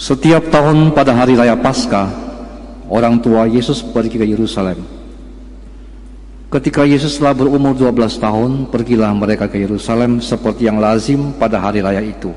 Setiap 0.00 0.48
tahun 0.48 0.96
pada 0.96 1.12
hari 1.12 1.36
raya 1.36 1.52
Paskah, 1.52 2.08
orang 2.88 3.20
tua 3.20 3.44
Yesus 3.44 3.84
pergi 3.84 4.16
ke 4.16 4.24
Yerusalem. 4.24 4.80
Ketika 6.48 6.88
Yesus 6.88 7.20
telah 7.20 7.36
berumur 7.36 7.76
12 7.76 8.16
tahun, 8.16 8.72
pergilah 8.72 9.12
mereka 9.12 9.44
ke 9.44 9.60
Yerusalem 9.60 10.24
seperti 10.24 10.64
yang 10.64 10.80
lazim 10.80 11.36
pada 11.36 11.60
hari 11.60 11.84
raya 11.84 12.00
itu. 12.00 12.32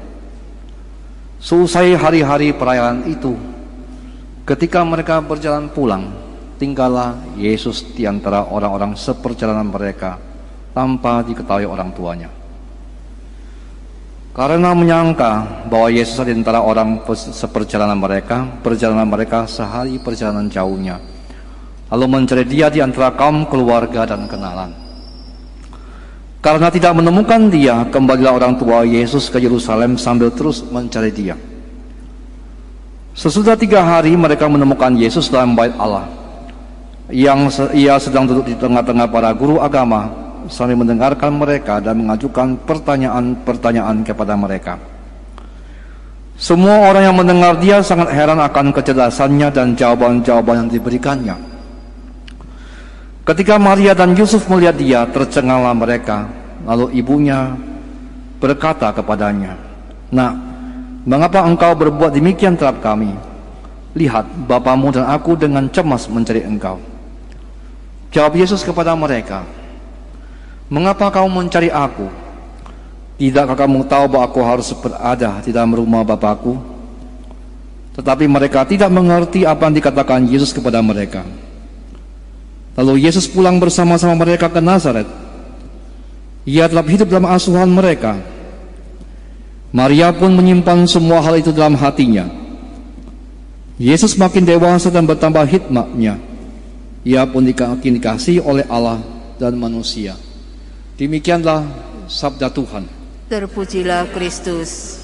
Seusai 1.39 1.95
hari-hari 1.95 2.51
perayaan 2.51 3.07
itu, 3.07 3.31
ketika 4.43 4.83
mereka 4.83 5.23
berjalan 5.23 5.71
pulang, 5.71 6.11
tinggallah 6.59 7.15
Yesus 7.39 7.95
di 7.95 8.03
antara 8.03 8.43
orang-orang 8.43 8.91
seperjalanan 8.99 9.71
mereka 9.71 10.19
tanpa 10.75 11.23
diketahui 11.23 11.63
orang 11.63 11.95
tuanya. 11.95 12.42
Karena 14.33 14.73
menyangka 14.73 15.61
bahwa 15.69 15.93
Yesus 15.93 16.17
di 16.25 16.33
antara 16.33 16.65
orang 16.65 17.05
seperjalanan 17.13 18.01
mereka, 18.01 18.49
perjalanan 18.65 19.05
mereka 19.05 19.45
sehari 19.45 20.01
perjalanan 20.01 20.49
jauhnya. 20.49 20.97
Lalu 21.93 22.05
mencari 22.09 22.41
dia 22.49 22.73
di 22.73 22.81
antara 22.81 23.13
kaum 23.13 23.45
keluarga 23.45 24.09
dan 24.09 24.25
kenalan. 24.25 24.73
Karena 26.41 26.73
tidak 26.73 26.97
menemukan 26.97 27.45
dia, 27.53 27.85
kembalilah 27.93 28.33
orang 28.33 28.57
tua 28.57 28.81
Yesus 28.81 29.29
ke 29.29 29.37
Yerusalem 29.37 30.01
sambil 30.01 30.33
terus 30.33 30.65
mencari 30.65 31.13
dia. 31.13 31.37
Sesudah 33.13 33.53
tiga 33.53 33.85
hari 33.85 34.17
mereka 34.17 34.49
menemukan 34.49 34.97
Yesus 34.97 35.29
dalam 35.29 35.53
bait 35.53 35.77
Allah. 35.77 36.09
Yang 37.13 37.69
ia 37.77 38.01
sedang 38.01 38.25
duduk 38.25 38.49
di 38.49 38.57
tengah-tengah 38.57 39.05
para 39.13 39.29
guru 39.37 39.61
agama 39.61 40.22
sambil 40.49 40.79
mendengarkan 40.79 41.35
mereka 41.35 41.79
dan 41.83 41.99
mengajukan 41.99 42.59
pertanyaan-pertanyaan 42.63 44.03
kepada 44.03 44.33
mereka. 44.35 44.75
Semua 46.33 46.89
orang 46.89 47.07
yang 47.07 47.15
mendengar 47.15 47.55
dia 47.61 47.79
sangat 47.85 48.09
heran 48.09 48.41
akan 48.41 48.73
kecerdasannya 48.73 49.53
dan 49.53 49.77
jawaban-jawaban 49.77 50.65
yang 50.65 50.69
diberikannya. 50.73 51.35
Ketika 53.23 53.55
Maria 53.55 53.95
dan 53.95 54.11
Yusuf 54.17 54.43
melihat 54.51 54.75
dia, 54.75 55.01
tercenganglah 55.07 55.71
mereka. 55.71 56.27
Lalu 56.67 56.99
ibunya 56.99 57.55
berkata 58.43 58.91
kepadanya, 58.91 59.55
Nak, 60.11 60.33
mengapa 61.07 61.47
engkau 61.47 61.71
berbuat 61.71 62.11
demikian 62.11 62.59
terhadap 62.59 62.83
kami? 62.83 63.15
Lihat, 63.95 64.27
bapamu 64.49 64.91
dan 64.91 65.07
aku 65.07 65.39
dengan 65.39 65.69
cemas 65.71 66.09
mencari 66.11 66.43
engkau. 66.43 66.81
Jawab 68.11 68.35
Yesus 68.35 68.65
kepada 68.67 68.91
mereka, 68.97 69.47
Mengapa 70.71 71.11
kamu 71.11 71.43
mencari 71.43 71.67
aku? 71.71 72.07
Tidakkah 73.19 73.55
kamu 73.55 73.85
tahu 73.87 74.05
bahwa 74.09 74.25
aku 74.25 74.39
harus 74.43 74.69
berada 74.75 75.39
di 75.43 75.51
dalam 75.53 75.75
rumah 75.75 76.03
Bapakku? 76.03 76.59
Tetapi 77.93 78.25
mereka 78.25 78.65
tidak 78.65 78.89
mengerti 78.89 79.45
apa 79.45 79.69
yang 79.69 79.75
dikatakan 79.77 80.25
Yesus 80.25 80.49
kepada 80.49 80.81
mereka. 80.81 81.21
Lalu 82.73 83.05
Yesus 83.05 83.29
pulang 83.29 83.61
bersama-sama 83.61 84.17
mereka 84.17 84.49
ke 84.49 84.57
Nazaret. 84.57 85.05
Ia 86.43 86.65
telah 86.65 86.83
hidup 86.89 87.05
dalam 87.05 87.29
asuhan 87.29 87.69
mereka. 87.69 88.17
Maria 89.69 90.09
pun 90.09 90.33
menyimpan 90.33 90.89
semua 90.89 91.21
hal 91.21 91.37
itu 91.37 91.53
dalam 91.53 91.77
hatinya. 91.77 92.25
Yesus 93.77 94.17
makin 94.17 94.45
dewasa 94.45 94.89
dan 94.89 95.05
bertambah 95.05 95.45
hikmatnya. 95.45 96.17
Ia 97.05 97.29
pun 97.29 97.45
dikasih 97.45 98.41
oleh 98.41 98.65
Allah 98.69 99.01
dan 99.37 99.53
manusia. 99.53 100.17
Demikianlah 100.93 101.65
sabda 102.05 102.53
Tuhan. 102.53 102.85
Terpujilah 103.25 104.13
Kristus. 104.13 105.01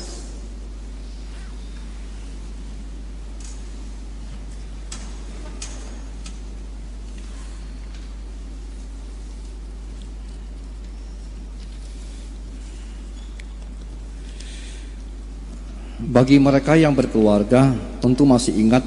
Bagi 15.97 16.37
mereka 16.37 16.77
yang 16.77 16.93
berkeluarga, 16.93 17.73
tentu 17.97 18.29
masih 18.29 18.53
ingat 18.61 18.85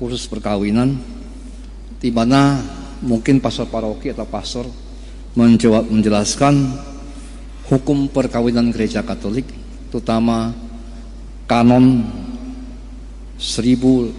kursus 0.00 0.24
perkawinan, 0.24 0.96
di 2.00 2.08
mana 2.08 2.64
mungkin 3.04 3.36
pastor 3.36 3.68
paroki 3.68 4.16
atau 4.16 4.24
pastor 4.24 4.85
menjawab 5.36 5.92
menjelaskan 5.92 6.72
hukum 7.68 8.08
perkawinan 8.08 8.72
gereja 8.72 9.04
Katolik 9.04 9.44
terutama 9.92 10.56
kanon 11.44 12.08
1055 13.36 14.16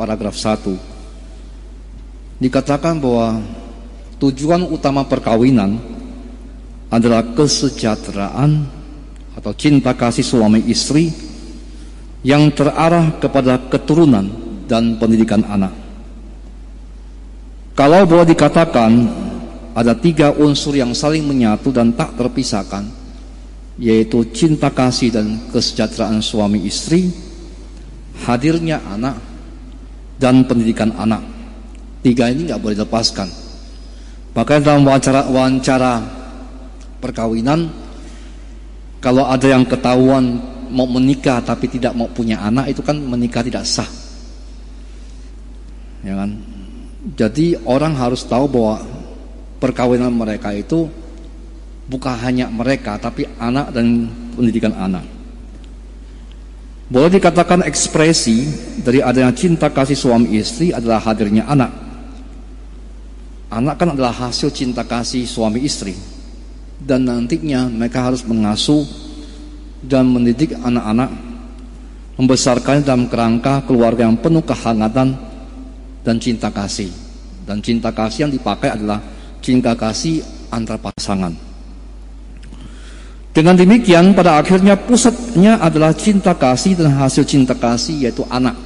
paragraf 0.00 0.34
1 0.34 2.40
dikatakan 2.40 2.96
bahwa 2.96 3.44
tujuan 4.16 4.64
utama 4.72 5.04
perkawinan 5.04 5.76
adalah 6.88 7.20
kesejahteraan 7.36 8.80
atau 9.36 9.52
cinta 9.54 9.94
kasih 9.94 10.24
suami 10.24 10.64
istri 10.66 11.12
yang 12.26 12.50
terarah 12.52 13.16
kepada 13.20 13.56
keturunan 13.70 14.28
dan 14.68 15.00
pendidikan 15.00 15.40
anak. 15.46 15.72
Kalau 17.72 18.04
boleh 18.04 18.28
dikatakan 18.28 19.08
ada 19.70 19.94
tiga 19.94 20.34
unsur 20.34 20.74
yang 20.74 20.90
saling 20.90 21.22
menyatu 21.22 21.70
dan 21.70 21.94
tak 21.94 22.18
terpisahkan, 22.18 22.86
yaitu 23.78 24.26
cinta 24.34 24.68
kasih 24.68 25.14
dan 25.14 25.38
kesejahteraan 25.54 26.18
suami 26.18 26.66
istri, 26.66 27.10
hadirnya 28.26 28.82
anak, 28.90 29.16
dan 30.18 30.42
pendidikan 30.44 30.90
anak. 30.98 31.22
Tiga 32.02 32.28
ini 32.28 32.50
nggak 32.50 32.60
boleh 32.60 32.76
dilepaskan. 32.76 33.28
Bahkan 34.34 34.58
dalam 34.62 34.82
wawancara, 34.86 35.30
wawancara 35.30 36.02
perkawinan, 36.98 37.70
kalau 39.00 39.24
ada 39.26 39.46
yang 39.46 39.64
ketahuan 39.64 40.38
mau 40.70 40.86
menikah 40.86 41.42
tapi 41.42 41.66
tidak 41.66 41.94
mau 41.94 42.06
punya 42.10 42.42
anak, 42.42 42.70
itu 42.74 42.82
kan 42.82 42.98
menikah 42.98 43.42
tidak 43.42 43.64
sah. 43.64 43.88
Ya 46.04 46.16
kan? 46.16 46.36
Jadi 47.16 47.56
orang 47.64 47.96
harus 47.96 48.24
tahu 48.28 48.44
bahwa 48.48 48.99
perkawinan 49.60 50.10
mereka 50.10 50.50
itu 50.56 50.88
bukan 51.86 52.16
hanya 52.24 52.48
mereka 52.48 52.96
tapi 52.96 53.28
anak 53.36 53.70
dan 53.76 54.08
pendidikan 54.34 54.72
anak. 54.74 55.04
Boleh 56.90 57.06
dikatakan 57.06 57.62
ekspresi 57.62 58.50
dari 58.82 58.98
adanya 58.98 59.30
cinta 59.30 59.70
kasih 59.70 59.94
suami 59.94 60.34
istri 60.34 60.74
adalah 60.74 60.98
hadirnya 60.98 61.46
anak. 61.46 61.70
Anak 63.46 63.78
kan 63.78 63.94
adalah 63.94 64.10
hasil 64.10 64.50
cinta 64.50 64.82
kasih 64.82 65.22
suami 65.22 65.62
istri. 65.62 65.94
Dan 66.82 67.06
nantinya 67.06 67.70
mereka 67.70 68.10
harus 68.10 68.26
mengasuh 68.26 68.82
dan 69.86 70.10
mendidik 70.10 70.56
anak-anak 70.58 71.12
membesarkan 72.18 72.82
dalam 72.82 73.06
kerangka 73.06 73.62
keluarga 73.70 74.04
yang 74.10 74.18
penuh 74.18 74.42
kehangatan 74.42 75.14
dan 76.02 76.16
cinta 76.18 76.50
kasih. 76.50 76.90
Dan 77.46 77.62
cinta 77.62 77.94
kasih 77.94 78.26
yang 78.26 78.32
dipakai 78.34 78.74
adalah 78.74 78.98
cinta 79.40 79.74
kasih 79.74 80.22
antar 80.52 80.78
pasangan. 80.78 81.32
Dengan 83.30 83.54
demikian 83.54 84.12
pada 84.12 84.42
akhirnya 84.42 84.74
pusatnya 84.74 85.62
adalah 85.62 85.94
cinta 85.94 86.34
kasih 86.34 86.74
dan 86.74 86.92
hasil 86.98 87.22
cinta 87.24 87.54
kasih 87.54 88.08
yaitu 88.08 88.26
anak. 88.26 88.58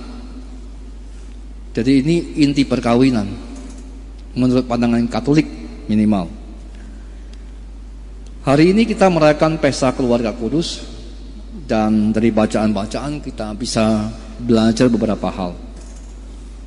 Jadi 1.75 2.01
ini 2.01 2.17
inti 2.41 2.63
perkawinan 2.65 3.29
menurut 4.35 4.65
pandangan 4.65 5.05
Katolik 5.11 5.47
minimal. 5.87 6.31
Hari 8.45 8.77
ini 8.77 8.85
kita 8.85 9.09
merayakan 9.09 9.57
pesta 9.57 9.93
keluarga 9.93 10.33
kudus 10.33 10.85
dan 11.65 12.13
dari 12.13 12.29
bacaan-bacaan 12.29 13.25
kita 13.25 13.57
bisa 13.57 14.13
belajar 14.41 14.89
beberapa 14.93 15.33
hal. 15.33 15.57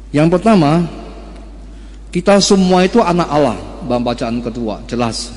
Yang 0.09 0.39
pertama, 0.39 0.85
kita 2.13 2.39
semua 2.39 2.83
itu 2.87 2.99
anak 3.03 3.27
Allah. 3.27 3.57
Dalam 3.87 4.03
bacaan 4.03 4.43
kedua 4.43 4.83
jelas. 4.89 5.31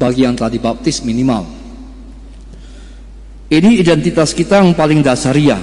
Bagi 0.00 0.24
yang 0.24 0.34
telah 0.34 0.50
dibaptis 0.50 1.04
minimal. 1.04 1.44
Ini 3.52 3.84
identitas 3.84 4.32
kita 4.32 4.64
yang 4.64 4.72
paling 4.72 5.04
dasaria 5.04 5.60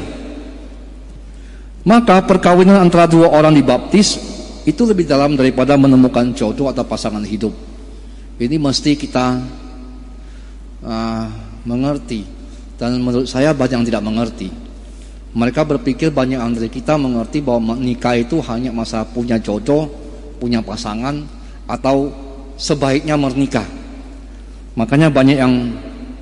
maka 1.90 2.22
perkawinan 2.22 2.86
antara 2.86 3.10
dua 3.10 3.34
orang 3.34 3.56
dibaptis 3.56 4.20
itu 4.68 4.86
lebih 4.86 5.10
dalam 5.10 5.34
daripada 5.34 5.74
menemukan 5.80 6.36
jodoh 6.38 6.70
atau 6.70 6.86
pasangan 6.86 7.26
hidup. 7.26 7.50
Ini 8.38 8.62
mesti 8.62 8.94
kita 8.94 9.42
uh, 10.86 11.26
mengerti. 11.66 12.38
Dan 12.78 13.02
menurut 13.04 13.28
saya 13.28 13.52
banyak 13.52 13.84
yang 13.84 13.88
tidak 13.90 14.04
mengerti 14.06 14.48
mereka 15.30 15.62
berpikir 15.62 16.10
banyak 16.10 16.42
dari 16.58 16.70
kita 16.74 16.98
mengerti 16.98 17.46
bahwa 17.46 17.78
menikah 17.78 18.18
itu 18.18 18.42
hanya 18.50 18.74
masa 18.74 19.06
punya 19.06 19.38
jodoh 19.38 19.86
punya 20.40 20.64
pasangan 20.64 21.28
atau 21.68 22.10
sebaiknya 22.56 23.20
menikah. 23.20 23.68
Makanya 24.74 25.12
banyak 25.12 25.38
yang 25.38 25.54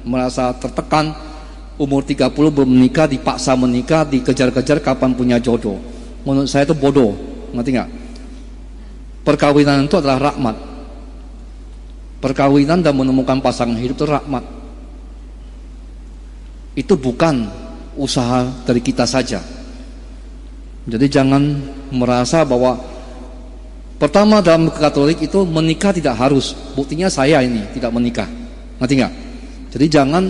merasa 0.04 0.52
tertekan 0.58 1.14
umur 1.78 2.02
30 2.02 2.34
belum 2.34 2.68
menikah, 2.68 3.06
dipaksa 3.06 3.54
menikah, 3.54 4.04
dikejar-kejar 4.10 4.82
kapan 4.82 5.14
punya 5.14 5.38
jodoh. 5.38 5.78
Menurut 6.26 6.50
saya 6.50 6.66
itu 6.66 6.74
bodoh, 6.74 7.14
ngerti 7.54 7.70
nggak? 7.78 7.90
Perkawinan 9.22 9.86
itu 9.86 9.96
adalah 10.02 10.34
rahmat. 10.34 10.58
Perkawinan 12.18 12.82
dan 12.82 12.98
menemukan 12.98 13.38
pasangan 13.40 13.78
hidup 13.78 13.96
itu 14.02 14.06
rahmat. 14.10 14.44
Itu 16.74 16.98
bukan 16.98 17.67
usaha 17.98 18.48
dari 18.64 18.80
kita 18.80 19.04
saja. 19.04 19.42
Jadi 20.88 21.06
jangan 21.12 21.44
merasa 21.92 22.48
bahwa 22.48 22.80
pertama 24.00 24.40
dalam 24.40 24.72
Katolik 24.72 25.20
itu 25.20 25.44
menikah 25.44 25.92
tidak 25.92 26.16
harus. 26.16 26.56
Buktinya 26.78 27.12
saya 27.12 27.44
ini 27.44 27.68
tidak 27.76 27.92
menikah. 27.92 28.30
Ngerti 28.80 28.94
nggak? 28.96 29.14
Jadi 29.76 29.86
jangan 29.92 30.24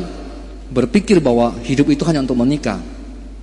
berpikir 0.74 1.22
bahwa 1.22 1.54
hidup 1.62 1.94
itu 1.94 2.02
hanya 2.10 2.25
untuk 2.25 2.40
menikah. 2.40 2.81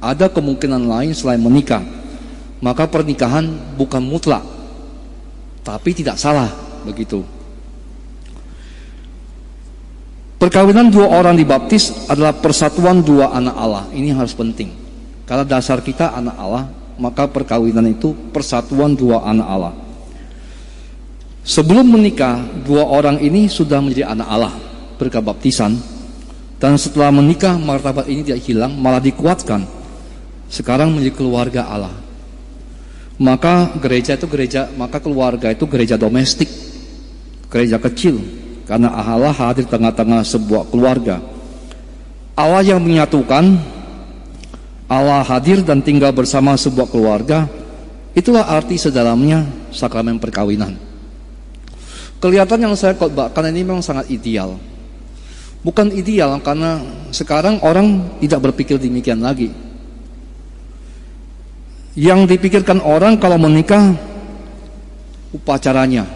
Ada 0.02 0.28
kemungkinan 0.28 0.84
lain 0.90 1.12
selain 1.14 1.40
menikah. 1.40 1.80
Maka 2.58 2.88
pernikahan 2.88 3.76
bukan 3.78 4.02
mutlak. 4.02 4.42
Tapi 5.64 5.90
tidak 5.96 6.20
salah 6.20 6.50
begitu. 6.84 7.24
Perkawinan 10.44 10.92
dua 10.92 11.08
orang 11.08 11.40
dibaptis 11.40 12.04
adalah 12.04 12.36
persatuan 12.36 13.00
dua 13.00 13.32
anak 13.32 13.56
Allah. 13.56 13.88
Ini 13.96 14.12
harus 14.12 14.36
penting. 14.36 14.68
Karena 15.24 15.40
dasar 15.40 15.80
kita 15.80 16.12
anak 16.12 16.36
Allah, 16.36 16.68
maka 17.00 17.24
perkawinan 17.24 17.88
itu 17.88 18.12
persatuan 18.28 18.92
dua 18.92 19.24
anak 19.24 19.48
Allah. 19.48 19.72
Sebelum 21.48 21.96
menikah, 21.96 22.44
dua 22.60 22.84
orang 22.84 23.24
ini 23.24 23.48
sudah 23.48 23.80
menjadi 23.80 24.12
anak 24.12 24.28
Allah 24.28 24.52
berkat 25.00 25.24
baptisan 25.24 25.80
dan 26.60 26.76
setelah 26.76 27.08
menikah 27.08 27.56
martabat 27.56 28.04
ini 28.04 28.20
tidak 28.28 28.44
hilang 28.44 28.76
malah 28.76 29.00
dikuatkan. 29.00 29.64
Sekarang 30.52 30.92
menjadi 30.92 31.24
keluarga 31.24 31.72
Allah. 31.72 31.96
Maka 33.16 33.72
gereja 33.80 34.12
itu 34.12 34.28
gereja, 34.28 34.68
maka 34.76 35.00
keluarga 35.00 35.48
itu 35.48 35.64
gereja 35.64 35.96
domestik. 35.96 36.52
Gereja 37.48 37.80
kecil 37.80 38.43
karena 38.64 38.88
Allah 38.92 39.32
hadir 39.32 39.68
tengah-tengah 39.68 40.24
sebuah 40.24 40.72
keluarga. 40.72 41.20
Allah 42.34 42.64
yang 42.64 42.82
menyatukan 42.82 43.60
Allah 44.90 45.24
hadir 45.24 45.64
dan 45.64 45.80
tinggal 45.80 46.12
bersama 46.12 46.56
sebuah 46.56 46.88
keluarga. 46.88 47.48
Itulah 48.14 48.46
arti 48.46 48.78
sedalamnya 48.78 49.42
sakramen 49.74 50.22
perkawinan. 50.22 50.78
Kelihatan 52.22 52.62
yang 52.62 52.74
saya 52.78 52.94
khotbahkan 52.94 53.52
ini 53.52 53.66
memang 53.66 53.82
sangat 53.82 54.08
ideal. 54.08 54.56
Bukan 55.64 55.92
ideal 55.92 56.38
karena 56.40 56.80
sekarang 57.10 57.60
orang 57.64 58.16
tidak 58.22 58.48
berpikir 58.48 58.76
demikian 58.80 59.20
lagi. 59.20 59.50
Yang 61.98 62.36
dipikirkan 62.36 62.80
orang 62.80 63.18
kalau 63.18 63.38
menikah 63.38 63.98
upacaranya, 65.34 66.06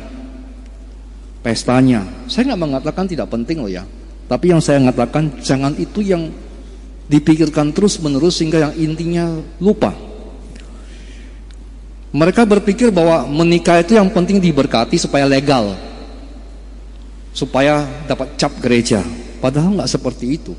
pestanya. 1.43 2.05
Saya 2.26 2.52
nggak 2.52 2.61
mengatakan 2.61 3.05
tidak 3.08 3.31
penting 3.31 3.62
loh 3.62 3.70
ya. 3.70 3.85
Tapi 4.29 4.52
yang 4.52 4.61
saya 4.61 4.76
mengatakan 4.82 5.40
jangan 5.40 5.73
itu 5.81 6.05
yang 6.05 6.29
dipikirkan 7.08 7.73
terus 7.73 7.96
menerus 7.99 8.37
sehingga 8.37 8.69
yang 8.69 8.75
intinya 8.76 9.40
lupa. 9.56 9.96
Mereka 12.12 12.44
berpikir 12.44 12.88
bahwa 12.88 13.29
menikah 13.29 13.81
itu 13.81 13.96
yang 13.96 14.08
penting 14.12 14.40
diberkati 14.40 14.96
supaya 15.00 15.25
legal. 15.25 15.76
Supaya 17.32 17.85
dapat 18.08 18.37
cap 18.37 18.52
gereja. 18.61 19.05
Padahal 19.40 19.76
nggak 19.81 19.93
seperti 19.93 20.37
itu. 20.40 20.52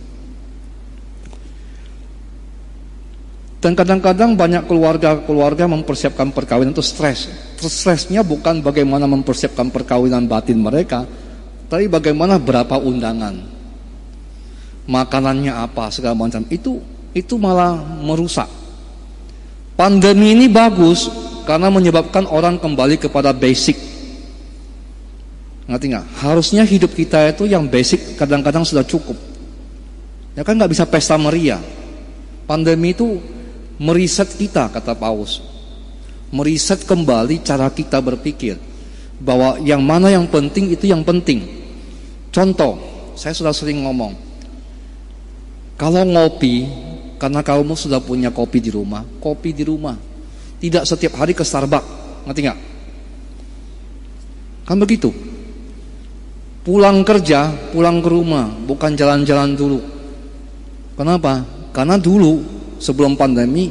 Dan 3.59 3.75
kadang-kadang 3.75 4.39
banyak 4.39 4.71
keluarga-keluarga 4.71 5.67
mempersiapkan 5.67 6.31
perkawinan 6.31 6.71
itu 6.71 6.79
stres. 6.79 7.27
Stresnya 7.59 8.23
bukan 8.23 8.63
bagaimana 8.63 9.03
mempersiapkan 9.03 9.67
perkawinan 9.67 10.31
batin 10.31 10.63
mereka, 10.63 11.03
tapi 11.67 11.91
bagaimana 11.91 12.39
berapa 12.39 12.79
undangan, 12.79 13.35
makanannya 14.87 15.51
apa 15.51 15.91
segala 15.91 16.15
macam. 16.15 16.47
Itu 16.47 16.79
itu 17.11 17.35
malah 17.35 17.75
merusak. 17.99 18.47
Pandemi 19.75 20.39
ini 20.39 20.47
bagus 20.47 21.11
karena 21.43 21.67
menyebabkan 21.67 22.31
orang 22.31 22.55
kembali 22.63 22.95
kepada 22.95 23.35
basic 23.35 23.89
Ngerti 25.69 25.85
nggak? 25.93 26.05
Harusnya 26.25 26.65
hidup 26.65 26.97
kita 26.97 27.29
itu 27.29 27.45
yang 27.45 27.69
basic 27.69 28.17
kadang-kadang 28.17 28.65
sudah 28.65 28.81
cukup. 28.81 29.13
Ya 30.33 30.41
kan 30.41 30.57
nggak 30.57 30.73
bisa 30.73 30.89
pesta 30.89 31.13
meriah. 31.13 31.61
Pandemi 32.49 32.97
itu 32.97 33.21
meriset 33.79 34.27
kita 34.35 34.67
kata 34.69 34.93
Paus. 34.93 35.41
Meriset 36.29 36.85
kembali 36.85 37.41
cara 37.41 37.71
kita 37.73 37.97
berpikir 37.97 38.59
bahwa 39.17 39.57
yang 39.65 39.81
mana 39.81 40.13
yang 40.13 40.29
penting 40.29 40.69
itu 40.69 40.85
yang 40.85 41.01
penting. 41.01 41.41
Contoh, 42.29 42.77
saya 43.17 43.33
sudah 43.33 43.55
sering 43.55 43.81
ngomong. 43.81 44.13
Kalau 45.79 46.05
ngopi, 46.05 46.69
karena 47.17 47.41
kamu 47.41 47.73
sudah 47.73 47.97
punya 47.97 48.29
kopi 48.29 48.61
di 48.61 48.69
rumah, 48.69 49.01
kopi 49.17 49.55
di 49.55 49.65
rumah. 49.65 49.97
Tidak 50.59 50.83
setiap 50.83 51.17
hari 51.17 51.33
ke 51.33 51.41
Starbucks, 51.41 52.27
ngerti 52.27 52.39
nggak? 52.45 52.59
Kan 54.67 54.77
begitu. 54.77 55.09
Pulang 56.61 57.01
kerja, 57.01 57.49
pulang 57.73 58.03
ke 58.03 58.09
rumah, 58.11 58.51
bukan 58.51 58.93
jalan-jalan 58.93 59.55
dulu. 59.55 59.79
Kenapa? 60.99 61.47
Karena 61.71 61.95
dulu 61.95 62.58
sebelum 62.79 63.13
pandemi 63.19 63.69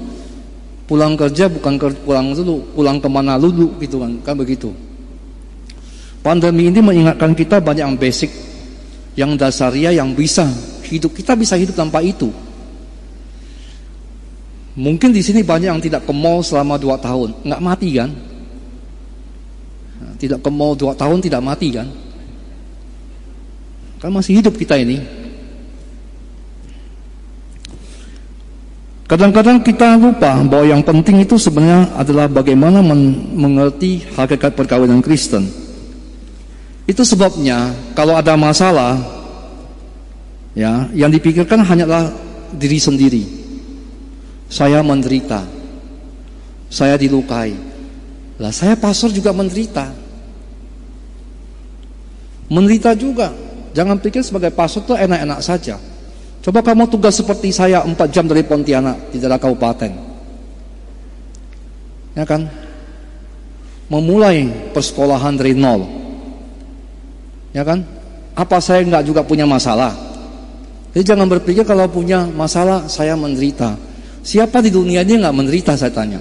pulang 0.89 1.17
kerja 1.17 1.53
bukan 1.53 1.77
ke, 1.77 1.87
pulang 2.01 2.33
dulu, 2.33 2.65
pulang 2.73 2.97
ke 2.97 3.09
mana 3.13 3.37
dulu 3.37 3.77
gitu 3.81 4.01
kan, 4.01 4.13
kan 4.25 4.35
begitu. 4.37 4.73
Pandemi 6.25 6.73
ini 6.73 6.81
mengingatkan 6.81 7.37
kita 7.37 7.61
banyak 7.61 7.85
yang 7.85 7.97
basic, 8.01 8.33
yang 9.17 9.37
dasaria, 9.37 9.93
yang 9.93 10.17
bisa 10.17 10.49
hidup 10.89 11.13
kita 11.13 11.37
bisa 11.37 11.61
hidup 11.61 11.77
tanpa 11.77 12.01
itu. 12.01 12.33
Mungkin 14.79 15.11
di 15.11 15.21
sini 15.21 15.43
banyak 15.45 15.69
yang 15.69 15.83
tidak 15.83 16.07
ke 16.07 16.13
mall 16.15 16.41
selama 16.41 16.81
dua 16.81 16.97
tahun, 16.97 17.35
nggak 17.45 17.63
mati 17.63 17.89
kan? 17.99 18.11
Tidak 20.19 20.41
ke 20.41 20.51
mall 20.51 20.79
dua 20.79 20.95
tahun 20.97 21.19
tidak 21.21 21.43
mati 21.43 21.69
kan? 21.75 21.89
Kan 23.99 24.11
masih 24.15 24.39
hidup 24.39 24.55
kita 24.55 24.79
ini. 24.79 25.03
Kadang-kadang 29.09 29.65
kita 29.65 29.97
lupa 29.97 30.37
bahwa 30.45 30.69
yang 30.69 30.85
penting 30.85 31.25
itu 31.25 31.41
sebenarnya 31.41 31.97
adalah 31.97 32.29
bagaimana 32.29 32.85
men 32.85 33.33
mengerti 33.41 34.05
hakikat 34.13 34.53
perkawinan 34.53 35.01
Kristen. 35.01 35.49
Itu 36.85 37.09
sebabnya 37.09 37.73
kalau 37.97 38.21
ada 38.21 38.37
masalah, 38.37 39.01
ya, 40.53 40.93
yang 40.93 41.09
dipikirkan 41.09 41.65
hanyalah 41.65 42.13
diri 42.53 42.77
sendiri. 42.77 43.25
Saya 44.53 44.85
menderita, 44.85 45.41
saya 46.69 47.01
dilukai. 47.01 47.57
Lah 48.37 48.53
saya 48.53 48.77
pastor 48.77 49.09
juga 49.09 49.33
menderita. 49.33 49.89
Menderita 52.53 52.93
juga. 52.93 53.33
Jangan 53.73 53.97
pikir 54.05 54.21
sebagai 54.21 54.53
pastor 54.53 54.85
itu 54.85 54.95
enak-enak 55.01 55.41
saja. 55.41 55.81
Coba 56.39 56.63
kamu 56.63 56.87
tugas 56.87 57.19
seperti 57.19 57.51
saya 57.51 57.83
4 57.83 57.95
jam 58.15 58.25
dari 58.25 58.47
Pontianak 58.47 59.11
di 59.11 59.19
daerah 59.19 59.43
kabupaten. 59.43 59.91
Ya 62.15 62.25
kan? 62.27 62.47
Memulai 63.91 64.47
persekolahan 64.75 65.35
dari 65.35 65.55
nol. 65.55 65.87
Ya 67.51 67.67
kan? 67.67 67.83
Apa 68.39 68.63
saya 68.63 68.87
nggak 68.87 69.07
juga 69.07 69.27
punya 69.27 69.47
masalah? 69.49 69.95
Jadi 70.95 71.05
jangan 71.15 71.27
berpikir 71.27 71.67
kalau 71.67 71.91
punya 71.91 72.27
masalah 72.27 72.87
saya 72.87 73.19
menderita. 73.19 73.75
Siapa 74.23 74.63
di 74.63 74.71
dunia 74.71 75.03
ini 75.03 75.19
nggak 75.19 75.37
menderita 75.37 75.73
saya 75.75 75.91
tanya. 75.91 76.21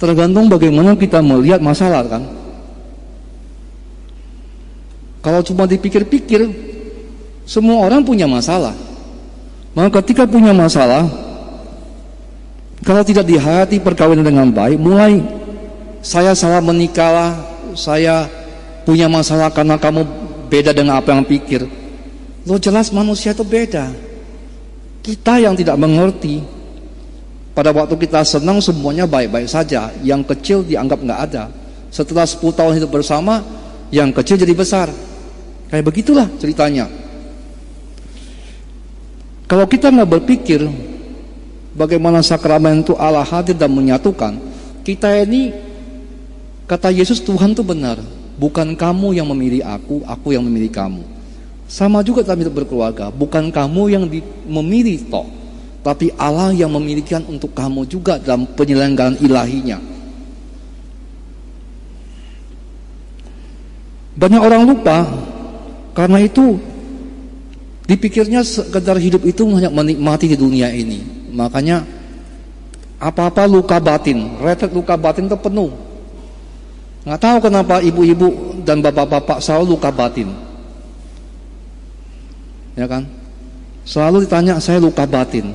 Tergantung 0.00 0.50
bagaimana 0.50 0.98
kita 0.98 1.22
melihat 1.22 1.62
masalah 1.62 2.02
kan. 2.04 2.22
Kalau 5.22 5.40
cuma 5.46 5.70
dipikir-pikir, 5.70 6.50
semua 7.46 7.86
orang 7.86 8.02
punya 8.02 8.26
masalah. 8.26 8.74
Maka 9.72 10.04
ketika 10.04 10.28
punya 10.28 10.52
masalah, 10.52 11.08
kalau 12.84 13.02
tidak 13.06 13.24
dihayati 13.24 13.80
perkawinan 13.80 14.26
dengan 14.26 14.48
baik, 14.52 14.76
mulai 14.76 15.22
saya 16.04 16.36
salah 16.36 16.60
menikahlah, 16.60 17.40
saya 17.72 18.28
punya 18.84 19.08
masalah 19.08 19.48
karena 19.48 19.80
kamu 19.80 20.04
beda 20.52 20.76
dengan 20.76 21.00
apa 21.00 21.16
yang 21.16 21.24
pikir. 21.24 21.64
Lo 22.44 22.58
jelas 22.60 22.92
manusia 22.92 23.32
itu 23.32 23.46
beda. 23.46 23.88
Kita 25.00 25.40
yang 25.40 25.56
tidak 25.56 25.78
mengerti, 25.80 26.44
pada 27.56 27.72
waktu 27.72 27.96
kita 27.96 28.26
senang 28.28 28.60
semuanya 28.60 29.08
baik-baik 29.08 29.48
saja, 29.48 29.88
yang 30.04 30.20
kecil 30.20 30.60
dianggap 30.60 31.00
nggak 31.00 31.20
ada. 31.32 31.48
Setelah 31.88 32.28
10 32.28 32.44
tahun 32.52 32.72
hidup 32.76 32.90
bersama, 32.92 33.40
yang 33.88 34.12
kecil 34.12 34.36
jadi 34.36 34.52
besar. 34.52 34.92
Kayak 35.72 35.84
begitulah 35.88 36.28
ceritanya. 36.36 37.01
Kalau 39.52 39.68
kita 39.68 39.92
nggak 39.92 40.16
berpikir 40.16 40.64
bagaimana 41.76 42.24
sakramen 42.24 42.80
itu 42.80 42.96
Allah 42.96 43.20
hadir 43.20 43.52
dan 43.52 43.68
menyatukan, 43.68 44.40
kita 44.80 45.28
ini 45.28 45.52
kata 46.64 46.88
Yesus 46.88 47.20
Tuhan 47.20 47.52
itu 47.52 47.60
benar, 47.60 48.00
bukan 48.40 48.72
kamu 48.72 49.12
yang 49.12 49.28
memilih 49.28 49.60
aku, 49.60 50.00
aku 50.08 50.32
yang 50.32 50.40
memilih 50.40 50.72
kamu. 50.72 51.04
Sama 51.68 52.00
juga 52.00 52.24
dalam 52.24 52.40
hidup 52.48 52.64
berkeluarga, 52.64 53.12
bukan 53.12 53.52
kamu 53.52 53.82
yang 53.92 54.08
memilih 54.48 55.04
toh, 55.12 55.28
tapi 55.84 56.08
Allah 56.16 56.56
yang 56.56 56.72
memilihkan 56.72 57.20
untuk 57.28 57.52
kamu 57.52 57.84
juga 57.84 58.16
dalam 58.16 58.48
penyelenggaraan 58.56 59.20
ilahinya. 59.20 59.76
Banyak 64.16 64.40
orang 64.40 64.64
lupa 64.64 65.04
karena 65.92 66.24
itu 66.24 66.71
dipikirnya 67.86 68.46
sekedar 68.46 68.98
hidup 68.98 69.22
itu 69.26 69.42
hanya 69.54 69.70
menikmati 69.70 70.30
di 70.30 70.36
dunia 70.38 70.70
ini. 70.70 71.02
Makanya 71.32 71.82
apa-apa 73.02 73.48
luka 73.50 73.82
batin, 73.82 74.38
retret 74.38 74.70
luka 74.70 74.94
batin 74.94 75.26
itu 75.26 75.38
penuh. 75.38 75.70
Nggak 77.02 77.18
tahu 77.18 77.38
kenapa 77.50 77.82
ibu-ibu 77.82 78.62
dan 78.62 78.78
bapak-bapak 78.78 79.42
selalu 79.42 79.74
luka 79.74 79.90
batin. 79.90 80.30
Ya 82.78 82.86
kan? 82.86 83.04
Selalu 83.82 84.24
ditanya 84.24 84.62
saya 84.62 84.78
luka 84.78 85.02
batin. 85.02 85.50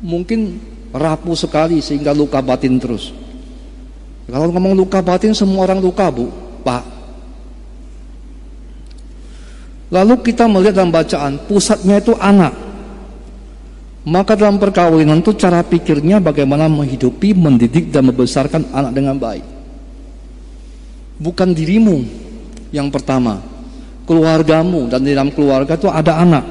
Mungkin 0.00 0.56
rapuh 0.90 1.36
sekali 1.36 1.84
sehingga 1.84 2.16
luka 2.16 2.40
batin 2.40 2.80
terus. 2.80 3.12
Kalau 4.28 4.48
ngomong 4.52 4.72
luka 4.72 5.04
batin 5.04 5.36
semua 5.36 5.68
orang 5.68 5.80
luka 5.80 6.08
bu 6.08 6.32
Pak. 6.64 6.97
Lalu 9.88 10.20
kita 10.20 10.44
melihat 10.44 10.84
dalam 10.84 10.92
bacaan, 10.92 11.40
pusatnya 11.48 11.96
itu 11.96 12.12
anak. 12.20 12.52
Maka 14.08 14.36
dalam 14.36 14.60
perkawinan 14.60 15.20
itu 15.20 15.32
cara 15.36 15.64
pikirnya 15.64 16.20
bagaimana 16.20 16.68
menghidupi, 16.68 17.32
mendidik 17.36 17.92
dan 17.92 18.08
membesarkan 18.08 18.68
anak 18.72 18.92
dengan 18.92 19.16
baik. 19.16 19.44
Bukan 21.18 21.52
dirimu 21.52 22.04
yang 22.72 22.92
pertama, 22.92 23.40
keluargamu 24.08 24.88
dan 24.88 25.04
di 25.04 25.12
dalam 25.12 25.32
keluarga 25.32 25.76
itu 25.76 25.88
ada 25.92 26.20
anak. 26.20 26.44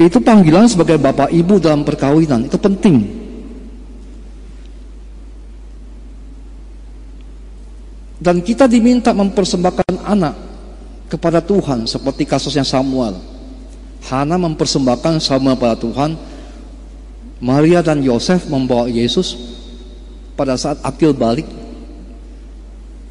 Itu 0.00 0.20
panggilan 0.20 0.68
sebagai 0.68 1.00
bapak 1.00 1.32
ibu 1.32 1.56
dalam 1.56 1.80
perkawinan, 1.80 2.44
itu 2.44 2.60
penting. 2.60 3.23
Dan 8.18 8.40
kita 8.40 8.70
diminta 8.70 9.10
mempersembahkan 9.10 10.06
anak 10.06 10.34
kepada 11.10 11.42
Tuhan 11.42 11.86
seperti 11.86 12.26
kasusnya 12.26 12.62
Samuel. 12.62 13.18
Hana 14.04 14.36
mempersembahkan 14.38 15.18
Samuel 15.18 15.58
pada 15.58 15.74
Tuhan. 15.78 16.14
Maria 17.42 17.84
dan 17.84 18.00
Yosef 18.00 18.46
membawa 18.48 18.88
Yesus 18.88 19.36
pada 20.38 20.54
saat 20.56 20.80
akil 20.86 21.12
balik 21.12 21.44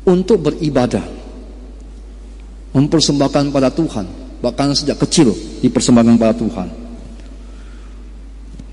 untuk 0.07 0.51
beribadah. 0.51 1.03
Mempersembahkan 2.73 3.53
pada 3.53 3.69
Tuhan. 3.69 4.05
Bahkan 4.41 4.67
sejak 4.75 4.97
kecil 5.03 5.31
dipersembahkan 5.61 6.15
pada 6.17 6.33
Tuhan. 6.33 6.67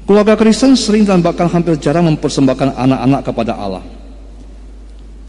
Keluarga 0.08 0.34
Kristen 0.34 0.74
sering 0.74 1.06
dan 1.06 1.22
bahkan 1.22 1.46
hampir 1.46 1.78
jarang 1.78 2.02
mempersembahkan 2.10 2.74
anak-anak 2.74 3.20
kepada 3.22 3.54
Allah. 3.54 3.84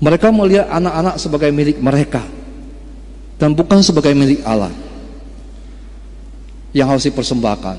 Mereka 0.02 0.34
melihat 0.34 0.66
anak-anak 0.66 1.16
sebagai 1.22 1.54
milik 1.54 1.78
mereka 1.78 2.26
dan 3.38 3.54
bukan 3.54 3.86
sebagai 3.86 4.18
milik 4.18 4.42
Allah 4.42 4.74
yang 6.74 6.90
harus 6.90 7.06
dipersembahkan. 7.06 7.78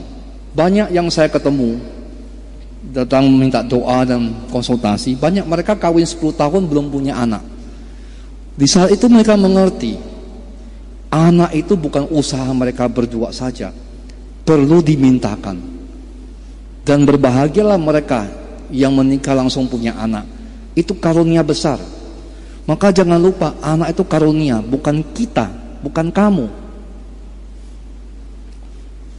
Banyak 0.55 0.95
yang 0.95 1.11
saya 1.11 1.27
ketemu 1.27 1.83
datang 2.95 3.27
minta 3.27 3.67
doa 3.67 4.07
dan 4.07 4.31
konsultasi, 4.55 5.19
banyak 5.19 5.43
mereka 5.43 5.75
kawin 5.75 6.07
10 6.07 6.23
tahun 6.39 6.63
belum 6.71 6.95
punya 6.95 7.19
anak. 7.19 7.43
Di 8.55 8.71
saat 8.71 8.95
itu 8.95 9.11
mereka 9.11 9.35
mengerti 9.35 9.99
anak 11.11 11.51
itu 11.59 11.75
bukan 11.75 12.07
usaha 12.15 12.47
mereka 12.55 12.87
berdua 12.87 13.35
saja, 13.35 13.75
perlu 14.47 14.79
dimintakan. 14.79 15.59
Dan 16.87 17.03
berbahagialah 17.03 17.79
mereka 17.79 18.31
yang 18.71 18.95
menikah 18.95 19.35
langsung 19.35 19.67
punya 19.67 19.95
anak. 19.99 20.27
Itu 20.75 20.99
karunia 20.99 21.47
besar 21.47 21.79
maka 22.63 22.95
jangan 22.95 23.19
lupa 23.19 23.59
anak 23.59 23.91
itu 23.91 24.07
karunia, 24.07 24.63
bukan 24.63 25.03
kita, 25.15 25.51
bukan 25.83 26.15
kamu. 26.15 26.47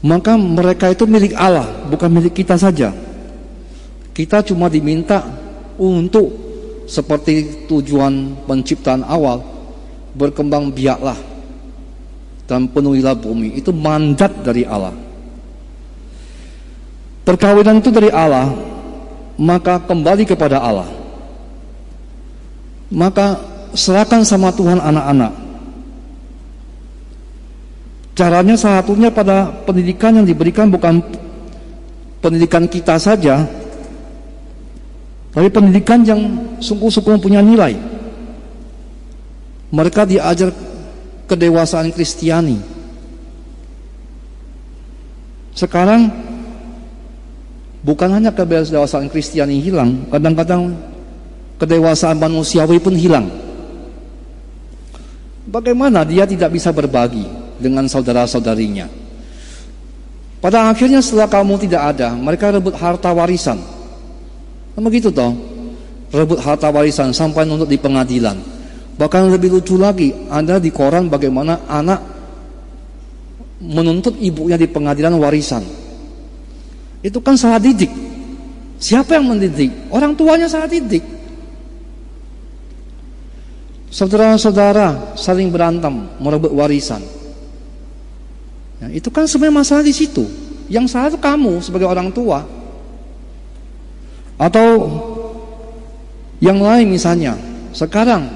Maka 0.04 0.36
mereka 0.40 0.92
itu 0.92 1.04
milik 1.04 1.36
Allah, 1.36 1.68
bukan 1.92 2.08
milik 2.12 2.36
kita 2.44 2.56
saja. 2.56 2.96
Kita 4.16 4.44
cuma 4.48 4.72
diminta 4.72 5.24
untuk 5.76 6.32
seperti 6.88 7.68
tujuan 7.68 8.36
penciptaan 8.48 9.04
awal 9.04 9.44
berkembang 10.16 10.72
biaklah 10.72 11.16
dan 12.48 12.68
penuhilah 12.68 13.16
bumi. 13.16 13.60
Itu 13.60 13.76
mandat 13.76 14.32
dari 14.44 14.64
Allah. 14.64 14.96
Perkawinan 17.24 17.80
itu 17.80 17.92
dari 17.92 18.12
Allah, 18.12 18.52
maka 19.40 19.80
kembali 19.84 20.28
kepada 20.28 20.60
Allah 20.60 21.03
maka 22.94 23.42
serahkan 23.74 24.22
sama 24.22 24.54
Tuhan 24.54 24.78
anak-anak. 24.78 25.34
Caranya 28.14 28.54
salah 28.54 28.86
satunya 28.86 29.10
pada 29.10 29.50
pendidikan 29.66 30.14
yang 30.14 30.26
diberikan 30.30 30.70
bukan 30.70 31.02
pendidikan 32.22 32.70
kita 32.70 33.02
saja, 33.02 33.42
tapi 35.34 35.50
pendidikan 35.50 36.06
yang 36.06 36.22
sungguh-sungguh 36.62 37.18
punya 37.18 37.42
nilai. 37.42 37.74
Mereka 39.74 40.06
diajar 40.06 40.54
kedewasaan 41.26 41.90
Kristiani. 41.90 42.62
Sekarang 45.58 46.14
bukan 47.82 48.10
hanya 48.14 48.30
kedewasaan 48.30 49.10
Kristiani 49.10 49.58
hilang, 49.58 50.06
kadang-kadang 50.14 50.93
kedewasaan 51.58 52.18
manusiawi 52.18 52.78
pun 52.82 52.96
hilang. 52.96 53.28
Bagaimana 55.44 56.08
dia 56.08 56.24
tidak 56.24 56.56
bisa 56.56 56.74
berbagi 56.74 57.28
dengan 57.60 57.86
saudara-saudarinya? 57.86 58.90
Pada 60.44 60.68
akhirnya 60.68 61.00
setelah 61.00 61.32
kamu 61.32 61.56
tidak 61.68 61.96
ada, 61.96 62.12
mereka 62.16 62.52
rebut 62.52 62.76
harta 62.76 63.12
warisan. 63.16 63.64
Kan 64.76 64.82
begitu 64.84 65.08
toh? 65.08 65.32
Rebut 66.12 66.40
harta 66.44 66.68
warisan 66.68 67.16
sampai 67.16 67.48
nuntut 67.48 67.72
di 67.72 67.80
pengadilan. 67.80 68.36
Bahkan 69.00 69.32
lebih 69.32 69.56
lucu 69.56 69.80
lagi, 69.80 70.12
ada 70.28 70.60
di 70.60 70.68
koran 70.70 71.08
bagaimana 71.08 71.64
anak 71.66 72.02
menuntut 73.64 74.20
ibunya 74.20 74.60
di 74.60 74.68
pengadilan 74.68 75.16
warisan. 75.16 75.64
Itu 77.00 77.24
kan 77.24 77.40
salah 77.40 77.64
didik. 77.64 77.90
Siapa 78.84 79.16
yang 79.16 79.32
mendidik? 79.32 79.72
Orang 79.92 80.12
tuanya 80.20 80.52
salah 80.52 80.68
didik. 80.68 81.04
Saudara-saudara 83.94 85.14
saling 85.14 85.54
berantem 85.54 86.10
merebut 86.18 86.50
warisan. 86.50 87.06
Ya, 88.82 88.90
itu 88.90 89.14
kan 89.14 89.30
sebenarnya 89.30 89.62
masalah 89.62 89.86
di 89.86 89.94
situ. 89.94 90.26
Yang 90.66 90.98
salah 90.98 91.14
itu 91.14 91.22
kamu 91.22 91.62
sebagai 91.62 91.86
orang 91.86 92.10
tua. 92.10 92.42
Atau 94.42 94.90
yang 96.42 96.58
lain 96.58 96.90
misalnya, 96.90 97.38
sekarang 97.70 98.34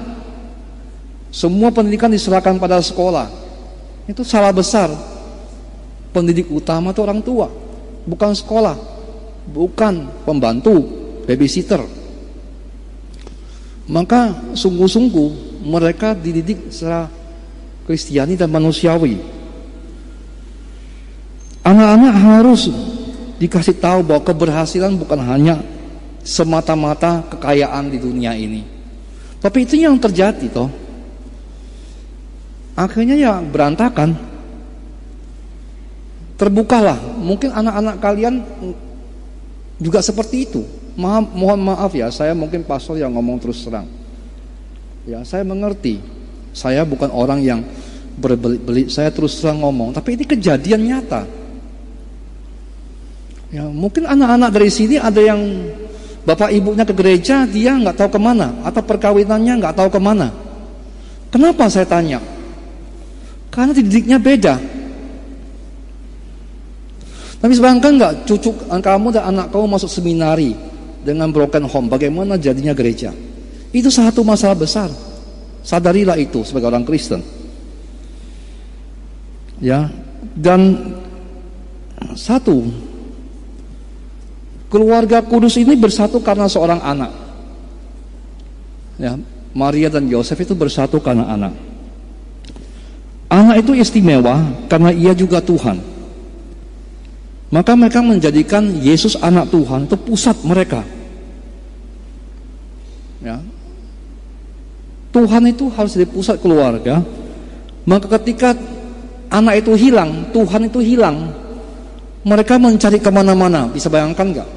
semua 1.34 1.74
pendidikan 1.74 2.14
diserahkan 2.14 2.54
pada 2.62 2.78
sekolah. 2.78 3.26
Itu 4.06 4.22
salah 4.22 4.54
besar. 4.54 4.94
Pendidik 6.14 6.54
utama 6.54 6.94
itu 6.94 7.02
orang 7.02 7.18
tua, 7.18 7.50
bukan 8.06 8.30
sekolah, 8.30 8.78
bukan 9.50 10.06
pembantu, 10.22 10.86
babysitter. 11.26 11.82
Maka 13.90 14.54
sungguh-sungguh 14.56 15.47
mereka 15.62 16.14
dididik 16.14 16.70
secara 16.70 17.10
Kristiani 17.88 18.36
dan 18.36 18.52
manusiawi. 18.52 19.16
Anak-anak 21.64 22.14
harus 22.16 22.68
dikasih 23.40 23.80
tahu 23.80 24.04
bahwa 24.04 24.22
keberhasilan 24.28 24.92
bukan 24.96 25.20
hanya 25.24 25.60
semata-mata 26.20 27.24
kekayaan 27.32 27.88
di 27.88 27.98
dunia 28.00 28.36
ini. 28.36 28.64
Tapi 29.40 29.64
itu 29.64 29.80
yang 29.80 29.96
terjadi 29.96 30.52
toh. 30.52 30.68
Akhirnya 32.76 33.16
ya 33.16 33.32
berantakan. 33.40 34.14
Terbukalah, 36.38 37.18
mungkin 37.18 37.50
anak-anak 37.50 37.96
kalian 37.98 38.34
juga 39.82 39.98
seperti 39.98 40.46
itu. 40.46 40.62
Maaf, 40.94 41.34
mohon 41.34 41.58
maaf 41.66 41.90
ya, 41.94 42.06
saya 42.14 42.30
mungkin 42.30 42.62
pastor 42.62 42.94
yang 42.94 43.10
ngomong 43.18 43.42
terus 43.42 43.66
terang. 43.66 43.97
Ya, 45.08 45.24
saya 45.24 45.40
mengerti. 45.40 46.04
Saya 46.52 46.84
bukan 46.84 47.08
orang 47.08 47.40
yang 47.40 47.64
berbelit-belit. 48.20 48.92
Saya 48.92 49.08
terus 49.08 49.40
terang 49.40 49.64
ngomong, 49.64 49.96
tapi 49.96 50.20
ini 50.20 50.28
kejadian 50.28 50.84
nyata. 50.84 51.24
Ya, 53.48 53.64
mungkin 53.64 54.04
anak-anak 54.04 54.52
dari 54.52 54.68
sini 54.68 55.00
ada 55.00 55.16
yang 55.16 55.40
bapak 56.28 56.52
ibunya 56.52 56.84
ke 56.84 56.92
gereja, 56.92 57.48
dia 57.48 57.72
nggak 57.72 57.96
tahu 57.96 58.10
ke 58.12 58.20
mana, 58.20 58.52
atau 58.60 58.84
perkawinannya 58.84 59.64
nggak 59.64 59.74
tahu 59.80 59.88
ke 59.88 59.96
mana. 59.96 60.28
Kenapa 61.32 61.72
saya 61.72 61.88
tanya? 61.88 62.20
Karena 63.48 63.72
didiknya 63.72 64.20
beda. 64.20 64.60
Tapi 67.40 67.52
sebangkan 67.56 67.96
nggak 67.96 68.12
cucu 68.28 68.52
kamu 68.68 69.08
dan 69.16 69.24
anak 69.32 69.48
kamu 69.48 69.72
masuk 69.72 69.88
seminari 69.88 70.52
dengan 71.00 71.32
broken 71.32 71.64
home, 71.64 71.88
bagaimana 71.88 72.36
jadinya 72.36 72.76
gereja? 72.76 73.16
Itu 73.74 73.92
satu 73.92 74.24
masalah 74.24 74.56
besar. 74.56 74.88
Sadarilah 75.60 76.16
itu 76.16 76.40
sebagai 76.44 76.72
orang 76.72 76.86
Kristen. 76.88 77.20
Ya, 79.58 79.90
dan 80.38 80.94
satu 82.14 82.62
Keluarga 84.68 85.24
kudus 85.24 85.56
ini 85.56 85.72
bersatu 85.72 86.20
karena 86.20 86.44
seorang 86.44 86.84
anak. 86.84 87.08
Ya, 89.00 89.16
Maria 89.56 89.88
dan 89.88 90.04
Yosef 90.12 90.36
itu 90.44 90.52
bersatu 90.52 91.00
karena 91.00 91.24
anak. 91.24 91.56
Anak 93.32 93.64
itu 93.64 93.72
istimewa 93.72 94.44
karena 94.68 94.92
ia 94.92 95.16
juga 95.16 95.40
Tuhan. 95.40 95.80
Maka 97.48 97.72
mereka 97.72 98.04
menjadikan 98.04 98.76
Yesus 98.76 99.16
anak 99.16 99.48
Tuhan 99.48 99.88
itu 99.88 99.96
pusat 99.96 100.36
mereka. 100.44 100.84
Ya. 103.24 103.40
Tuhan 105.08 105.42
itu 105.48 105.72
harus 105.72 105.96
jadi 105.96 106.08
pusat 106.08 106.36
keluarga. 106.40 107.00
Maka 107.88 108.06
ketika 108.20 108.52
anak 109.32 109.64
itu 109.64 109.72
hilang, 109.76 110.28
Tuhan 110.32 110.68
itu 110.68 110.80
hilang. 110.84 111.32
Mereka 112.28 112.60
mencari 112.60 113.00
ke 113.00 113.08
mana-mana. 113.08 113.72
Bisa 113.72 113.88
bayangkan 113.88 114.28
nggak? 114.28 114.48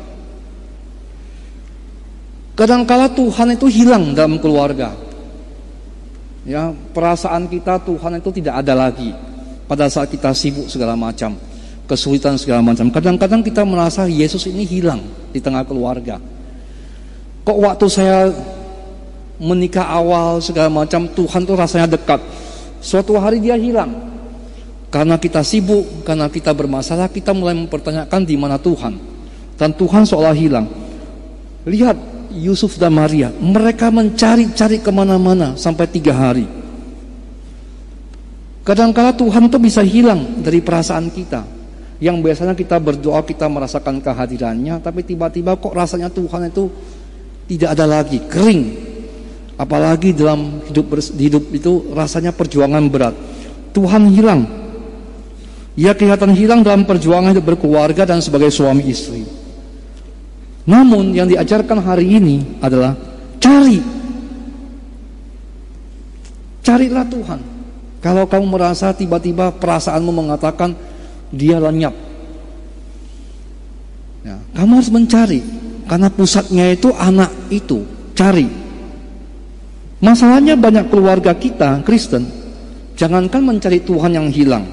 Kadangkala 2.60 3.08
Tuhan 3.16 3.56
itu 3.56 3.72
hilang 3.72 4.12
dalam 4.12 4.36
keluarga. 4.38 4.92
Ya, 6.44 6.74
perasaan 6.74 7.48
kita 7.48 7.80
Tuhan 7.86 8.18
itu 8.18 8.30
tidak 8.42 8.66
ada 8.66 8.74
lagi 8.74 9.14
pada 9.70 9.88
saat 9.88 10.10
kita 10.10 10.34
sibuk 10.36 10.68
segala 10.68 10.98
macam, 10.98 11.38
kesulitan 11.86 12.36
segala 12.36 12.60
macam. 12.66 12.92
Kadang-kadang 12.92 13.46
kita 13.46 13.62
merasa 13.64 14.10
Yesus 14.10 14.50
ini 14.50 14.68
hilang 14.68 15.00
di 15.32 15.40
tengah 15.40 15.64
keluarga. 15.64 16.20
Kok 17.46 17.58
waktu 17.62 17.86
saya 17.88 18.30
menikah 19.42 19.90
awal 19.90 20.38
segala 20.38 20.70
macam 20.70 21.10
Tuhan 21.10 21.42
tuh 21.42 21.58
rasanya 21.58 21.90
dekat. 21.90 22.22
Suatu 22.78 23.18
hari 23.18 23.42
dia 23.42 23.58
hilang. 23.58 24.14
Karena 24.94 25.18
kita 25.18 25.42
sibuk, 25.42 26.06
karena 26.06 26.30
kita 26.30 26.54
bermasalah, 26.54 27.10
kita 27.10 27.34
mulai 27.34 27.58
mempertanyakan 27.58 28.22
di 28.22 28.36
mana 28.38 28.62
Tuhan. 28.62 29.00
Dan 29.58 29.74
Tuhan 29.74 30.06
seolah 30.06 30.36
hilang. 30.36 30.68
Lihat 31.66 31.98
Yusuf 32.38 32.78
dan 32.78 32.94
Maria, 32.94 33.34
mereka 33.40 33.90
mencari-cari 33.90 34.78
ke 34.84 34.92
mana-mana 34.94 35.56
sampai 35.58 35.88
tiga 35.90 36.14
hari. 36.14 36.46
Kadangkala 38.62 39.16
Tuhan 39.16 39.50
itu 39.50 39.58
bisa 39.58 39.82
hilang 39.82 40.44
dari 40.44 40.62
perasaan 40.62 41.10
kita. 41.10 41.42
Yang 42.02 42.18
biasanya 42.22 42.54
kita 42.58 42.78
berdoa, 42.82 43.22
kita 43.22 43.46
merasakan 43.46 44.02
kehadirannya, 44.02 44.82
tapi 44.82 45.06
tiba-tiba 45.06 45.54
kok 45.56 45.74
rasanya 45.74 46.10
Tuhan 46.10 46.50
itu 46.50 46.68
tidak 47.48 47.78
ada 47.78 47.86
lagi, 47.86 48.18
kering. 48.26 48.91
Apalagi 49.62 50.10
dalam 50.10 50.58
hidup 50.66 50.90
hidup 51.22 51.44
itu 51.54 51.94
rasanya 51.94 52.34
perjuangan 52.34 52.82
berat. 52.90 53.14
Tuhan 53.78 54.10
hilang. 54.10 54.42
Ia 55.78 55.94
kelihatan 55.94 56.34
hilang 56.34 56.66
dalam 56.66 56.82
perjuangan 56.82 57.30
hidup 57.38 57.46
berkeluarga 57.54 58.10
dan 58.10 58.26
sebagai 58.26 58.50
suami 58.50 58.90
istri. 58.90 59.22
Namun 60.66 61.14
yang 61.14 61.30
diajarkan 61.30 61.78
hari 61.78 62.10
ini 62.10 62.58
adalah 62.58 62.98
cari. 63.38 63.78
Carilah 66.66 67.06
Tuhan. 67.06 67.40
Kalau 68.02 68.26
kamu 68.26 68.46
merasa 68.50 68.90
tiba-tiba 68.98 69.54
perasaanmu 69.54 70.10
mengatakan 70.10 70.74
dia 71.30 71.62
lenyap. 71.62 71.94
Ya, 74.26 74.42
kamu 74.58 74.72
harus 74.82 74.90
mencari 74.90 75.42
karena 75.86 76.10
pusatnya 76.10 76.66
itu 76.74 76.90
anak 76.98 77.30
itu. 77.54 77.86
Cari. 78.18 78.61
Masalahnya 80.02 80.58
banyak 80.58 80.90
keluarga 80.90 81.38
kita 81.38 81.86
Kristen 81.86 82.26
jangankan 82.98 83.42
mencari 83.46 83.78
Tuhan 83.86 84.18
yang 84.18 84.28
hilang. 84.34 84.66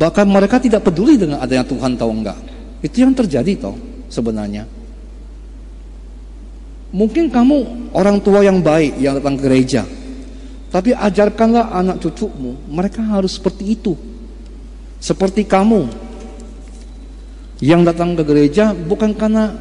Bahkan 0.00 0.24
mereka 0.24 0.56
tidak 0.56 0.88
peduli 0.88 1.20
dengan 1.20 1.44
adanya 1.44 1.60
Tuhan 1.68 1.92
tahu 1.92 2.08
enggak. 2.08 2.40
Itu 2.80 3.04
yang 3.04 3.12
terjadi 3.12 3.52
toh 3.60 3.76
sebenarnya. 4.08 4.64
Mungkin 6.90 7.28
kamu 7.28 7.92
orang 7.92 8.18
tua 8.24 8.40
yang 8.40 8.64
baik 8.64 8.96
yang 8.96 9.20
datang 9.20 9.36
ke 9.36 9.44
gereja. 9.44 9.84
Tapi 10.72 10.96
ajarkanlah 10.96 11.76
anak 11.76 12.00
cucumu, 12.00 12.56
mereka 12.70 13.04
harus 13.04 13.36
seperti 13.36 13.76
itu. 13.76 13.92
Seperti 15.00 15.44
kamu 15.44 15.84
yang 17.60 17.84
datang 17.84 18.16
ke 18.16 18.24
gereja 18.24 18.72
bukan 18.72 19.12
karena 19.12 19.52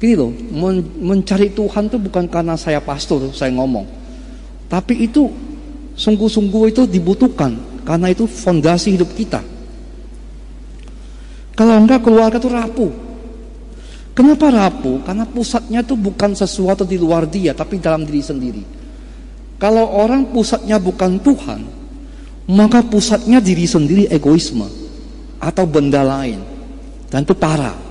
gini 0.00 0.16
loh, 0.16 0.32
mencari 1.04 1.52
Tuhan 1.52 1.92
itu 1.92 2.00
bukan 2.00 2.24
karena 2.24 2.56
saya 2.56 2.80
pastor, 2.80 3.28
saya 3.36 3.52
ngomong. 3.52 3.84
Tapi 4.64 5.04
itu 5.04 5.28
sungguh-sungguh 5.92 6.72
itu 6.72 6.88
dibutuhkan 6.88 7.84
karena 7.84 8.08
itu 8.08 8.24
fondasi 8.24 8.96
hidup 8.96 9.12
kita. 9.12 9.44
Kalau 11.52 11.76
enggak 11.76 12.00
keluarga 12.00 12.40
itu 12.40 12.48
rapuh. 12.48 12.92
Kenapa 14.16 14.48
rapuh? 14.48 15.04
Karena 15.04 15.28
pusatnya 15.28 15.84
itu 15.84 15.92
bukan 15.92 16.32
sesuatu 16.32 16.88
di 16.88 16.96
luar 16.96 17.28
dia, 17.28 17.52
tapi 17.52 17.76
dalam 17.76 18.08
diri 18.08 18.24
sendiri. 18.24 18.62
Kalau 19.60 19.84
orang 19.84 20.32
pusatnya 20.32 20.80
bukan 20.80 21.20
Tuhan, 21.20 21.60
maka 22.48 22.80
pusatnya 22.80 23.44
diri 23.44 23.68
sendiri 23.68 24.08
egoisme 24.08 24.64
atau 25.36 25.68
benda 25.68 26.00
lain. 26.00 26.40
Dan 27.12 27.28
itu 27.28 27.36
parah. 27.36 27.89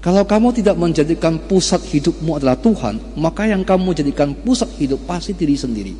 Kalau 0.00 0.24
kamu 0.24 0.56
tidak 0.56 0.80
menjadikan 0.80 1.36
pusat 1.44 1.84
hidupmu 1.84 2.40
adalah 2.40 2.56
Tuhan, 2.56 3.20
maka 3.20 3.44
yang 3.44 3.60
kamu 3.60 3.92
jadikan 3.92 4.32
pusat 4.32 4.72
hidup 4.80 5.04
pasti 5.04 5.36
diri 5.36 5.56
sendiri. 5.56 5.92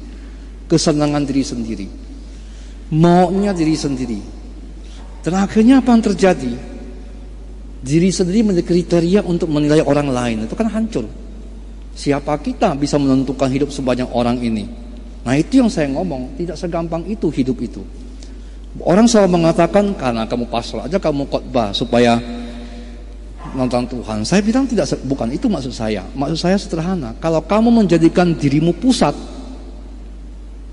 Kesenangan 0.64 1.22
diri 1.28 1.44
sendiri. 1.44 1.86
Maunya 2.96 3.52
diri 3.52 3.76
sendiri. 3.76 4.20
Dan 5.20 5.36
akhirnya 5.36 5.84
apa 5.84 5.92
yang 5.92 6.00
terjadi? 6.00 6.52
diri 7.80 8.12
sendiri 8.12 8.44
menjadi 8.44 8.66
kriteria 8.68 9.20
untuk 9.24 9.48
menilai 9.48 9.80
orang 9.80 10.12
lain 10.12 10.44
itu 10.44 10.52
kan 10.52 10.68
hancur 10.68 11.08
siapa 11.96 12.36
kita 12.36 12.76
bisa 12.76 13.00
menentukan 13.00 13.48
hidup 13.48 13.72
sebanyak 13.72 14.08
orang 14.12 14.36
ini 14.36 14.68
nah 15.24 15.32
itu 15.36 15.64
yang 15.64 15.72
saya 15.72 15.88
ngomong 15.88 16.36
tidak 16.36 16.60
segampang 16.60 17.04
itu 17.08 17.32
hidup 17.32 17.56
itu 17.60 17.80
orang 18.84 19.08
selalu 19.08 19.40
mengatakan 19.40 19.96
karena 19.96 20.28
kamu 20.28 20.44
pasrah 20.52 20.84
aja 20.84 21.00
kamu 21.00 21.24
khotbah 21.28 21.72
supaya 21.72 22.20
nonton 23.56 23.88
Tuhan 23.88 24.22
saya 24.22 24.40
bilang 24.44 24.68
tidak 24.68 24.86
bukan 25.04 25.28
itu 25.32 25.48
maksud 25.48 25.72
saya 25.74 26.04
maksud 26.12 26.38
saya 26.38 26.56
sederhana 26.60 27.16
kalau 27.18 27.40
kamu 27.42 27.84
menjadikan 27.84 28.30
dirimu 28.36 28.76
pusat 28.76 29.16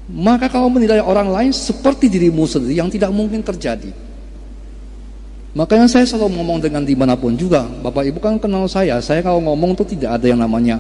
maka 0.08 0.48
kamu 0.48 0.80
menilai 0.80 1.04
orang 1.04 1.28
lain 1.32 1.52
seperti 1.52 2.08
dirimu 2.08 2.48
sendiri 2.48 2.80
yang 2.80 2.88
tidak 2.88 3.12
mungkin 3.12 3.44
terjadi 3.44 3.92
Makanya 5.58 5.90
saya 5.90 6.06
selalu 6.06 6.38
ngomong 6.38 6.62
dengan 6.62 6.86
di 6.86 6.94
mana 6.94 7.18
pun 7.18 7.34
juga. 7.34 7.66
Bapak 7.66 8.06
Ibu 8.06 8.22
kan 8.22 8.38
kenal 8.38 8.70
saya. 8.70 9.02
Saya 9.02 9.26
kalau 9.26 9.42
ngomong 9.42 9.74
tuh 9.74 9.90
tidak 9.90 10.22
ada 10.22 10.30
yang 10.30 10.38
namanya 10.38 10.78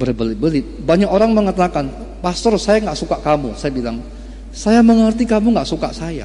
berbelit-belit. 0.00 0.64
Banyak 0.80 1.12
orang 1.12 1.36
mengatakan, 1.36 1.92
Pastor 2.24 2.56
saya 2.56 2.80
nggak 2.80 2.96
suka 2.96 3.20
kamu. 3.20 3.52
Saya 3.52 3.68
bilang, 3.68 4.00
saya 4.48 4.80
mengerti 4.80 5.28
kamu 5.28 5.52
nggak 5.52 5.68
suka 5.68 5.92
saya. 5.92 6.24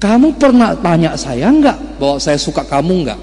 Kamu 0.00 0.40
pernah 0.40 0.72
tanya 0.80 1.12
saya 1.20 1.52
nggak 1.52 2.00
bahwa 2.00 2.16
saya 2.16 2.40
suka 2.40 2.64
kamu 2.64 3.12
nggak? 3.12 3.20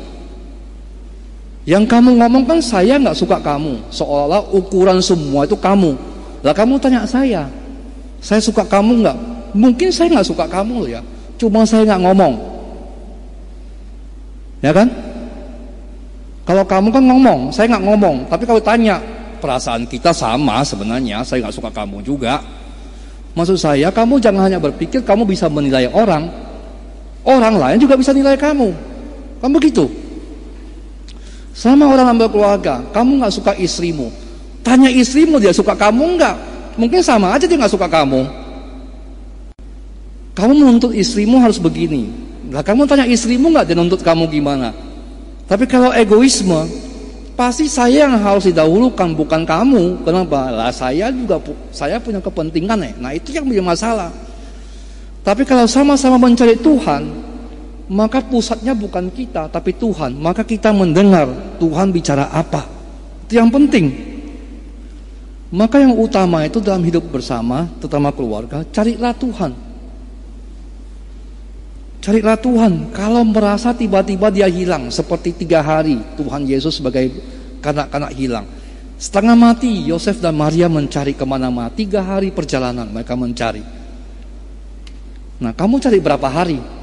Yang 1.61 1.93
kamu 1.93 2.17
ngomong 2.17 2.43
kan 2.49 2.57
saya 2.57 2.97
nggak 2.97 3.13
suka 3.13 3.37
kamu. 3.37 3.77
Seolah-olah 3.93 4.49
ukuran 4.49 4.97
semua 4.97 5.45
itu 5.45 5.53
kamu. 5.53 5.93
Lah 6.41 6.57
kamu 6.57 6.81
tanya 6.81 7.05
saya, 7.05 7.45
saya 8.17 8.41
suka 8.41 8.65
kamu 8.65 9.05
nggak? 9.05 9.17
Mungkin 9.53 9.93
saya 9.93 10.09
nggak 10.17 10.25
suka 10.25 10.49
kamu 10.49 10.73
loh 10.85 10.89
ya. 10.89 11.01
Cuma 11.37 11.61
saya 11.61 11.85
nggak 11.85 12.01
ngomong. 12.01 12.33
Ya 14.65 14.73
kan? 14.73 14.89
Kalau 16.41 16.65
kamu 16.65 16.89
kan 16.89 17.03
ngomong, 17.05 17.39
saya 17.53 17.69
nggak 17.69 17.85
ngomong. 17.85 18.15
Tapi 18.25 18.43
kalau 18.49 18.61
tanya, 18.61 18.97
perasaan 19.37 19.85
kita 19.85 20.09
sama 20.09 20.65
sebenarnya. 20.65 21.21
Saya 21.21 21.45
nggak 21.45 21.55
suka 21.61 21.69
kamu 21.69 22.01
juga. 22.01 22.41
Maksud 23.37 23.61
saya, 23.61 23.93
kamu 23.93 24.17
jangan 24.17 24.49
hanya 24.49 24.57
berpikir 24.57 25.05
kamu 25.05 25.29
bisa 25.29 25.45
menilai 25.45 25.85
orang. 25.93 26.25
Orang 27.21 27.61
lain 27.61 27.77
juga 27.77 27.93
bisa 27.93 28.09
nilai 28.17 28.33
kamu. 28.33 28.73
Kan 29.37 29.53
begitu? 29.53 30.00
Sama 31.51 31.83
orang 31.87 32.15
ambil 32.15 32.31
keluarga, 32.31 32.79
kamu 32.95 33.19
nggak 33.19 33.33
suka 33.35 33.51
istrimu. 33.59 34.07
Tanya 34.63 34.87
istrimu 34.87 35.35
dia 35.41 35.51
suka 35.51 35.75
kamu 35.75 36.15
nggak? 36.15 36.35
Mungkin 36.79 37.03
sama 37.03 37.35
aja 37.35 37.43
dia 37.43 37.59
nggak 37.59 37.73
suka 37.75 37.91
kamu. 37.91 38.23
Kamu 40.31 40.53
menuntut 40.55 40.95
istrimu 40.95 41.43
harus 41.43 41.59
begini. 41.59 42.07
Lah 42.51 42.63
kamu 42.63 42.87
tanya 42.87 43.03
istrimu 43.03 43.51
nggak 43.51 43.67
dia 43.67 43.75
nuntut 43.75 43.99
kamu 43.99 44.31
gimana? 44.31 44.71
Tapi 45.51 45.67
kalau 45.67 45.91
egoisme, 45.91 46.71
pasti 47.35 47.67
saya 47.67 48.07
yang 48.07 48.15
harus 48.23 48.47
didahulukan 48.47 49.11
bukan 49.11 49.43
kamu. 49.43 50.07
Kenapa? 50.07 50.47
Lah 50.47 50.71
saya 50.71 51.11
juga 51.11 51.43
saya 51.75 51.99
punya 51.99 52.23
kepentingan 52.23 52.79
ya. 52.79 52.91
Nah 52.95 53.11
itu 53.11 53.35
yang 53.35 53.43
menjadi 53.43 53.67
masalah. 53.67 54.11
Tapi 55.21 55.45
kalau 55.45 55.69
sama-sama 55.69 56.17
mencari 56.17 56.57
Tuhan, 56.57 57.05
maka 57.91 58.23
pusatnya 58.23 58.71
bukan 58.71 59.11
kita 59.11 59.51
tapi 59.51 59.75
Tuhan. 59.75 60.15
Maka 60.15 60.47
kita 60.47 60.71
mendengar 60.71 61.27
Tuhan 61.59 61.91
bicara 61.91 62.31
apa. 62.31 62.63
Itu 63.27 63.35
yang 63.35 63.51
penting. 63.51 63.91
Maka 65.51 65.83
yang 65.83 65.99
utama 65.99 66.47
itu 66.47 66.63
dalam 66.63 66.79
hidup 66.87 67.11
bersama, 67.11 67.67
terutama 67.83 68.15
keluarga, 68.15 68.63
carilah 68.71 69.11
Tuhan. 69.11 69.51
Carilah 71.99 72.39
Tuhan. 72.39 72.95
Kalau 72.95 73.27
merasa 73.27 73.75
tiba-tiba 73.75 74.31
dia 74.31 74.47
hilang 74.47 74.87
seperti 74.87 75.35
tiga 75.43 75.59
hari 75.59 75.99
Tuhan 76.15 76.47
Yesus 76.47 76.79
sebagai 76.79 77.11
kanak-kanak 77.59 78.15
hilang. 78.15 78.47
Setengah 78.95 79.35
mati 79.35 79.83
Yosef 79.91 80.23
dan 80.23 80.39
Maria 80.39 80.71
mencari 80.71 81.11
ke 81.11 81.27
mana-mana. 81.27 81.67
Tiga 81.67 81.99
hari 81.99 82.31
perjalanan 82.31 82.87
mereka 82.87 83.19
mencari. 83.19 83.61
Nah 85.43 85.51
kamu 85.51 85.83
cari 85.83 85.99
berapa 85.99 86.27
hari? 86.31 86.80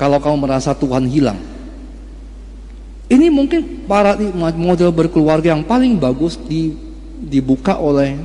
Kalau 0.00 0.16
kamu 0.16 0.48
merasa 0.48 0.72
Tuhan 0.72 1.04
hilang. 1.04 1.36
Ini 3.12 3.28
mungkin 3.28 3.84
para 3.84 4.16
model 4.56 4.88
berkeluarga 4.96 5.52
yang 5.52 5.60
paling 5.60 6.00
bagus 6.00 6.40
di, 6.40 6.72
dibuka 7.20 7.76
oleh 7.76 8.16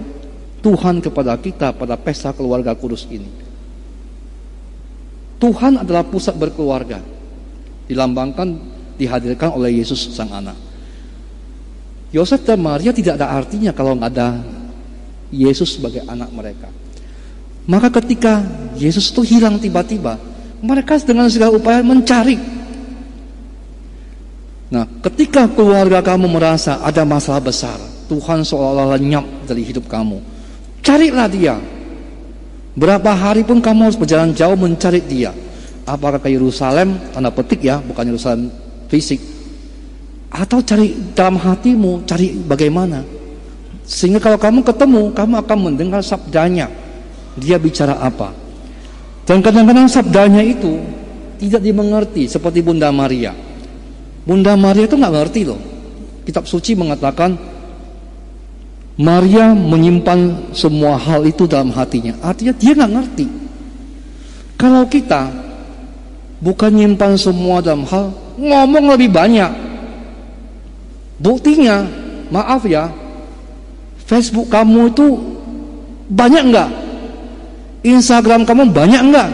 Tuhan 0.64 1.04
kepada 1.04 1.36
kita 1.36 1.76
pada 1.76 2.00
pesta 2.00 2.32
keluarga 2.32 2.72
kudus 2.72 3.04
ini. 3.12 3.28
Tuhan 5.36 5.84
adalah 5.84 6.08
pusat 6.08 6.40
berkeluarga. 6.40 7.04
Dilambangkan, 7.92 8.56
dihadirkan 8.96 9.52
oleh 9.52 9.84
Yesus 9.84 10.16
sang 10.16 10.32
anak. 10.32 10.56
Yosef 12.16 12.40
dan 12.48 12.64
Maria 12.64 12.96
tidak 12.96 13.20
ada 13.20 13.36
artinya 13.36 13.76
kalau 13.76 14.00
nggak 14.00 14.16
ada 14.16 14.40
Yesus 15.28 15.76
sebagai 15.76 16.08
anak 16.08 16.32
mereka. 16.32 16.72
Maka 17.68 17.92
ketika 18.00 18.40
Yesus 18.80 19.12
itu 19.12 19.26
hilang 19.26 19.60
tiba-tiba, 19.60 20.16
mereka 20.62 21.00
dengan 21.02 21.28
segala 21.32 21.56
upaya 21.56 21.82
mencari. 21.82 22.38
Nah, 24.72 24.86
ketika 25.08 25.48
keluarga 25.50 26.02
kamu 26.04 26.28
merasa 26.28 26.82
ada 26.84 27.06
masalah 27.08 27.40
besar, 27.40 27.78
Tuhan 28.12 28.44
seolah-olah 28.44 28.98
lenyap 28.98 29.26
dari 29.46 29.62
hidup 29.64 29.86
kamu, 29.88 30.20
carilah 30.82 31.30
dia, 31.30 31.56
Berapa 32.76 33.16
hari 33.16 33.48
pun 33.48 33.64
kamu 33.64 33.88
harus 33.88 33.96
berjalan 33.96 34.36
jauh 34.36 34.60
mencari 34.60 35.00
dia. 35.00 35.32
Apakah 35.88 36.20
ke 36.20 36.28
Yerusalem, 36.28 37.00
tanda 37.16 37.32
petik 37.32 37.64
ya, 37.64 37.80
bukan 37.80 38.04
Yerusalem 38.12 38.52
fisik. 38.92 39.24
Atau 40.28 40.60
cari 40.60 40.92
dalam 41.16 41.40
hatimu, 41.40 42.04
cari 42.04 42.36
bagaimana. 42.36 43.00
Sehingga 43.88 44.20
kalau 44.20 44.36
kamu 44.36 44.60
ketemu, 44.68 45.02
kamu 45.16 45.34
akan 45.40 45.58
mendengar 45.72 46.04
sabdanya. 46.04 46.68
Dia 47.40 47.56
bicara 47.56 47.96
apa. 47.96 48.36
Dan 49.26 49.42
kadang-kadang 49.42 49.90
sabdanya 49.90 50.46
itu 50.46 50.78
tidak 51.42 51.66
dimengerti 51.66 52.30
seperti 52.30 52.62
Bunda 52.62 52.94
Maria. 52.94 53.34
Bunda 54.26 54.54
Maria 54.54 54.86
itu 54.86 54.96
nggak 54.96 55.14
ngerti 55.14 55.42
loh. 55.50 55.62
Kitab 56.26 56.46
suci 56.46 56.78
mengatakan 56.78 57.38
Maria 58.96 59.52
menyimpan 59.52 60.54
semua 60.56 60.96
hal 60.96 61.26
itu 61.26 61.50
dalam 61.50 61.74
hatinya. 61.74 62.16
Artinya 62.22 62.54
dia 62.54 62.72
nggak 62.78 62.94
ngerti. 62.96 63.26
Kalau 64.56 64.88
kita 64.88 65.28
bukan 66.40 66.72
nyimpan 66.72 67.20
semua 67.20 67.60
dalam 67.60 67.84
hal, 67.90 68.14
ngomong 68.40 68.94
lebih 68.96 69.12
banyak. 69.12 69.52
Buktinya, 71.20 71.84
maaf 72.32 72.64
ya, 72.64 72.92
Facebook 74.06 74.48
kamu 74.54 74.94
itu 74.96 75.08
banyak 76.08 76.44
nggak? 76.54 76.70
Instagram 77.86 78.50
kamu 78.50 78.74
banyak 78.74 79.02
nggak? 79.14 79.30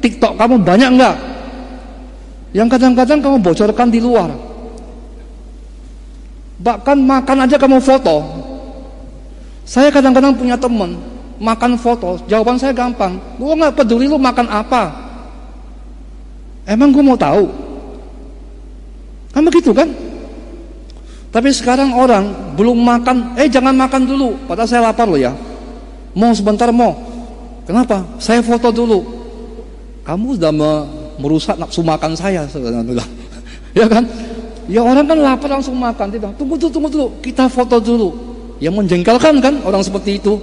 TikTok 0.00 0.40
kamu 0.40 0.56
banyak 0.64 0.90
nggak? 0.96 1.16
Yang 2.56 2.68
kadang-kadang 2.78 3.20
kamu 3.20 3.36
bocorkan 3.44 3.88
di 3.92 4.00
luar. 4.00 4.32
Bahkan 6.58 6.96
makan 6.96 7.44
aja 7.44 7.60
kamu 7.60 7.78
foto, 7.78 8.16
saya 9.68 9.92
kadang-kadang 9.92 10.34
punya 10.34 10.56
teman 10.56 10.96
makan 11.38 11.78
foto, 11.78 12.18
jawaban 12.26 12.58
saya 12.58 12.74
gampang. 12.74 13.20
Gue 13.38 13.52
nggak 13.54 13.78
peduli 13.78 14.10
lu 14.10 14.18
makan 14.18 14.48
apa. 14.50 14.90
Emang 16.66 16.92
gue 16.92 17.00
mau 17.00 17.16
tahu? 17.16 17.48
Kan 19.32 19.42
begitu 19.46 19.70
kan? 19.72 19.88
Tapi 21.28 21.52
sekarang 21.52 21.94
orang 21.94 22.56
belum 22.58 22.76
makan, 22.76 23.38
eh 23.38 23.48
jangan 23.48 23.72
makan 23.76 24.02
dulu. 24.04 24.36
Padahal 24.48 24.68
saya 24.68 24.82
lapar 24.90 25.06
loh 25.08 25.20
ya. 25.20 25.32
Mau 26.16 26.32
sebentar 26.34 26.68
mau. 26.72 27.07
Kenapa? 27.68 28.00
Saya 28.16 28.40
foto 28.40 28.72
dulu. 28.72 29.04
Kamu 30.00 30.40
sudah 30.40 30.48
merusak 31.20 31.60
nafsu 31.60 31.84
makan 31.84 32.16
saya 32.16 32.48
sebenarnya. 32.48 33.04
ya 33.78 33.84
kan? 33.84 34.08
Ya 34.64 34.80
orang 34.80 35.04
kan 35.04 35.20
lapar 35.20 35.52
langsung 35.52 35.76
makan. 35.76 36.08
Tidak. 36.08 36.32
Tunggu 36.40 36.56
dulu, 36.56 36.70
tunggu 36.72 36.88
dulu. 36.88 37.06
Kita 37.20 37.44
foto 37.52 37.76
dulu. 37.76 38.08
Yang 38.56 38.72
menjengkelkan 38.72 39.44
kan 39.44 39.54
orang 39.68 39.84
seperti 39.84 40.16
itu. 40.16 40.40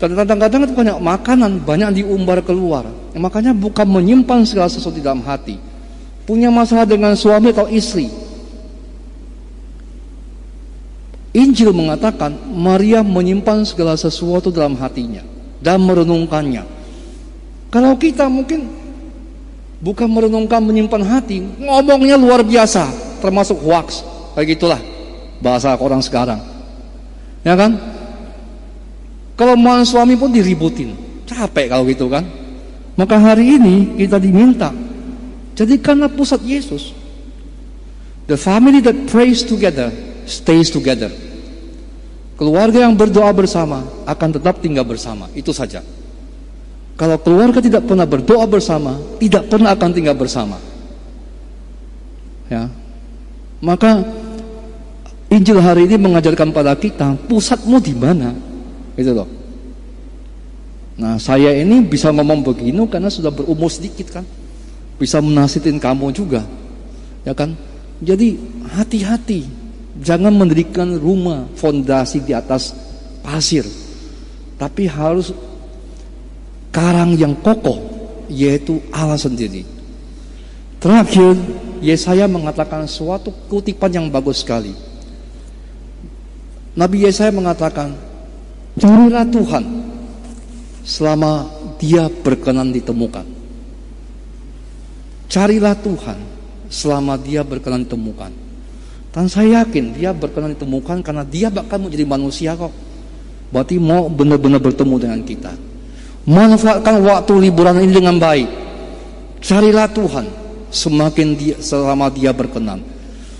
Dan 0.00 0.16
kadang-kadang 0.16 0.64
itu 0.64 0.72
banyak 0.72 0.96
makanan, 0.96 1.52
banyak 1.60 2.00
diumbar 2.00 2.40
keluar. 2.40 2.88
Makanya 3.12 3.52
bukan 3.52 3.84
menyimpan 3.84 4.48
segala 4.48 4.72
sesuatu 4.72 4.96
di 4.96 5.04
dalam 5.04 5.20
hati. 5.26 5.60
Punya 6.24 6.48
masalah 6.48 6.88
dengan 6.88 7.12
suami 7.12 7.52
atau 7.52 7.68
istri. 7.68 8.08
Injil 11.38 11.70
mengatakan 11.70 12.34
Maria 12.50 13.06
menyimpan 13.06 13.62
segala 13.62 13.94
sesuatu 13.94 14.50
dalam 14.50 14.74
hatinya 14.74 15.22
dan 15.62 15.78
merenungkannya. 15.86 16.66
Kalau 17.70 17.94
kita 17.94 18.26
mungkin 18.26 18.66
bukan 19.78 20.08
merenungkan 20.10 20.58
menyimpan 20.58 21.02
hati, 21.06 21.38
ngomongnya 21.62 22.18
luar 22.18 22.42
biasa, 22.42 22.90
termasuk 23.22 23.54
hoax, 23.62 24.02
kayak 24.34 24.58
gitulah 24.58 24.80
bahasa 25.38 25.78
orang 25.78 26.02
sekarang. 26.02 26.42
Ya 27.46 27.54
kan? 27.54 27.78
Kalau 29.38 29.54
mau 29.54 29.78
suami 29.86 30.18
pun 30.18 30.34
diributin. 30.34 30.98
Capek 31.22 31.70
kalau 31.70 31.86
gitu 31.86 32.10
kan. 32.10 32.26
Maka 32.98 33.14
hari 33.14 33.54
ini 33.60 33.94
kita 33.94 34.18
diminta 34.18 34.74
jadikanlah 35.54 36.10
pusat 36.10 36.42
Yesus. 36.42 36.90
The 38.26 38.34
family 38.34 38.82
that 38.82 39.06
prays 39.06 39.46
together 39.46 39.94
stays 40.26 40.74
together. 40.74 41.27
Keluarga 42.38 42.86
yang 42.86 42.94
berdoa 42.94 43.34
bersama 43.34 43.82
akan 44.06 44.28
tetap 44.38 44.62
tinggal 44.62 44.86
bersama. 44.86 45.26
Itu 45.34 45.50
saja. 45.50 45.82
Kalau 46.94 47.18
keluarga 47.18 47.58
tidak 47.58 47.86
pernah 47.86 48.06
berdoa 48.06 48.46
bersama, 48.46 48.94
tidak 49.18 49.50
pernah 49.50 49.74
akan 49.74 49.90
tinggal 49.90 50.14
bersama. 50.14 50.58
Ya. 52.46 52.70
Maka 53.58 54.06
Injil 55.28 55.58
hari 55.60 55.90
ini 55.90 55.98
mengajarkan 55.98 56.54
pada 56.54 56.72
kita 56.78 57.18
pusatmu 57.26 57.82
di 57.82 57.92
mana, 57.92 58.32
itu 58.96 59.12
loh. 59.12 59.28
Nah 60.98 61.20
saya 61.20 61.52
ini 61.52 61.84
bisa 61.84 62.08
ngomong 62.10 62.42
begini 62.42 62.82
karena 62.88 63.12
sudah 63.12 63.28
berumur 63.34 63.68
sedikit 63.68 64.08
kan, 64.14 64.24
bisa 64.96 65.20
menasitin 65.20 65.76
kamu 65.76 66.10
juga, 66.16 66.42
ya 67.22 67.36
kan. 67.36 67.52
Jadi 68.00 68.40
hati-hati, 68.72 69.46
jangan 69.98 70.30
mendirikan 70.30 70.94
rumah 70.98 71.50
fondasi 71.58 72.22
di 72.22 72.32
atas 72.34 72.74
pasir, 73.22 73.66
tapi 74.56 74.86
harus 74.86 75.34
karang 76.70 77.18
yang 77.18 77.34
kokoh, 77.38 77.78
yaitu 78.30 78.78
Allah 78.94 79.18
sendiri. 79.18 79.66
Terakhir, 80.78 81.34
Yesaya 81.82 82.30
mengatakan 82.30 82.86
suatu 82.86 83.34
kutipan 83.50 83.90
yang 83.90 84.06
bagus 84.06 84.46
sekali. 84.46 84.74
Nabi 86.78 87.02
Yesaya 87.02 87.34
mengatakan, 87.34 87.98
carilah 88.78 89.26
Tuhan 89.26 89.64
selama 90.86 91.50
dia 91.82 92.06
berkenan 92.06 92.70
ditemukan. 92.70 93.26
Carilah 95.26 95.74
Tuhan 95.74 96.18
selama 96.70 97.18
dia 97.18 97.42
berkenan 97.42 97.82
ditemukan. 97.82 98.47
Dan 99.08 99.24
saya 99.26 99.64
yakin 99.64 99.96
dia 99.96 100.12
berkenan 100.12 100.52
ditemukan 100.52 101.00
karena 101.00 101.24
dia 101.24 101.48
bakal 101.48 101.80
menjadi 101.80 102.04
manusia 102.04 102.52
kok. 102.54 102.70
Berarti 103.48 103.80
mau 103.80 104.12
benar-benar 104.12 104.60
bertemu 104.60 104.94
dengan 105.00 105.20
kita. 105.24 105.52
Manfaatkan 106.28 107.00
waktu 107.00 107.32
liburan 107.48 107.80
ini 107.80 107.92
dengan 107.96 108.20
baik. 108.20 108.48
Carilah 109.40 109.88
Tuhan 109.88 110.28
semakin 110.68 111.28
dia, 111.32 111.56
selama 111.56 112.12
dia 112.12 112.36
berkenan. 112.36 112.84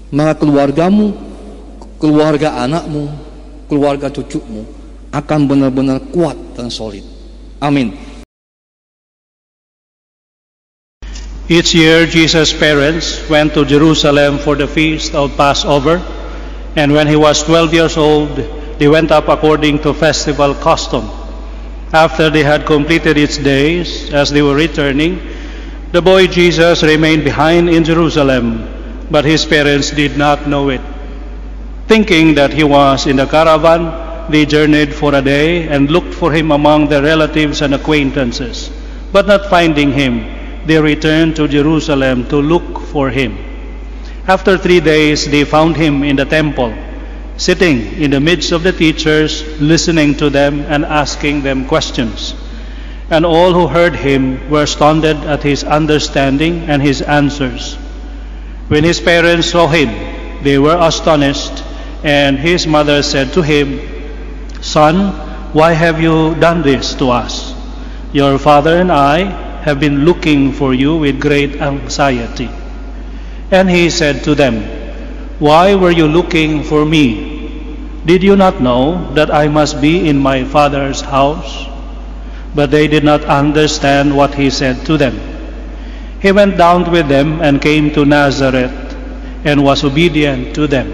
Maka 0.08 0.40
keluargamu, 0.40 1.12
keluarga 2.00 2.64
anakmu, 2.64 3.12
keluarga 3.68 4.08
cucumu 4.08 4.64
akan 5.12 5.40
benar-benar 5.44 6.00
kuat 6.08 6.36
dan 6.56 6.72
solid. 6.72 7.04
Amin. 7.60 7.92
Each 11.50 11.74
year, 11.74 12.04
Jesus' 12.04 12.52
parents 12.52 13.26
went 13.30 13.54
to 13.54 13.64
Jerusalem 13.64 14.36
for 14.36 14.54
the 14.54 14.68
feast 14.68 15.14
of 15.14 15.34
Passover, 15.34 15.96
and 16.76 16.92
when 16.92 17.06
he 17.06 17.16
was 17.16 17.42
12 17.42 17.72
years 17.72 17.96
old, 17.96 18.36
they 18.78 18.86
went 18.86 19.10
up 19.10 19.28
according 19.28 19.78
to 19.78 19.94
festival 19.94 20.52
custom. 20.54 21.08
After 21.90 22.28
they 22.28 22.44
had 22.44 22.66
completed 22.66 23.16
its 23.16 23.38
days, 23.38 24.12
as 24.12 24.28
they 24.28 24.42
were 24.42 24.56
returning, 24.56 25.20
the 25.90 26.02
boy 26.02 26.26
Jesus 26.26 26.82
remained 26.82 27.24
behind 27.24 27.70
in 27.70 27.82
Jerusalem, 27.82 28.68
but 29.10 29.24
his 29.24 29.46
parents 29.46 29.90
did 29.90 30.18
not 30.18 30.46
know 30.46 30.68
it. 30.68 30.82
Thinking 31.86 32.34
that 32.34 32.52
he 32.52 32.62
was 32.62 33.06
in 33.06 33.16
the 33.16 33.24
caravan, 33.24 34.30
they 34.30 34.44
journeyed 34.44 34.94
for 34.94 35.14
a 35.14 35.22
day 35.22 35.66
and 35.66 35.90
looked 35.90 36.12
for 36.12 36.30
him 36.30 36.52
among 36.52 36.88
their 36.88 37.02
relatives 37.02 37.62
and 37.62 37.74
acquaintances. 37.74 38.70
But 39.12 39.26
not 39.26 39.48
finding 39.48 39.92
him, 39.92 40.37
they 40.68 40.78
returned 40.78 41.34
to 41.34 41.48
Jerusalem 41.48 42.28
to 42.28 42.36
look 42.36 42.80
for 42.92 43.08
him. 43.08 43.38
After 44.28 44.58
three 44.58 44.80
days, 44.80 45.24
they 45.24 45.44
found 45.44 45.76
him 45.76 46.04
in 46.04 46.16
the 46.16 46.26
temple, 46.26 46.74
sitting 47.38 47.94
in 47.96 48.10
the 48.10 48.20
midst 48.20 48.52
of 48.52 48.62
the 48.62 48.72
teachers, 48.72 49.42
listening 49.62 50.14
to 50.16 50.28
them 50.28 50.60
and 50.68 50.84
asking 50.84 51.42
them 51.42 51.64
questions. 51.64 52.34
And 53.08 53.24
all 53.24 53.54
who 53.54 53.66
heard 53.66 53.96
him 53.96 54.50
were 54.50 54.64
astounded 54.64 55.16
at 55.24 55.42
his 55.42 55.64
understanding 55.64 56.68
and 56.68 56.82
his 56.82 57.00
answers. 57.00 57.76
When 58.68 58.84
his 58.84 59.00
parents 59.00 59.48
saw 59.48 59.68
him, 59.68 59.88
they 60.44 60.58
were 60.58 60.76
astonished, 60.78 61.64
and 62.04 62.38
his 62.38 62.66
mother 62.66 63.02
said 63.02 63.32
to 63.32 63.40
him, 63.40 63.80
Son, 64.60 65.16
why 65.54 65.72
have 65.72 66.02
you 66.02 66.34
done 66.34 66.60
this 66.60 66.94
to 66.96 67.08
us? 67.08 67.54
Your 68.12 68.38
father 68.38 68.76
and 68.76 68.92
I 68.92 69.47
have 69.62 69.80
been 69.80 70.04
looking 70.04 70.52
for 70.52 70.74
you 70.74 70.96
with 70.96 71.20
great 71.20 71.60
anxiety. 71.60 72.50
And 73.50 73.68
he 73.68 73.90
said 73.90 74.24
to 74.24 74.34
them, 74.34 74.62
Why 75.38 75.74
were 75.74 75.90
you 75.90 76.06
looking 76.06 76.62
for 76.62 76.84
me? 76.84 77.36
Did 78.04 78.22
you 78.22 78.36
not 78.36 78.60
know 78.60 79.12
that 79.14 79.30
I 79.30 79.48
must 79.48 79.80
be 79.80 80.08
in 80.08 80.18
my 80.18 80.44
father's 80.44 81.00
house? 81.00 81.66
But 82.54 82.70
they 82.70 82.88
did 82.88 83.04
not 83.04 83.24
understand 83.24 84.16
what 84.16 84.34
he 84.34 84.50
said 84.50 84.86
to 84.86 84.96
them. 84.96 85.18
He 86.20 86.32
went 86.32 86.56
down 86.56 86.90
with 86.90 87.08
them 87.08 87.40
and 87.40 87.62
came 87.62 87.92
to 87.92 88.04
Nazareth 88.04 88.72
and 89.44 89.62
was 89.62 89.84
obedient 89.84 90.54
to 90.54 90.66
them. 90.66 90.92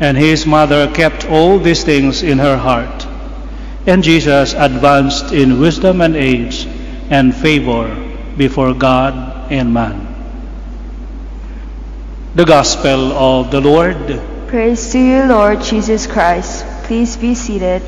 And 0.00 0.16
his 0.16 0.46
mother 0.46 0.90
kept 0.92 1.26
all 1.26 1.58
these 1.58 1.84
things 1.84 2.22
in 2.22 2.38
her 2.38 2.56
heart. 2.56 3.06
And 3.86 4.02
Jesus 4.02 4.54
advanced 4.54 5.32
in 5.32 5.60
wisdom 5.60 6.00
and 6.00 6.16
age 6.16 6.66
and 7.10 7.34
favor 7.34 7.90
before 8.38 8.72
God 8.72 9.52
and 9.52 9.74
man. 9.74 10.06
The 12.34 12.44
Gospel 12.44 13.12
of 13.12 13.50
the 13.50 13.60
Lord. 13.60 14.22
Praise 14.46 14.92
to 14.92 14.98
you, 14.98 15.24
Lord 15.26 15.60
Jesus 15.60 16.06
Christ. 16.06 16.64
Please 16.84 17.16
be 17.16 17.34
seated. 17.34 17.82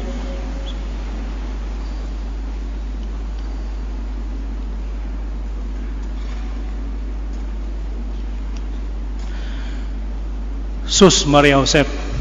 Sus 10.86 11.24
Maria 11.24 11.56
Josep. 11.56 12.11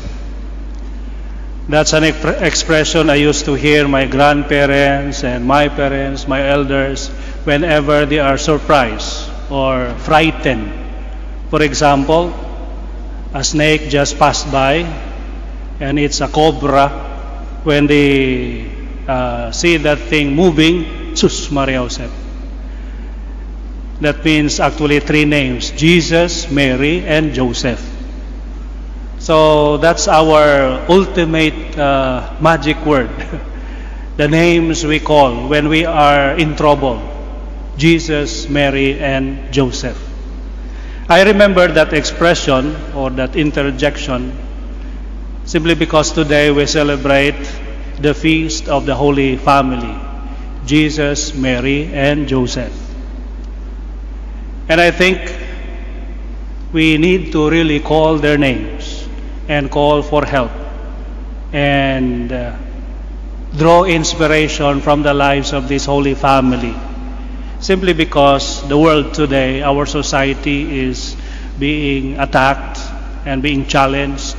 That's 1.71 1.93
an 1.93 2.03
expression 2.03 3.09
I 3.09 3.15
used 3.15 3.45
to 3.45 3.53
hear 3.53 3.87
my 3.87 4.05
grandparents 4.05 5.23
and 5.23 5.45
my 5.45 5.69
parents, 5.69 6.27
my 6.27 6.45
elders, 6.45 7.07
whenever 7.47 8.05
they 8.05 8.19
are 8.19 8.37
surprised 8.37 9.31
or 9.49 9.95
frightened. 9.99 10.67
For 11.49 11.63
example, 11.63 12.35
a 13.33 13.41
snake 13.41 13.87
just 13.87 14.19
passed 14.19 14.51
by 14.51 14.83
and 15.79 15.97
it's 15.97 16.19
a 16.19 16.27
cobra. 16.27 16.89
When 17.63 17.87
they 17.87 18.67
uh, 19.07 19.51
see 19.51 19.77
that 19.77 19.99
thing 20.11 20.35
moving, 20.35 21.15
Sus 21.15 21.49
Maria 21.51 21.79
Josep. 21.87 22.11
That 24.01 24.25
means 24.25 24.59
actually 24.59 24.99
three 24.99 25.23
names 25.23 25.71
Jesus, 25.71 26.51
Mary, 26.51 27.05
and 27.05 27.31
Joseph. 27.33 28.00
So 29.21 29.77
that's 29.77 30.07
our 30.07 30.81
ultimate 30.89 31.77
uh, 31.77 32.35
magic 32.41 32.83
word. 32.87 33.11
the 34.17 34.27
names 34.27 34.83
we 34.83 34.99
call 34.99 35.47
when 35.47 35.69
we 35.69 35.85
are 35.85 36.31
in 36.31 36.55
trouble 36.55 36.97
Jesus, 37.77 38.49
Mary, 38.49 38.99
and 38.99 39.53
Joseph. 39.53 39.97
I 41.07 41.21
remember 41.21 41.67
that 41.67 41.93
expression 41.93 42.75
or 42.95 43.11
that 43.11 43.35
interjection 43.35 44.35
simply 45.45 45.75
because 45.75 46.11
today 46.11 46.49
we 46.49 46.65
celebrate 46.65 47.37
the 47.99 48.15
feast 48.15 48.67
of 48.69 48.87
the 48.87 48.95
Holy 48.95 49.37
Family 49.37 49.99
Jesus, 50.65 51.35
Mary, 51.35 51.93
and 51.93 52.27
Joseph. 52.27 52.73
And 54.67 54.81
I 54.81 54.89
think 54.89 55.19
we 56.73 56.97
need 56.97 57.31
to 57.33 57.49
really 57.49 57.79
call 57.79 58.17
their 58.17 58.37
names 58.37 58.80
and 59.51 59.69
call 59.69 60.01
for 60.01 60.23
help 60.25 60.51
and 61.51 62.31
uh, 62.31 62.55
draw 63.57 63.83
inspiration 63.83 64.79
from 64.79 65.03
the 65.03 65.13
lives 65.13 65.51
of 65.51 65.67
this 65.67 65.85
holy 65.85 66.15
family. 66.15 66.73
Simply 67.59 67.93
because 67.93 68.65
the 68.69 68.77
world 68.77 69.13
today, 69.13 69.61
our 69.61 69.85
society 69.85 70.79
is 70.87 71.17
being 71.59 72.17
attacked 72.17 72.79
and 73.25 73.43
being 73.43 73.67
challenged 73.67 74.37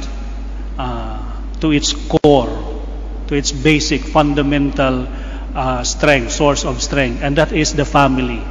uh, 0.79 1.21
to 1.61 1.71
its 1.73 1.93
core, 1.93 2.51
to 3.29 3.35
its 3.35 3.53
basic 3.53 4.01
fundamental 4.01 5.07
uh, 5.55 5.85
strength, 5.85 6.33
source 6.33 6.65
of 6.65 6.83
strength, 6.83 7.23
and 7.23 7.37
that 7.37 7.53
is 7.53 7.75
the 7.75 7.85
family. 7.85 8.43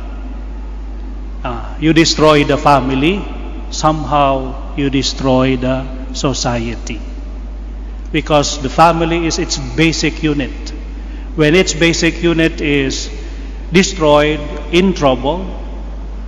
Uh, 1.43 1.75
you 1.79 1.91
destroy 1.91 2.43
the 2.43 2.57
family, 2.57 3.19
somehow 3.71 4.75
you 4.77 4.91
destroy 4.91 5.57
the 5.57 6.00
society. 6.13 6.99
Because 8.11 8.61
the 8.61 8.69
family 8.69 9.25
is 9.25 9.39
its 9.39 9.57
basic 9.57 10.21
unit. 10.23 10.69
When 11.35 11.55
its 11.55 11.73
basic 11.73 12.21
unit 12.21 12.59
is 12.59 13.09
destroyed, 13.71 14.39
in 14.71 14.93
trouble, 14.93 15.45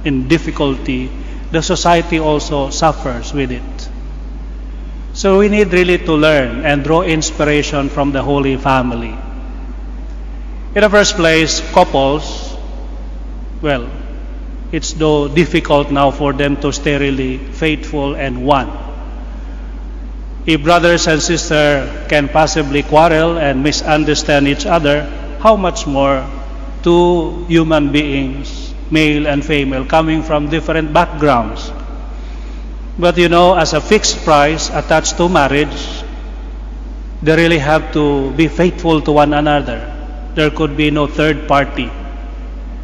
in 0.05 0.27
difficulty, 0.27 1.09
the 1.51 1.61
society 1.61 2.19
also 2.19 2.69
suffers 2.69 3.33
with 3.33 3.51
it. 3.51 3.89
So 5.13 5.39
we 5.39 5.49
need 5.49 5.71
really 5.71 5.99
to 5.99 6.13
learn 6.13 6.65
and 6.65 6.83
draw 6.83 7.03
inspiration 7.03 7.89
from 7.89 8.11
the 8.11 8.23
Holy 8.23 8.57
Family. 8.57 9.15
In 10.75 10.81
the 10.81 10.89
first 10.89 11.15
place, 11.15 11.61
couples, 11.71 12.57
well, 13.61 13.87
it's 14.71 14.93
though 14.93 15.27
difficult 15.27 15.91
now 15.91 16.09
for 16.09 16.33
them 16.33 16.57
to 16.61 16.73
stay 16.73 16.97
really 16.97 17.37
faithful 17.37 18.15
and 18.15 18.43
one. 18.43 18.82
If 20.45 20.61
brothers 20.61 21.07
and 21.07 21.23
sisters 21.23 21.87
can 22.09 22.27
possibly 22.27 22.83
quarrel 22.83 23.39
and 23.39 23.63
misunderstand 23.63 24.45
each 24.45 24.65
other, 24.65 25.07
how 25.39 25.55
much 25.55 25.87
more 25.87 26.27
two 26.83 27.45
human 27.47 27.93
beings, 27.93 28.73
male 28.91 29.25
and 29.25 29.39
female, 29.39 29.85
coming 29.85 30.21
from 30.21 30.49
different 30.49 30.91
backgrounds. 30.91 31.71
But 32.99 33.17
you 33.17 33.29
know, 33.29 33.55
as 33.55 33.71
a 33.71 33.79
fixed 33.79 34.25
price 34.25 34.69
attached 34.69 35.15
to 35.15 35.29
marriage, 35.29 36.03
they 37.21 37.37
really 37.37 37.59
have 37.59 37.93
to 37.93 38.31
be 38.31 38.49
faithful 38.49 38.99
to 38.99 39.13
one 39.13 39.33
another. 39.33 39.79
There 40.35 40.51
could 40.51 40.75
be 40.75 40.91
no 40.91 41.07
third 41.07 41.47
party. 41.47 41.89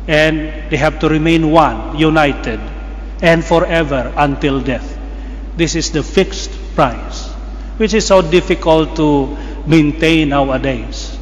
And 0.07 0.71
they 0.71 0.77
have 0.77 0.99
to 0.99 1.09
remain 1.09 1.51
one, 1.51 1.99
united, 1.99 2.61
and 3.21 3.43
forever 3.43 4.13
until 4.15 4.61
death. 4.61 4.97
This 5.57 5.75
is 5.75 5.91
the 5.91 6.01
fixed 6.01 6.51
price 6.73 7.28
which 7.79 7.93
is 7.93 8.05
so 8.05 8.21
difficult 8.21 8.93
to 8.97 9.37
maintain 9.65 10.29
nowadays. 10.29 11.17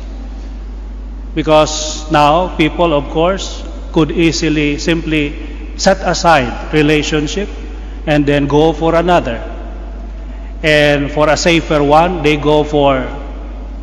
Because 1.36 2.12
now 2.12 2.56
people, 2.58 2.94
of 2.94 3.12
course, 3.12 3.64
could 3.94 4.12
easily 4.12 4.80
simply 4.80 5.38
set 5.78 6.02
aside 6.02 6.74
relationship 6.74 7.48
and 8.08 8.26
then 8.26 8.48
go 8.48 8.74
for 8.74 8.96
another. 8.96 9.38
And 10.64 11.12
for 11.12 11.30
a 11.30 11.38
safer 11.38 11.84
one, 11.84 12.24
they 12.24 12.38
go 12.38 12.64
for 12.64 13.06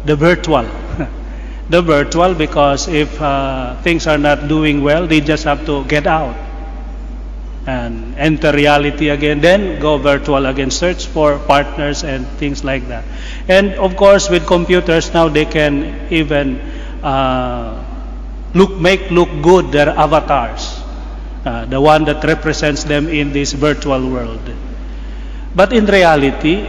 the 0.05 0.17
virtual. 0.17 0.65
the 1.71 1.81
virtual 1.81 2.35
because 2.35 2.89
if 2.89 3.23
uh, 3.23 3.81
things 3.83 4.09
are 4.09 4.19
not 4.19 4.49
doing 4.49 4.83
well, 4.83 5.07
they 5.07 5.21
just 5.21 5.45
have 5.45 5.65
to 5.67 5.85
get 5.85 6.09
out 6.09 6.35
and 7.67 8.15
enter 8.19 8.53
reality 8.53 9.09
again, 9.09 9.41
then 9.41 9.81
go 9.81 9.97
virtual 9.97 10.47
again, 10.47 10.71
search 10.71 11.07
for 11.07 11.39
partners 11.39 12.05
and 12.05 12.27
things 12.39 12.63
like 12.63 12.87
that. 12.89 13.05
And 13.49 13.75
of 13.75 13.97
course, 13.97 14.29
with 14.29 14.47
computers 14.47 15.13
now, 15.15 15.29
they 15.29 15.47
can 15.47 16.13
even 16.13 16.61
uh, 17.03 17.83
look 18.55 18.73
make 18.79 19.11
look 19.11 19.31
good 19.43 19.73
their 19.73 19.89
avatars, 19.89 20.81
uh, 21.45 21.65
the 21.65 21.81
one 21.81 22.05
that 22.05 22.23
represents 22.25 22.85
them 22.85 23.09
in 23.09 23.33
this 23.33 23.53
virtual 23.53 24.11
world. 24.11 24.43
But 25.55 25.73
in 25.73 25.87
reality, 25.87 26.69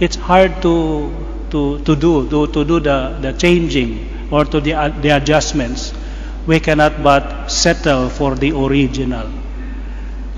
it's 0.00 0.16
hard 0.16 0.60
to 0.62 1.26
to, 1.50 1.78
to 1.84 1.96
do 1.96 2.28
to, 2.28 2.46
to 2.48 2.64
do 2.64 2.80
the, 2.80 3.16
the 3.20 3.32
changing 3.32 4.28
or 4.30 4.44
to 4.44 4.60
the, 4.60 4.94
the 5.00 5.16
adjustments. 5.16 5.94
We 6.46 6.60
cannot 6.60 7.02
but 7.02 7.48
settle 7.48 8.08
for 8.08 8.34
the 8.34 8.52
original. 8.52 9.28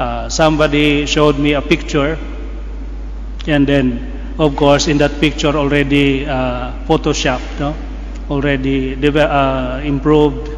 Uh, 0.01 0.31
somebody 0.31 1.05
showed 1.05 1.39
me 1.39 1.53
a 1.53 1.61
picture, 1.61 2.17
and 3.47 3.67
then, 3.67 4.35
of 4.39 4.57
course, 4.57 4.89
in 4.89 4.97
that 4.97 5.21
picture 5.21 5.55
already 5.55 6.25
uh, 6.25 6.73
photoshopped, 6.89 7.61
no? 7.61 7.77
already 8.31 8.97
uh, 8.97 9.79
improved, 9.81 10.49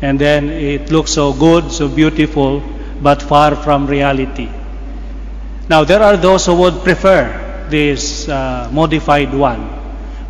and 0.00 0.18
then 0.18 0.48
it 0.48 0.90
looks 0.90 1.10
so 1.12 1.34
good, 1.34 1.70
so 1.70 1.86
beautiful, 1.86 2.62
but 3.02 3.20
far 3.20 3.54
from 3.54 3.86
reality. 3.86 4.48
Now, 5.68 5.84
there 5.84 6.02
are 6.02 6.16
those 6.16 6.46
who 6.46 6.54
would 6.54 6.82
prefer 6.82 7.66
this 7.68 8.26
uh, 8.26 8.70
modified 8.72 9.34
one, 9.34 9.68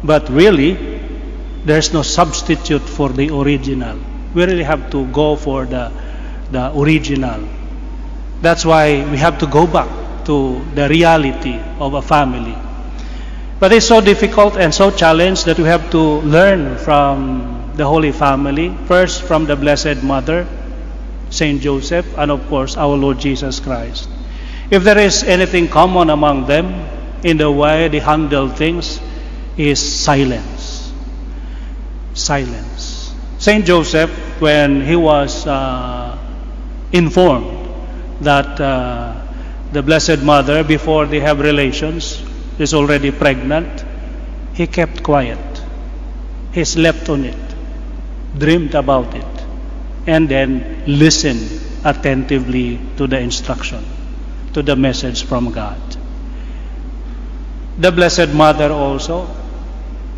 but 0.03 0.29
really, 0.31 0.99
there's 1.65 1.93
no 1.93 2.03
substitute 2.03 2.83
for 2.83 3.11
the 3.11 3.31
original. 3.33 4.01
We 4.35 4.47
really 4.47 4.65
have 4.65 4.91
to 4.91 5.07
go 5.13 5.37
for 5.37 5.65
the, 5.65 5.93
the 6.51 6.77
original. 6.77 7.60
That's 8.43 8.65
why 8.65 9.05
we 9.11 9.19
have 9.19 9.39
to 9.39 9.47
go 9.47 9.67
back 9.67 10.25
to 10.25 10.65
the 10.75 10.89
reality 10.89 11.61
of 11.79 11.95
a 11.95 12.03
family. 12.03 12.57
But 13.59 13.73
it's 13.73 13.87
so 13.87 14.01
difficult 14.01 14.57
and 14.57 14.73
so 14.73 14.91
challenged 14.91 15.45
that 15.45 15.59
we 15.59 15.65
have 15.65 15.91
to 15.91 16.01
learn 16.25 16.79
from 16.79 17.73
the 17.77 17.85
Holy 17.85 18.13
Family, 18.13 18.75
first 18.87 19.23
from 19.23 19.45
the 19.45 19.57
Blessed 19.57 20.03
Mother, 20.03 20.47
Saint 21.29 21.61
Joseph, 21.61 22.07
and 22.17 22.31
of 22.31 22.47
course 22.49 22.77
our 22.77 22.97
Lord 22.97 23.19
Jesus 23.21 23.61
Christ. 23.61 24.09
If 24.71 24.85
there 24.85 24.99
is 24.99 25.23
anything 25.25 25.69
common 25.69 26.09
among 26.09 26.47
them 26.47 26.73
in 27.23 27.37
the 27.37 27.51
way 27.51 27.89
they 27.89 27.99
handle 27.99 28.49
things, 28.49 29.01
is 29.59 29.79
silence. 29.79 30.91
Silence. 32.15 33.15
Saint 33.39 33.67
Joseph, 33.67 34.11
when 34.41 34.81
he 34.81 34.97
was 34.97 35.47
uh, 35.47 36.17
informed 36.93 37.60
that 38.21 38.61
uh, 38.61 39.15
the 39.73 39.83
Blessed 39.83 40.23
Mother, 40.23 40.65
before 40.65 41.07
they 41.07 41.21
have 41.21 41.41
relations, 41.41 42.23
is 42.59 42.75
already 42.75 43.11
pregnant, 43.11 43.85
he 44.55 44.67
kept 44.67 45.03
quiet. 45.03 45.39
He 46.53 46.65
slept 46.65 47.09
on 47.09 47.25
it, 47.25 47.55
dreamed 48.37 48.75
about 48.75 49.15
it, 49.15 49.47
and 50.07 50.29
then 50.29 50.83
listened 50.87 51.61
attentively 51.85 52.79
to 52.97 53.07
the 53.07 53.19
instruction, 53.19 53.85
to 54.53 54.63
the 54.63 54.77
message 54.77 55.25
from 55.25 55.53
God. 55.53 55.81
The 57.79 57.91
Blessed 57.91 58.35
Mother 58.35 58.73
also, 58.73 59.25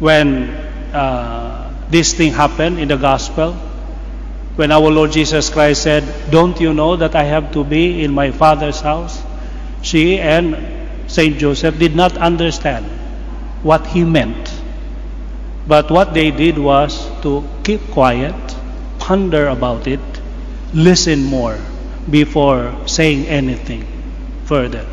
when 0.01 0.49
uh, 0.93 1.87
this 1.91 2.15
thing 2.15 2.33
happened 2.33 2.81
in 2.81 2.89
the 2.89 2.97
Gospel, 2.97 3.57
when 4.57 4.71
our 4.71 4.91
Lord 4.91 5.13
Jesus 5.13 5.49
Christ 5.49 5.83
said, 5.83 6.05
Don't 6.31 6.61
you 6.61 6.75
know 6.75 6.97
that 6.97 7.15
I 7.15 7.25
have 7.25 7.53
to 7.53 7.65
be 7.65 8.05
in 8.05 8.13
my 8.13 8.31
Father's 8.31 8.81
house? 8.81 9.23
She 9.81 10.19
and 10.19 11.11
Saint 11.11 11.39
Joseph 11.39 11.79
did 11.79 11.97
not 11.97 12.17
understand 12.19 12.87
what 13.63 13.87
he 13.87 14.05
meant. 14.05 14.53
But 15.67 15.91
what 15.91 16.13
they 16.13 16.31
did 16.31 16.59
was 16.59 17.09
to 17.23 17.49
keep 17.63 17.81
quiet, 17.91 18.35
ponder 18.99 19.49
about 19.49 19.87
it, 19.87 20.01
listen 20.75 21.25
more 21.25 21.59
before 22.11 22.75
saying 22.87 23.27
anything 23.27 23.87
further. 24.45 24.85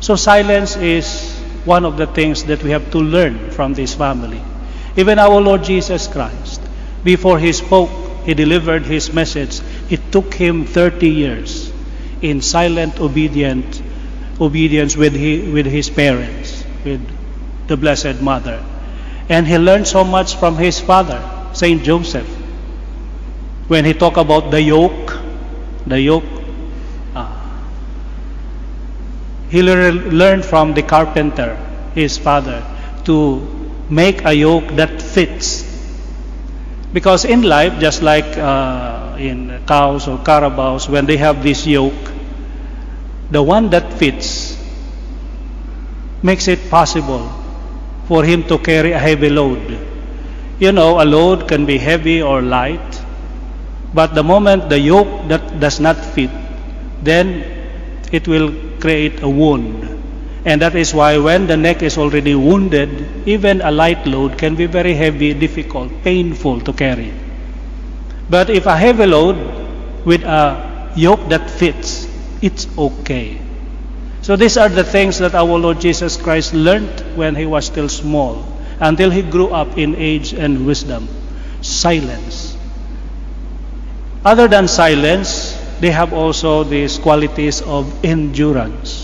So 0.00 0.16
silence 0.16 0.76
is 0.76 1.32
one 1.64 1.84
of 1.84 1.96
the 1.96 2.06
things 2.06 2.44
that 2.44 2.62
we 2.62 2.70
have 2.70 2.90
to 2.92 2.98
learn 2.98 3.50
from 3.50 3.72
this 3.72 3.94
family. 3.94 4.42
Even 4.96 5.18
our 5.18 5.40
Lord 5.40 5.64
Jesus 5.64 6.06
Christ, 6.06 6.60
before 7.02 7.38
he 7.38 7.52
spoke, 7.52 7.90
he 8.24 8.34
delivered 8.34 8.84
his 8.84 9.12
message, 9.12 9.60
it 9.90 10.12
took 10.12 10.34
him 10.34 10.64
30 10.64 11.08
years 11.08 11.72
in 12.22 12.40
silent 12.40 13.00
obedient 13.00 13.82
obedience 14.40 14.96
with, 14.96 15.14
he, 15.14 15.50
with 15.50 15.66
his 15.66 15.90
parents, 15.90 16.64
with 16.84 17.00
the 17.68 17.76
Blessed 17.76 18.20
Mother. 18.20 18.62
And 19.28 19.46
he 19.46 19.58
learned 19.58 19.86
so 19.86 20.04
much 20.04 20.36
from 20.36 20.56
his 20.56 20.80
father, 20.80 21.22
Saint 21.52 21.82
Joseph. 21.82 22.26
When 23.68 23.84
he 23.84 23.94
talked 23.94 24.18
about 24.18 24.50
the 24.50 24.60
yoke, 24.60 25.18
the 25.86 26.00
yoke, 26.00 26.24
uh, 27.14 27.32
he 29.48 29.62
learned 29.62 30.44
from 30.44 30.74
the 30.74 30.82
carpenter, 30.82 31.56
his 31.94 32.18
father, 32.18 32.62
to 33.04 33.40
make 33.88 34.24
a 34.24 34.34
yoke 34.34 34.68
that 34.76 35.00
fits. 35.00 35.73
Because 36.94 37.24
in 37.24 37.42
life, 37.42 37.80
just 37.80 38.02
like 38.02 38.38
uh, 38.38 39.16
in 39.18 39.64
cows 39.66 40.06
or 40.06 40.18
carabaos, 40.18 40.88
when 40.88 41.06
they 41.06 41.16
have 41.16 41.42
this 41.42 41.66
yoke, 41.66 42.12
the 43.32 43.42
one 43.42 43.68
that 43.70 43.92
fits 43.94 44.56
makes 46.22 46.46
it 46.46 46.70
possible 46.70 47.28
for 48.06 48.22
him 48.22 48.44
to 48.44 48.58
carry 48.58 48.92
a 48.92 48.98
heavy 49.00 49.28
load. 49.28 49.76
You 50.60 50.70
know, 50.70 51.02
a 51.02 51.04
load 51.04 51.48
can 51.48 51.66
be 51.66 51.78
heavy 51.78 52.22
or 52.22 52.40
light, 52.40 53.02
but 53.92 54.14
the 54.14 54.22
moment 54.22 54.68
the 54.68 54.78
yoke 54.78 55.26
that 55.26 55.58
does 55.58 55.80
not 55.80 55.96
fit, 55.96 56.30
then 57.02 57.42
it 58.12 58.28
will 58.28 58.54
create 58.78 59.20
a 59.20 59.28
wound. 59.28 59.93
And 60.44 60.60
that 60.60 60.74
is 60.74 60.92
why 60.92 61.16
when 61.16 61.46
the 61.46 61.56
neck 61.56 61.82
is 61.82 61.96
already 61.96 62.34
wounded, 62.34 63.26
even 63.26 63.62
a 63.62 63.70
light 63.70 64.06
load 64.06 64.36
can 64.36 64.54
be 64.54 64.66
very 64.66 64.92
heavy, 64.92 65.32
difficult, 65.32 65.90
painful 66.02 66.60
to 66.60 66.72
carry. 66.72 67.12
But 68.28 68.50
if 68.50 68.66
a 68.66 68.76
heavy 68.76 69.06
load 69.06 69.36
with 70.04 70.22
a 70.22 70.92
yoke 70.96 71.28
that 71.30 71.48
fits, 71.48 72.06
it's 72.42 72.68
okay. 72.76 73.40
So 74.20 74.36
these 74.36 74.58
are 74.58 74.68
the 74.68 74.84
things 74.84 75.18
that 75.18 75.34
our 75.34 75.58
Lord 75.58 75.80
Jesus 75.80 76.16
Christ 76.16 76.52
learned 76.52 77.16
when 77.16 77.34
he 77.34 77.46
was 77.46 77.64
still 77.64 77.88
small 77.88 78.44
until 78.80 79.10
he 79.10 79.22
grew 79.22 79.48
up 79.48 79.78
in 79.78 79.96
age 79.96 80.34
and 80.34 80.66
wisdom. 80.66 81.08
Silence. 81.62 82.56
Other 84.24 84.48
than 84.48 84.68
silence, 84.68 85.58
they 85.80 85.90
have 85.90 86.12
also 86.12 86.64
these 86.64 86.98
qualities 86.98 87.62
of 87.62 88.04
endurance 88.04 89.03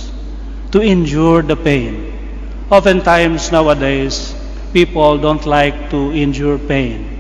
to 0.72 0.80
endure 0.80 1.42
the 1.42 1.56
pain. 1.56 2.12
Oftentimes 2.70 3.50
nowadays, 3.50 4.35
people 4.72 5.18
don't 5.18 5.44
like 5.46 5.90
to 5.90 6.11
endure 6.12 6.59
pain. 6.59 7.18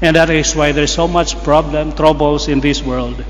And 0.00 0.16
that 0.16 0.30
is 0.30 0.54
why 0.54 0.72
there's 0.72 0.92
so 0.92 1.08
much 1.08 1.42
problem, 1.42 1.92
troubles 1.92 2.48
in 2.48 2.60
this 2.60 2.82
world 2.82 3.24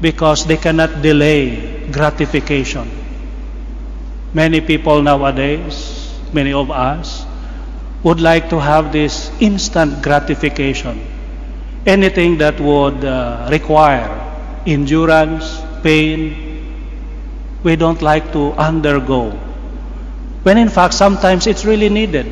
because 0.00 0.44
they 0.44 0.56
cannot 0.56 1.02
delay 1.02 1.88
gratification. 1.90 2.90
Many 4.34 4.60
people 4.60 5.02
nowadays, 5.02 6.12
many 6.32 6.52
of 6.52 6.70
us, 6.70 7.24
would 8.02 8.20
like 8.20 8.50
to 8.50 8.60
have 8.60 8.92
this 8.92 9.30
instant 9.40 10.02
gratification. 10.02 11.00
Anything 11.86 12.38
that 12.38 12.60
would 12.60 13.04
uh, 13.04 13.48
require 13.50 14.10
endurance, 14.66 15.60
pain, 15.82 16.45
we 17.66 17.74
don't 17.74 18.00
like 18.00 18.32
to 18.32 18.52
undergo. 18.52 19.30
When 20.44 20.56
in 20.56 20.68
fact, 20.68 20.94
sometimes 20.94 21.48
it's 21.48 21.64
really 21.64 21.88
needed. 21.88 22.28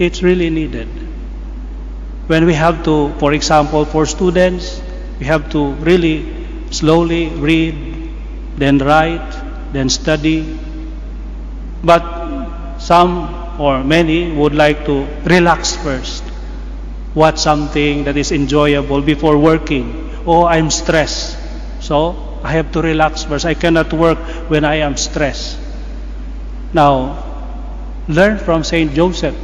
It's 0.00 0.20
really 0.20 0.50
needed. 0.50 0.88
When 2.26 2.44
we 2.44 2.54
have 2.54 2.82
to, 2.86 3.14
for 3.20 3.32
example, 3.32 3.84
for 3.84 4.04
students, 4.04 4.82
we 5.20 5.26
have 5.26 5.48
to 5.52 5.74
really 5.74 6.26
slowly 6.72 7.28
read, 7.28 7.76
then 8.56 8.78
write, 8.78 9.30
then 9.72 9.88
study. 9.88 10.58
But 11.84 12.78
some 12.78 13.60
or 13.60 13.84
many 13.84 14.32
would 14.32 14.56
like 14.56 14.84
to 14.86 15.06
relax 15.22 15.76
first, 15.76 16.24
watch 17.14 17.38
something 17.38 18.02
that 18.04 18.16
is 18.16 18.32
enjoyable 18.32 19.02
before 19.02 19.38
working. 19.38 20.10
Oh, 20.26 20.44
I'm 20.44 20.68
stressed. 20.68 21.38
So 21.78 22.33
I 22.44 22.52
have 22.52 22.70
to 22.72 22.82
relax 22.82 23.24
first. 23.24 23.46
I 23.46 23.54
cannot 23.54 23.92
work 23.92 24.18
when 24.48 24.64
I 24.64 24.76
am 24.84 24.96
stressed. 24.96 25.58
Now, 26.72 27.24
learn 28.06 28.38
from 28.38 28.62
Saint 28.62 28.92
Joseph. 28.92 29.34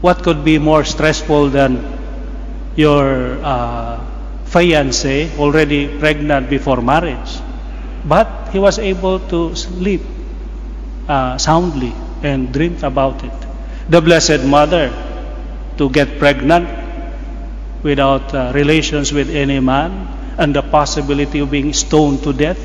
What 0.00 0.22
could 0.24 0.44
be 0.44 0.58
more 0.58 0.84
stressful 0.84 1.50
than 1.50 1.78
your 2.76 3.38
uh, 3.44 4.00
fiancée 4.52 5.32
already 5.38 5.88
pregnant 5.98 6.48
before 6.48 6.80
marriage. 6.80 7.40
But 8.04 8.50
he 8.52 8.58
was 8.58 8.78
able 8.78 9.20
to 9.32 9.54
sleep 9.54 10.02
uh, 11.08 11.38
soundly 11.38 11.92
and 12.22 12.52
dreamed 12.52 12.82
about 12.82 13.24
it. 13.24 13.32
The 13.88 14.00
Blessed 14.00 14.44
Mother 14.44 14.92
to 15.78 15.88
get 15.90 16.18
pregnant 16.18 16.68
without 17.82 18.34
uh, 18.34 18.52
relations 18.54 19.12
with 19.12 19.30
any 19.30 19.58
man, 19.58 20.08
and 20.38 20.54
the 20.54 20.62
possibility 20.62 21.40
of 21.40 21.50
being 21.50 21.72
stoned 21.72 22.22
to 22.24 22.32
death. 22.32 22.58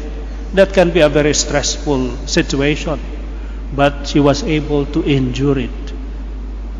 That 0.53 0.73
can 0.73 0.91
be 0.91 1.01
a 1.01 1.09
very 1.09 1.33
stressful 1.33 2.27
situation. 2.27 2.99
But 3.75 4.07
she 4.07 4.19
was 4.19 4.43
able 4.43 4.85
to 4.87 5.03
endure 5.03 5.59
it. 5.59 5.93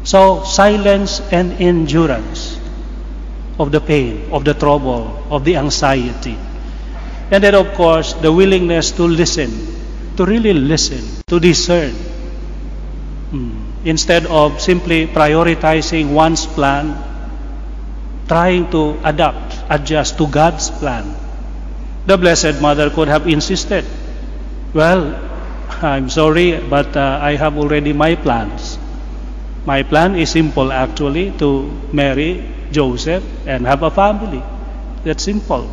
So, 0.04 0.44
silence 0.44 1.20
and 1.32 1.54
endurance 1.62 2.60
of 3.60 3.72
the 3.72 3.82
pain, 3.82 4.30
of 4.32 4.46
the 4.46 4.54
trouble, 4.54 5.24
of 5.30 5.44
the 5.44 5.58
anxiety. 5.58 6.38
And 7.32 7.44
then, 7.44 7.56
of 7.56 7.74
course, 7.74 8.14
the 8.14 8.32
willingness 8.32 8.92
to 8.92 9.04
listen, 9.04 9.52
to 10.16 10.26
really 10.26 10.54
listen, 10.54 11.04
to 11.28 11.40
discern. 11.40 11.94
Hmm. 13.32 13.86
Instead 13.86 14.26
of 14.28 14.62
simply 14.62 15.08
prioritizing 15.08 16.14
one's 16.14 16.46
plan, 16.46 16.96
trying 18.28 18.70
to 18.72 19.00
adapt, 19.04 19.64
adjust 19.70 20.18
to 20.18 20.28
God's 20.28 20.70
plan. 20.70 21.16
The 22.06 22.18
Blessed 22.18 22.62
Mother 22.62 22.90
could 22.90 23.08
have 23.08 23.28
insisted, 23.28 23.86
Well, 24.74 25.16
I'm 25.82 26.10
sorry, 26.10 26.60
but 26.60 26.96
uh, 26.96 27.20
I 27.22 27.36
have 27.36 27.58
already 27.58 27.94
my 27.94 28.16
plans. 28.16 28.78
My 29.66 29.84
plan 29.84 30.16
is 30.16 30.30
simple 30.30 30.72
actually 30.72 31.32
to 31.40 31.70
marry 31.92 32.44
Joseph 32.72 33.24
and 33.46 33.66
have 33.66 33.84
a 33.84 33.92
family. 33.92 34.42
That's 35.04 35.24
simple. 35.24 35.70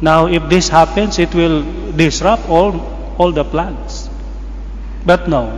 Now, 0.00 0.26
if 0.26 0.48
this 0.48 0.68
happens, 0.68 1.18
it 1.18 1.34
will 1.34 1.64
disrupt 1.92 2.48
all, 2.48 2.80
all 3.18 3.32
the 3.32 3.44
plans. 3.44 4.08
But 5.04 5.28
no, 5.28 5.50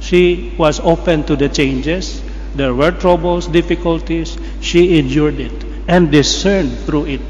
she 0.00 0.54
was 0.58 0.80
open 0.80 1.24
to 1.24 1.36
the 1.36 1.48
changes. 1.48 2.22
There 2.54 2.74
were 2.74 2.92
troubles, 2.92 3.46
difficulties. 3.46 4.38
She 4.60 4.98
endured 4.98 5.40
it 5.40 5.64
and 5.88 6.10
discerned 6.10 6.78
through 6.86 7.06
it. 7.06 7.20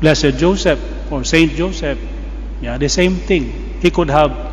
Blessed 0.00 0.38
Joseph 0.38 0.80
or 1.12 1.24
Saint 1.24 1.52
Joseph, 1.52 1.98
yeah, 2.60 2.78
the 2.78 2.88
same 2.88 3.16
thing. 3.16 3.78
He 3.80 3.90
could 3.90 4.08
have 4.08 4.50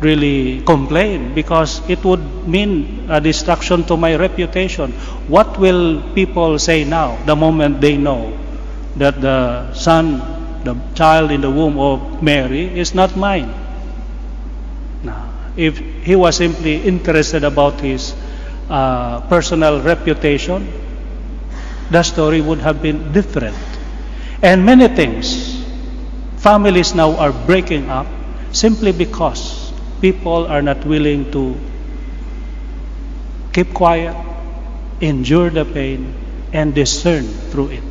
really 0.00 0.60
complained 0.62 1.34
because 1.34 1.80
it 1.88 2.04
would 2.04 2.48
mean 2.48 3.06
a 3.08 3.20
destruction 3.20 3.84
to 3.84 3.96
my 3.96 4.16
reputation. 4.16 4.90
What 5.28 5.58
will 5.58 6.02
people 6.14 6.58
say 6.58 6.84
now 6.84 7.16
the 7.24 7.36
moment 7.36 7.80
they 7.80 7.96
know 7.96 8.36
that 8.96 9.20
the 9.20 9.72
son, 9.74 10.18
the 10.64 10.76
child 10.94 11.30
in 11.30 11.40
the 11.40 11.50
womb 11.50 11.78
of 11.78 12.22
Mary 12.22 12.78
is 12.78 12.94
not 12.94 13.16
mine? 13.16 13.54
Now, 15.04 15.30
if 15.56 15.78
he 15.78 16.16
was 16.16 16.36
simply 16.36 16.82
interested 16.82 17.44
about 17.44 17.80
his 17.80 18.14
uh, 18.72 19.20
personal 19.28 19.82
reputation, 19.82 20.66
the 21.90 22.02
story 22.02 22.40
would 22.40 22.58
have 22.58 22.80
been 22.80 23.12
different. 23.12 23.56
And 24.40 24.64
many 24.64 24.88
things, 24.88 25.62
families 26.38 26.94
now 26.94 27.14
are 27.16 27.32
breaking 27.32 27.90
up 27.90 28.06
simply 28.50 28.92
because 28.92 29.72
people 30.00 30.46
are 30.46 30.62
not 30.62 30.84
willing 30.86 31.30
to 31.32 31.54
keep 33.52 33.74
quiet, 33.74 34.16
endure 35.02 35.50
the 35.50 35.66
pain, 35.66 36.14
and 36.54 36.74
discern 36.74 37.24
through 37.52 37.68
it. 37.68 37.84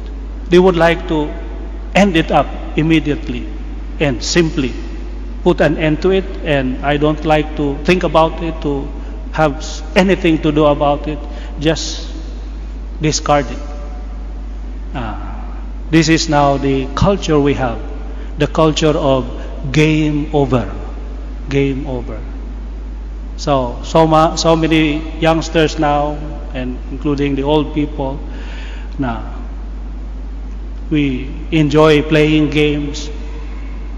They 0.49 0.57
would 0.57 0.75
like 0.75 1.07
to 1.09 1.31
end 1.93 2.17
it 2.17 2.31
up 2.31 2.47
immediately 2.75 3.45
and 3.99 4.23
simply 4.23 4.73
put 5.43 5.61
an 5.61 5.77
end 5.77 6.01
to 6.01 6.09
it, 6.09 6.25
and 6.43 6.83
I 6.83 6.97
don't 6.97 7.23
like 7.23 7.55
to 7.57 7.77
think 7.85 8.03
about 8.03 8.41
it, 8.41 8.59
to 8.63 8.89
have 9.31 9.63
anything 9.95 10.41
to 10.41 10.51
do 10.51 10.65
about 10.65 11.07
it, 11.07 11.19
just 11.59 12.07
discard 13.01 13.45
it. 13.49 13.59
Uh, 14.93 15.15
this 15.89 16.09
is 16.09 16.29
now 16.29 16.57
the 16.57 16.87
culture 16.95 17.39
we 17.39 17.53
have, 17.53 17.79
the 18.37 18.47
culture 18.47 18.95
of 18.97 19.25
game 19.71 20.29
over, 20.33 20.69
game 21.49 21.85
over. 21.87 22.19
So 23.37 23.79
so, 23.83 24.07
ma- 24.07 24.35
so 24.35 24.55
many 24.55 25.01
youngsters 25.19 25.77
now, 25.79 26.15
and 26.53 26.77
including 26.91 27.35
the 27.35 27.43
old 27.43 27.73
people, 27.73 28.19
now 28.99 29.23
we 30.89 31.31
enjoy 31.51 32.01
playing 32.03 32.49
games, 32.49 33.09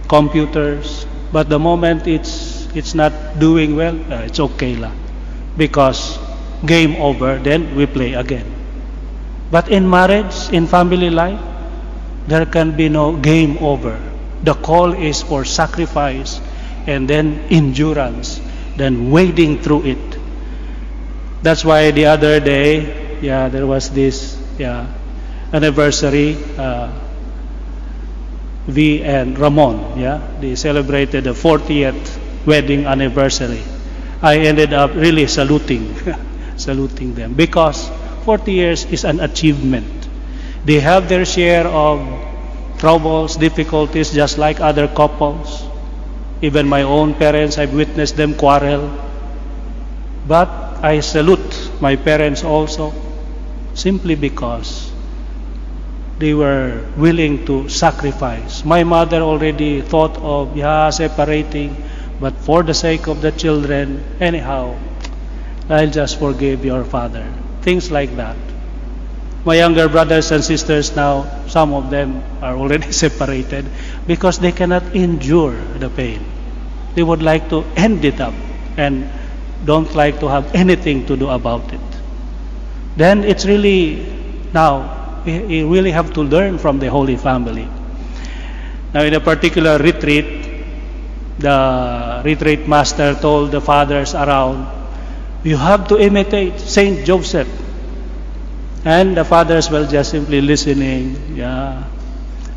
computers, 0.08 1.06
but 1.32 1.50
the 1.50 1.60
moment 1.60 2.08
it's 2.08 2.68
it's 2.76 2.94
not 2.96 3.12
doing 3.40 3.76
well, 3.76 3.96
uh, 4.12 4.26
it's 4.28 4.40
okay 4.40 4.76
lah, 4.76 4.92
because 5.58 6.18
game 6.66 6.96
over, 6.96 7.38
then 7.40 7.76
we 7.76 7.86
play 7.86 8.14
again. 8.14 8.46
But 9.52 9.70
in 9.70 9.90
marriage, 9.90 10.50
in 10.52 10.68
family 10.68 11.10
life, 11.10 11.40
there 12.28 12.46
can 12.46 12.76
be 12.76 12.90
no 12.90 13.16
game 13.16 13.58
over. 13.60 14.00
The 14.44 14.54
call 14.54 14.94
is 14.94 15.22
for 15.22 15.46
sacrifice 15.46 16.42
and 16.88 17.10
then 17.10 17.40
endurance, 17.50 18.42
then 18.78 19.12
wading 19.12 19.62
through 19.62 19.86
it. 19.86 20.18
That's 21.44 21.64
why 21.64 21.92
the 21.92 22.06
other 22.06 22.40
day, 22.40 23.20
yeah, 23.22 23.50
there 23.50 23.68
was 23.68 23.90
this, 23.90 24.40
yeah, 24.58 24.88
anniversary. 25.52 26.38
Uh, 26.58 26.92
V 28.68 29.04
and 29.04 29.38
Ramon, 29.38 30.00
yeah, 30.00 30.26
they 30.40 30.56
celebrated 30.56 31.26
the 31.26 31.34
40th 31.34 32.46
wedding 32.46 32.86
anniversary. 32.86 33.62
I 34.24 34.38
ended 34.38 34.72
up 34.72 34.96
really 34.96 35.28
saluting, 35.28 35.94
saluting 36.56 37.14
them 37.14 37.34
because 37.34 37.92
40 38.24 38.54
years 38.54 38.86
is 38.86 39.04
an 39.04 39.20
achievement. 39.20 40.08
They 40.64 40.80
have 40.80 41.10
their 41.10 41.26
share 41.26 41.68
of 41.68 42.00
troubles, 42.80 43.36
difficulties, 43.36 44.14
just 44.14 44.38
like 44.38 44.62
other 44.62 44.88
couples. 44.88 45.68
Even 46.42 46.68
my 46.68 46.84
own 46.84 47.14
parents, 47.16 47.58
I've 47.58 47.74
witnessed 47.74 48.16
them 48.16 48.34
quarrel. 48.34 48.90
But 50.26 50.48
I 50.82 51.02
salute 51.02 51.72
my 51.82 51.98
parents 51.98 52.46
also, 52.46 52.94
simply 53.74 54.16
because 54.16 54.90
they 56.20 56.34
were 56.34 56.80
willing 56.96 57.46
to 57.46 57.68
sacrifice. 57.68 58.64
My 58.64 58.86
mother 58.86 59.20
already 59.20 59.82
thought 59.82 60.16
of, 60.20 60.56
yeah, 60.56 60.90
separating, 60.92 61.76
but 62.20 62.34
for 62.38 62.64
the 62.64 62.74
sake 62.74 63.08
of 63.08 63.22
the 63.22 63.32
children, 63.32 64.04
anyhow, 64.20 64.78
I'll 65.70 65.90
just 65.90 66.20
forgive 66.20 66.66
your 66.66 66.84
father. 66.84 67.26
Things 67.62 67.92
like 67.92 68.16
that. 68.18 68.38
My 69.46 69.56
younger 69.56 69.90
brothers 69.90 70.32
and 70.32 70.44
sisters 70.44 70.96
now, 70.96 71.28
some 71.48 71.74
of 71.74 71.90
them 71.90 72.24
are 72.42 72.56
already 72.56 72.92
separated 73.04 73.66
because 74.08 74.40
they 74.40 74.52
cannot 74.52 74.84
endure 74.96 75.56
the 75.80 75.90
pain. 75.90 76.24
They 76.96 77.04
would 77.04 77.24
like 77.24 77.50
to 77.50 77.66
end 77.76 78.06
it 78.06 78.22
up 78.22 78.34
and 78.78 79.10
don't 79.66 79.94
like 79.96 80.20
to 80.20 80.28
have 80.28 80.54
anything 80.56 81.06
to 81.08 81.18
do 81.18 81.30
about 81.30 81.74
it. 81.74 81.82
Then 82.96 83.24
it's 83.24 83.46
really 83.46 84.06
now 84.54 85.04
we 85.26 85.64
really 85.64 85.92
have 85.92 86.14
to 86.14 86.22
learn 86.22 86.58
from 86.58 86.80
the 86.80 86.90
Holy 86.90 87.16
Family. 87.16 87.68
Now, 88.94 89.02
in 89.02 89.14
a 89.14 89.20
particular 89.20 89.78
retreat, 89.78 90.53
the 91.40 92.22
retreat 92.24 92.68
master 92.68 93.16
told 93.16 93.52
the 93.52 93.62
fathers 93.62 94.14
around, 94.14 94.68
You 95.44 95.58
have 95.58 95.88
to 95.90 96.00
imitate 96.00 96.60
Saint 96.60 97.06
Joseph. 97.06 97.48
And 98.86 99.16
the 99.16 99.24
fathers 99.24 99.70
were 99.70 99.88
just 99.88 100.12
simply 100.12 100.42
listening. 100.42 101.36
Yeah. 101.36 101.84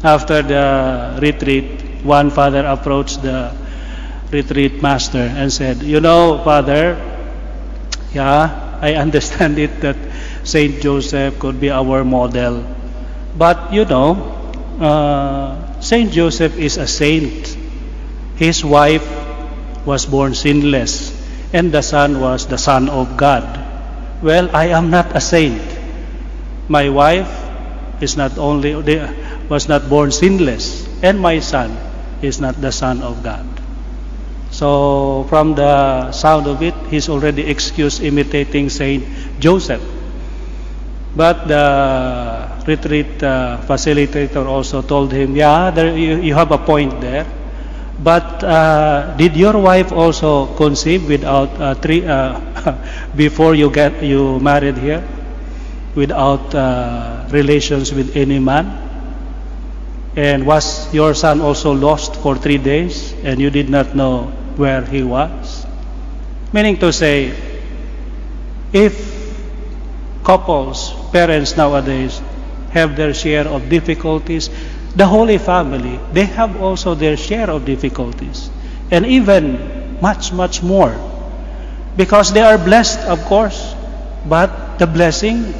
After 0.02 0.42
the 0.42 1.18
retreat, 1.22 1.82
one 2.02 2.30
father 2.30 2.66
approached 2.66 3.22
the 3.22 3.52
retreat 4.30 4.82
master 4.82 5.18
and 5.18 5.52
said, 5.52 5.82
You 5.82 6.00
know, 6.00 6.42
Father, 6.44 6.98
yeah, 8.12 8.78
I 8.80 8.94
understand 9.04 9.58
it 9.58 9.80
that 9.80 9.96
Saint 10.44 10.80
Joseph 10.80 11.38
could 11.38 11.60
be 11.60 11.70
our 11.70 12.04
model. 12.04 12.64
But 13.36 13.72
you 13.72 13.84
know, 13.84 14.14
uh, 14.80 15.80
Saint 15.80 16.12
Joseph 16.12 16.56
is 16.56 16.76
a 16.76 16.86
saint. 16.86 17.55
His 18.36 18.64
wife 18.64 19.04
was 19.86 20.04
born 20.04 20.34
sinless, 20.34 21.12
and 21.52 21.72
the 21.72 21.82
son 21.82 22.20
was 22.20 22.46
the 22.46 22.58
son 22.58 22.88
of 22.88 23.16
God. 23.16 23.44
Well, 24.22 24.54
I 24.54 24.68
am 24.76 24.90
not 24.90 25.16
a 25.16 25.20
saint. 25.20 25.62
My 26.68 26.88
wife 26.88 27.30
is 28.00 28.16
not 28.16 28.36
only 28.38 28.74
was 29.48 29.68
not 29.68 29.88
born 29.88 30.12
sinless, 30.12 30.84
and 31.02 31.20
my 31.20 31.40
son 31.40 31.76
is 32.20 32.40
not 32.40 32.60
the 32.60 32.72
son 32.72 33.02
of 33.02 33.22
God. 33.22 33.46
So, 34.50 35.24
from 35.28 35.54
the 35.54 36.12
sound 36.12 36.46
of 36.46 36.62
it, 36.62 36.74
he's 36.88 37.08
already 37.08 37.44
excused 37.44 38.02
imitating 38.02 38.70
Saint 38.70 39.04
Joseph. 39.38 39.82
But 41.16 41.48
the 41.48 42.48
retreat 42.66 43.22
uh, 43.22 43.58
facilitator 43.64 44.44
also 44.46 44.82
told 44.82 45.12
him, 45.12 45.36
yeah, 45.36 45.70
there, 45.70 45.96
you, 45.96 46.20
you 46.20 46.34
have 46.34 46.52
a 46.52 46.58
point 46.58 47.00
there. 47.00 47.26
But 47.98 48.44
uh, 48.44 49.16
did 49.16 49.36
your 49.36 49.56
wife 49.58 49.90
also 49.90 50.54
conceive 50.54 51.08
without 51.08 51.48
uh, 51.60 51.74
three 51.74 52.06
uh, 52.06 52.40
before 53.16 53.54
you 53.54 53.70
get 53.70 54.02
you 54.02 54.38
married 54.40 54.76
here, 54.76 55.02
without 55.94 56.54
uh, 56.54 57.26
relations 57.30 57.92
with 57.92 58.16
any 58.16 58.38
man? 58.38 58.82
And 60.16 60.46
was 60.46 60.92
your 60.94 61.14
son 61.14 61.40
also 61.40 61.72
lost 61.72 62.16
for 62.16 62.36
three 62.36 62.58
days 62.58 63.12
and 63.24 63.40
you 63.40 63.50
did 63.50 63.68
not 63.68 63.94
know 63.94 64.24
where 64.56 64.82
he 64.82 65.02
was? 65.02 65.66
Meaning 66.52 66.78
to 66.78 66.92
say, 66.92 67.36
if 68.72 69.16
couples, 70.24 70.92
parents 71.12 71.56
nowadays 71.56 72.20
have 72.70 72.96
their 72.96 73.14
share 73.14 73.46
of 73.46 73.68
difficulties, 73.68 74.50
the 74.96 75.06
Holy 75.06 75.36
Family, 75.36 76.00
they 76.12 76.24
have 76.24 76.60
also 76.60 76.94
their 76.94 77.16
share 77.16 77.50
of 77.50 77.64
difficulties. 77.64 78.50
And 78.90 79.04
even 79.04 80.00
much, 80.00 80.32
much 80.32 80.62
more. 80.62 80.96
Because 81.96 82.32
they 82.32 82.40
are 82.40 82.56
blessed, 82.56 83.00
of 83.00 83.20
course, 83.24 83.74
but 84.26 84.78
the 84.78 84.86
blessing 84.86 85.54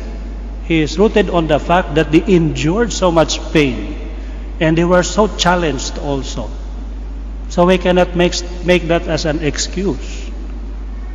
is 0.68 0.99
rooted 0.99 1.30
on 1.30 1.47
the 1.47 1.61
fact 1.61 1.95
that 1.95 2.11
they 2.11 2.24
endured 2.34 2.93
so 2.93 3.11
much 3.11 3.41
pain 3.53 3.95
and 4.59 4.76
they 4.76 4.84
were 4.84 5.03
so 5.03 5.28
challenged 5.37 5.99
also. 5.99 6.51
So 7.49 7.66
we 7.66 7.78
cannot 7.78 8.16
make, 8.16 8.34
make 8.64 8.89
that 8.89 9.07
as 9.07 9.24
an 9.24 9.41
excuse. 9.45 10.30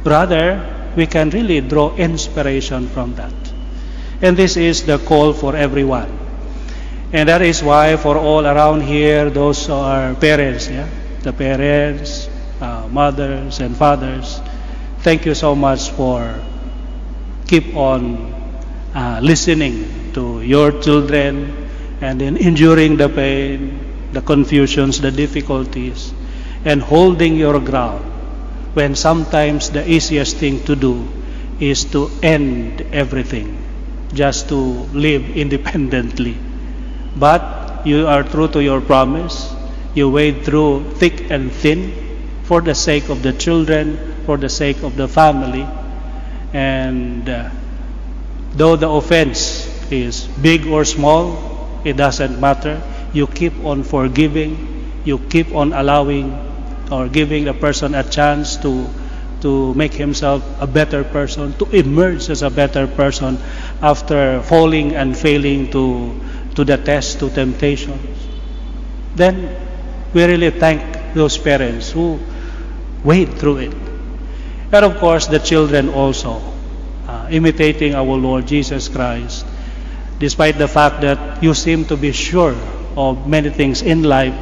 Rather, 0.04 0.94
we 0.96 1.08
can 1.08 1.30
really 1.32 1.62
draw 1.62 1.96
inspiration 1.96 2.88
from 2.88 3.16
that. 3.16 3.34
And 4.22 4.38
this 4.38 4.58
is 4.58 4.86
the 4.86 5.00
call 5.00 5.34
for 5.34 5.56
everyone. 5.56 6.21
And 7.14 7.28
that 7.28 7.42
is 7.42 7.62
why 7.62 7.98
for 7.98 8.18
all 8.18 8.46
around 8.48 8.82
here, 8.82 9.30
those 9.30 9.70
are 9.70 10.16
parents, 10.16 10.70
yeah? 10.70 10.88
The 11.22 11.34
parents, 11.34 12.30
uh, 12.62 12.88
mothers 12.90 13.60
and 13.60 13.76
fathers, 13.76 14.40
thank 15.00 15.26
you 15.26 15.36
so 15.36 15.54
much 15.56 15.90
for 15.92 16.40
keep 17.48 17.76
on 17.76 18.32
uh, 18.96 19.20
listening 19.22 20.14
to 20.14 20.42
your 20.42 20.72
children 20.82 21.70
and 22.00 22.22
in 22.22 22.38
enduring 22.38 22.96
the 22.96 23.10
pain, 23.10 24.10
the 24.14 24.22
confusions, 24.22 25.02
the 25.02 25.12
difficulties, 25.12 26.14
and 26.64 26.82
holding 26.82 27.36
your 27.36 27.60
ground 27.60 28.06
when 28.74 28.96
sometimes 28.96 29.70
the 29.70 29.84
easiest 29.90 30.38
thing 30.38 30.64
to 30.64 30.76
do 30.78 31.06
is 31.60 31.84
to 31.92 32.10
end 32.24 32.82
everything, 32.94 33.58
just 34.14 34.48
to 34.48 34.56
live 34.56 35.36
independently. 35.44 36.38
But 37.16 37.86
you 37.86 38.08
are 38.08 38.24
true 38.24 38.48
to 38.50 38.64
your 38.64 38.82
promise. 38.82 39.54
You 39.94 40.10
wade 40.10 40.44
through 40.44 40.92
thick 40.96 41.30
and 41.30 41.52
thin 41.52 41.92
for 42.44 42.62
the 42.62 42.76
sake 42.76 43.10
of 43.10 43.24
the 43.24 43.34
children, 43.34 43.98
for 44.26 44.38
the 44.38 44.50
sake 44.50 44.84
of 44.84 44.96
the 44.96 45.08
family. 45.08 45.68
And 46.54 47.28
uh, 47.28 47.50
though 48.54 48.76
the 48.76 48.90
offense 48.90 49.68
is 49.92 50.28
big 50.42 50.68
or 50.68 50.86
small, 50.86 51.82
it 51.84 51.98
doesn't 51.98 52.40
matter. 52.40 52.82
You 53.14 53.28
keep 53.28 53.54
on 53.66 53.84
forgiving. 53.84 55.02
You 55.04 55.20
keep 55.20 55.54
on 55.54 55.74
allowing 55.74 56.38
or 56.92 57.08
giving 57.08 57.46
the 57.46 57.54
person 57.54 57.96
a 57.96 58.04
chance 58.04 58.58
to 58.58 58.88
to 59.42 59.74
make 59.74 59.94
himself 59.94 60.44
a 60.62 60.68
better 60.68 61.04
person, 61.04 61.54
to 61.54 61.66
emerge 61.72 62.30
as 62.30 62.44
a 62.44 62.50
better 62.50 62.86
person 62.86 63.40
after 63.82 64.42
falling 64.44 64.94
and 64.94 65.18
failing 65.18 65.72
to 65.72 66.14
to 66.56 66.64
the 66.64 66.78
test, 66.78 67.20
to 67.20 67.30
temptations. 67.30 68.28
Then 69.16 69.56
we 70.14 70.24
really 70.26 70.52
thank 70.52 71.14
those 71.14 71.38
parents 71.38 71.92
who 71.92 72.20
wade 73.04 73.34
through 73.38 73.58
it. 73.58 73.74
And 74.72 74.86
of 74.86 74.98
course, 74.98 75.28
the 75.28 75.40
children 75.40 75.90
also, 75.90 76.42
uh, 77.08 77.28
imitating 77.30 77.96
our 77.96 78.16
Lord 78.16 78.48
Jesus 78.48 78.88
Christ, 78.88 79.46
despite 80.20 80.58
the 80.58 80.68
fact 80.68 81.02
that 81.02 81.44
you 81.44 81.54
seem 81.54 81.86
to 81.86 81.98
be 81.98 82.12
sure 82.12 82.56
of 82.96 83.28
many 83.28 83.50
things 83.50 83.82
in 83.82 84.04
life, 84.04 84.36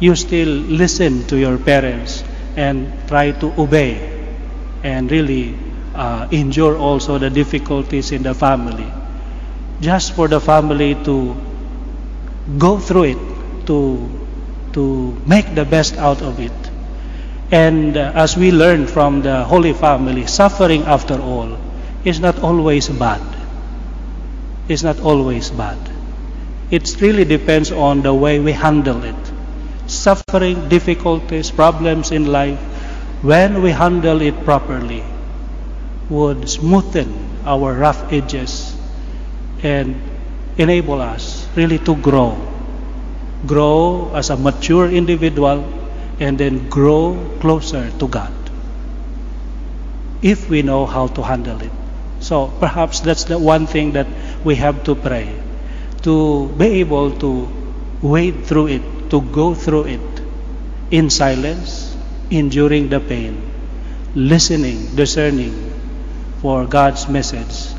you 0.00 0.14
still 0.14 0.48
listen 0.48 1.26
to 1.26 1.36
your 1.36 1.58
parents 1.58 2.24
and 2.56 2.90
try 3.06 3.32
to 3.32 3.52
obey 3.60 3.98
and 4.82 5.10
really 5.10 5.54
uh, 5.94 6.26
endure 6.30 6.76
also 6.76 7.18
the 7.18 7.28
difficulties 7.28 8.12
in 8.12 8.22
the 8.22 8.34
family. 8.34 8.90
Just 9.80 10.12
for 10.12 10.28
the 10.28 10.40
family 10.40 10.94
to 11.04 11.36
go 12.58 12.78
through 12.78 13.04
it, 13.04 13.66
to, 13.66 14.08
to 14.72 15.16
make 15.26 15.54
the 15.54 15.64
best 15.64 15.96
out 15.96 16.22
of 16.22 16.38
it. 16.40 16.52
And 17.50 17.96
uh, 17.96 18.12
as 18.14 18.36
we 18.36 18.52
learn 18.52 18.86
from 18.86 19.22
the 19.22 19.44
Holy 19.44 19.72
Family, 19.72 20.26
suffering 20.26 20.82
after 20.84 21.20
all 21.20 21.56
is 22.04 22.20
not 22.20 22.38
always 22.40 22.88
bad 22.88 23.20
It's 24.70 24.84
not 24.84 25.00
always 25.00 25.50
bad. 25.50 25.78
It 26.70 27.00
really 27.00 27.24
depends 27.24 27.72
on 27.72 28.02
the 28.02 28.14
way 28.14 28.38
we 28.38 28.52
handle 28.52 29.02
it. 29.02 29.32
Suffering, 29.88 30.68
difficulties, 30.68 31.50
problems 31.50 32.12
in 32.12 32.26
life, 32.26 32.60
when 33.20 33.62
we 33.62 33.72
handle 33.72 34.20
it 34.22 34.44
properly, 34.44 35.02
would 36.08 36.46
smoothen 36.46 37.12
our 37.44 37.74
rough 37.74 38.12
edges 38.12 38.76
and 39.62 40.00
enable 40.56 41.00
us 41.00 41.48
really 41.56 41.78
to 41.78 41.96
grow. 41.96 42.36
Grow 43.46 44.12
as 44.14 44.30
a 44.30 44.36
mature 44.36 44.90
individual 44.90 45.64
and 46.20 46.38
then 46.38 46.68
grow 46.68 47.16
closer 47.40 47.90
to 47.98 48.08
God 48.08 48.32
if 50.22 50.50
we 50.50 50.62
know 50.62 50.84
how 50.86 51.06
to 51.06 51.22
handle 51.22 51.60
it. 51.62 51.72
So 52.20 52.52
perhaps 52.60 53.00
that's 53.00 53.24
the 53.24 53.38
one 53.38 53.66
thing 53.66 53.92
that 53.92 54.06
we 54.44 54.54
have 54.56 54.84
to 54.84 54.94
pray 54.94 55.34
to 56.02 56.48
be 56.48 56.66
able 56.80 57.18
to 57.18 57.48
wade 58.02 58.44
through 58.44 58.68
it, 58.68 59.10
to 59.10 59.20
go 59.20 59.54
through 59.54 59.84
it 59.84 60.22
in 60.90 61.10
silence, 61.10 61.96
enduring 62.30 62.88
the 62.88 63.00
pain, 63.00 63.50
listening, 64.14 64.94
discerning 64.94 65.72
for 66.40 66.66
God's 66.66 67.08
message, 67.08 67.74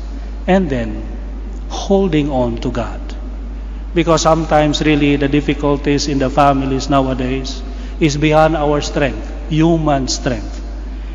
and 0.46 0.70
then 0.70 1.11
holding 1.72 2.30
on 2.30 2.60
to 2.60 2.70
God. 2.70 3.00
Because 3.94 4.22
sometimes, 4.22 4.82
really, 4.82 5.16
the 5.16 5.28
difficulties 5.28 6.06
in 6.08 6.18
the 6.18 6.28
families 6.30 6.88
nowadays 6.88 7.62
is 8.00 8.16
beyond 8.16 8.56
our 8.56 8.80
strength, 8.80 9.24
human 9.48 10.08
strength. 10.08 10.60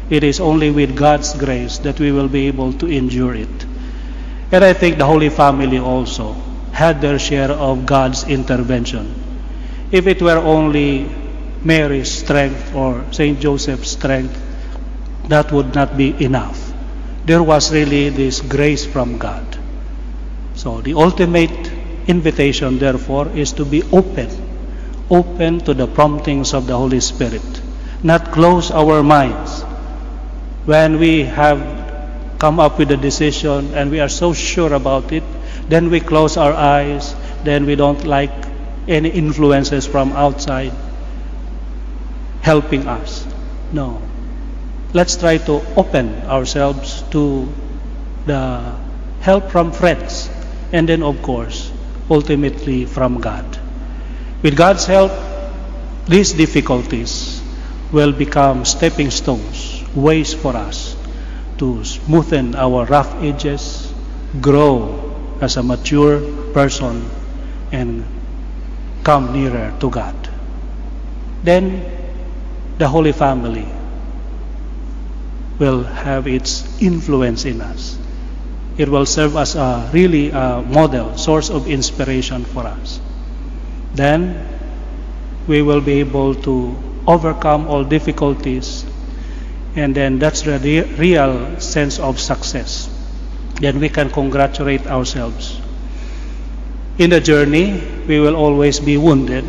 It 0.09 0.23
is 0.23 0.39
only 0.39 0.71
with 0.71 0.95
God's 0.95 1.33
grace 1.33 1.77
that 1.79 1.99
we 1.99 2.11
will 2.11 2.27
be 2.27 2.47
able 2.47 2.73
to 2.73 2.87
endure 2.87 3.35
it. 3.35 3.65
And 4.51 4.63
I 4.63 4.73
think 4.73 4.97
the 4.97 5.05
Holy 5.05 5.29
Family 5.29 5.79
also 5.79 6.35
had 6.71 7.01
their 7.01 7.19
share 7.19 7.51
of 7.51 7.85
God's 7.85 8.23
intervention. 8.23 9.13
If 9.91 10.07
it 10.07 10.21
were 10.21 10.37
only 10.37 11.09
Mary's 11.63 12.11
strength 12.11 12.73
or 12.73 13.03
St. 13.11 13.39
Joseph's 13.39 13.91
strength, 13.91 14.39
that 15.27 15.51
would 15.51 15.75
not 15.75 15.97
be 15.97 16.15
enough. 16.23 16.71
There 17.25 17.43
was 17.43 17.73
really 17.73 18.09
this 18.09 18.39
grace 18.39 18.85
from 18.85 19.17
God. 19.17 19.56
So 20.57 20.81
the 20.81 20.95
ultimate 20.95 21.71
invitation, 22.07 22.79
therefore, 22.79 23.29
is 23.29 23.53
to 23.53 23.63
be 23.63 23.83
open, 23.93 24.27
open 25.07 25.59
to 25.61 25.75
the 25.75 25.85
promptings 25.85 26.55
of 26.55 26.65
the 26.65 26.75
Holy 26.75 26.99
Spirit, 26.99 27.45
not 28.01 28.31
close 28.31 28.71
our 28.71 29.03
minds. 29.03 29.61
When 30.65 30.97
we 30.97 31.25
have 31.25 31.61
come 32.39 32.59
up 32.59 32.79
with 32.79 32.89
a 32.89 32.97
decision 32.97 33.75
and 33.75 33.91
we 33.91 33.99
are 33.99 34.09
so 34.09 34.33
sure 34.33 34.73
about 34.73 35.11
it, 35.11 35.23
then 35.69 35.91
we 35.91 35.99
close 35.99 36.37
our 36.37 36.53
eyes, 36.53 37.13
then 37.43 37.67
we 37.67 37.75
don't 37.75 38.03
like 38.03 38.33
any 38.87 39.09
influences 39.09 39.85
from 39.85 40.11
outside 40.13 40.73
helping 42.41 42.87
us. 42.87 43.27
No. 43.71 44.01
Let's 44.91 45.17
try 45.17 45.37
to 45.37 45.61
open 45.75 46.15
ourselves 46.25 47.03
to 47.11 47.47
the 48.25 48.73
help 49.21 49.51
from 49.51 49.71
friends 49.71 50.31
and 50.71 50.87
then, 50.87 51.03
of 51.03 51.21
course, 51.21 51.71
ultimately 52.09 52.85
from 52.85 53.19
God. 53.19 53.45
With 54.41 54.55
God's 54.55 54.85
help, 54.85 55.11
these 56.07 56.33
difficulties 56.33 57.41
will 57.91 58.11
become 58.11 58.65
stepping 58.65 59.11
stones, 59.11 59.83
ways 59.95 60.33
for 60.33 60.55
us 60.55 60.95
to 61.57 61.81
smoothen 61.83 62.55
our 62.55 62.85
rough 62.85 63.13
edges, 63.23 63.91
grow 64.41 65.37
as 65.41 65.57
a 65.57 65.63
mature 65.63 66.21
person, 66.53 67.09
and 67.71 68.05
come 69.03 69.33
nearer 69.33 69.73
to 69.79 69.89
God. 69.89 70.15
Then 71.43 71.83
the 72.77 72.87
Holy 72.87 73.11
Family 73.11 73.67
will 75.59 75.83
have 75.83 76.27
its 76.27 76.81
influence 76.81 77.45
in 77.45 77.61
us. 77.61 77.97
It 78.77 78.89
will 78.89 79.05
serve 79.05 79.35
as 79.35 79.55
a 79.55 79.89
really 79.91 80.29
a 80.29 80.61
model, 80.61 81.17
source 81.17 81.49
of 81.49 81.67
inspiration 81.67 82.45
for 82.45 82.65
us. 82.65 82.99
Then 83.95 84.47
we 85.47 85.61
will 85.61 85.81
be 85.81 85.99
able 85.99 86.35
to 86.35 86.75
overcome 87.07 87.67
all 87.67 87.83
difficulties 87.83 88.85
and 89.77 89.93
then 89.93 90.17
that's 90.17 90.41
the 90.41 90.81
real 90.97 91.59
sense 91.59 91.99
of 91.99 92.19
success. 92.19 92.89
Then 93.61 93.79
we 93.79 93.89
can 93.89 94.09
congratulate 94.09 94.87
ourselves. 94.87 95.61
In 96.97 97.11
the 97.11 97.21
journey, 97.21 97.79
we 98.07 98.19
will 98.19 98.35
always 98.35 98.79
be 98.79 98.97
wounded. 98.97 99.45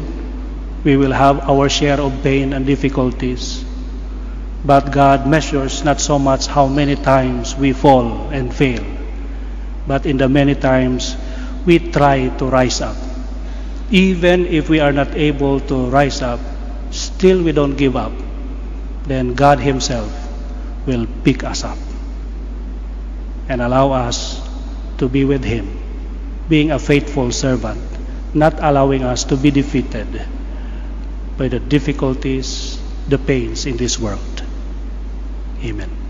We 0.85 0.99
will 0.99 1.13
have 1.13 1.49
our 1.49 1.71
share 1.71 1.99
of 1.99 2.23
pain 2.23 2.53
and 2.53 2.67
difficulties. 2.67 3.65
But 4.67 4.93
God 4.93 5.27
measures 5.27 5.83
not 5.83 5.99
so 5.99 6.19
much 6.19 6.47
how 6.47 6.67
many 6.67 6.95
times 6.95 7.57
we 7.57 7.73
fall 7.73 8.29
and 8.29 8.53
fail, 8.53 8.85
but 9.89 10.05
in 10.05 10.19
the 10.19 10.29
many 10.29 10.55
times 10.55 11.17
we 11.65 11.81
try 11.81 12.29
to 12.37 12.45
rise 12.45 12.81
up. 12.81 12.97
Even 13.91 14.45
if 14.47 14.69
we 14.69 14.81
are 14.81 14.93
not 14.93 15.09
able 15.17 15.59
to 15.61 15.89
rise 15.89 16.21
up, 16.21 16.39
still 16.91 17.43
we 17.43 17.53
don't 17.53 17.75
give 17.75 17.97
up, 17.97 18.13
then 19.05 19.33
God 19.33 19.59
Himself 19.59 20.13
will 20.87 21.07
pick 21.25 21.43
us 21.43 21.65
up 21.65 21.79
and 23.49 23.63
allow 23.63 23.93
us 23.93 24.45
to 24.99 25.09
be 25.09 25.25
with 25.25 25.43
Him, 25.43 25.81
being 26.49 26.71
a 26.71 26.79
faithful 26.79 27.33
servant, 27.33 27.81
not 28.35 28.61
allowing 28.61 29.03
us 29.03 29.25
to 29.25 29.37
be 29.37 29.51
defeated 29.51 30.07
by 31.39 31.49
the 31.49 31.61
difficulties, 31.61 32.79
the 33.09 33.17
pains 33.17 33.65
in 33.65 33.79
this 33.79 33.99
world. 33.99 34.45
Amen. 35.65 36.08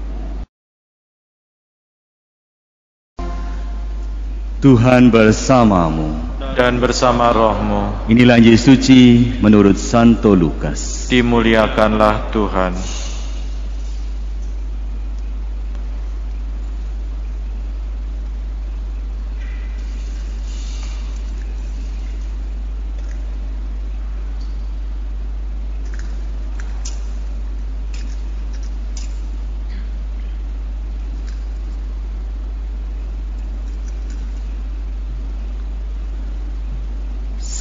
Tuhan 4.59 5.15
bersamamu. 5.15 6.19
dan 6.59 6.83
bersama 6.83 7.31
rohmu. 7.31 8.11
Inilah 8.11 8.43
Injil 8.43 8.59
suci 8.59 9.31
menurut 9.39 9.79
Santo 9.79 10.35
Lukas. 10.35 11.07
Dimuliakanlah 11.07 12.35
Tuhan. 12.35 12.75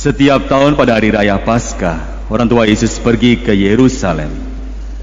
Setiap 0.07 0.47
tahun 0.47 0.79
pada 0.79 0.95
hari 0.95 1.11
raya 1.11 1.35
Paskah, 1.35 2.31
orang 2.31 2.47
tua 2.47 2.63
Yesus 2.63 2.95
pergi 2.95 3.43
ke 3.43 3.51
Yerusalem. 3.51 4.31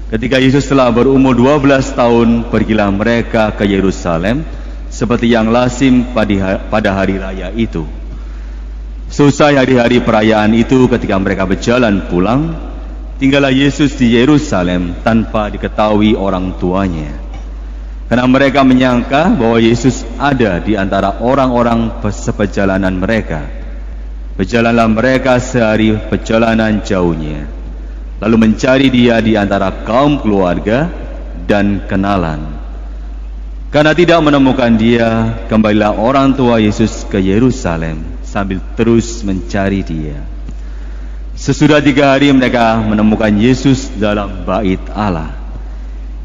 Ketika 0.09 0.41
Yesus 0.41 0.65
telah 0.65 0.89
berumur 0.89 1.37
12 1.37 1.93
tahun, 1.93 2.49
pergilah 2.49 2.89
mereka 2.89 3.53
ke 3.53 3.69
Yerusalem 3.69 4.41
seperti 4.89 5.29
yang 5.29 5.53
lazim 5.53 6.09
pada 6.09 6.89
hari 6.97 7.21
raya 7.21 7.53
itu. 7.53 7.85
Selesai 9.05 9.61
hari-hari 9.61 10.01
perayaan 10.01 10.57
itu 10.57 10.89
ketika 10.89 11.21
mereka 11.21 11.45
berjalan 11.45 12.09
pulang, 12.09 12.57
tinggallah 13.21 13.53
Yesus 13.53 13.93
di 14.01 14.17
Yerusalem 14.17 15.05
tanpa 15.05 15.53
diketahui 15.53 16.17
orang 16.17 16.57
tuanya. 16.57 17.13
Karena 18.09 18.25
mereka 18.25 18.65
menyangka 18.65 19.29
bahwa 19.37 19.61
Yesus 19.61 20.01
ada 20.17 20.57
di 20.57 20.73
antara 20.73 21.21
orang-orang 21.21 21.93
seperjalanan 22.09 22.97
mereka. 22.97 23.64
Berjalanlah 24.35 24.91
mereka 24.91 25.39
sehari 25.39 25.95
perjalanan 25.95 26.83
jauhnya, 26.83 27.47
lalu 28.19 28.35
mencari 28.35 28.91
dia 28.91 29.23
di 29.23 29.39
antara 29.39 29.71
kaum 29.87 30.19
keluarga 30.19 30.91
dan 31.47 31.87
kenalan. 31.87 32.43
Karena 33.71 33.95
tidak 33.95 34.19
menemukan 34.19 34.75
dia, 34.75 35.39
kembalilah 35.47 35.95
orang 35.95 36.35
tua 36.35 36.59
Yesus 36.59 37.07
ke 37.07 37.15
Yerusalem 37.15 38.03
sambil 38.27 38.59
terus 38.75 39.23
mencari 39.23 39.79
dia. 39.87 40.19
Sesudah 41.39 41.79
tiga 41.79 42.11
hari 42.11 42.31
mereka 42.35 42.79
menemukan 42.83 43.31
Yesus 43.31 43.87
dalam 43.95 44.43
bait 44.43 44.83
Allah. 44.91 45.31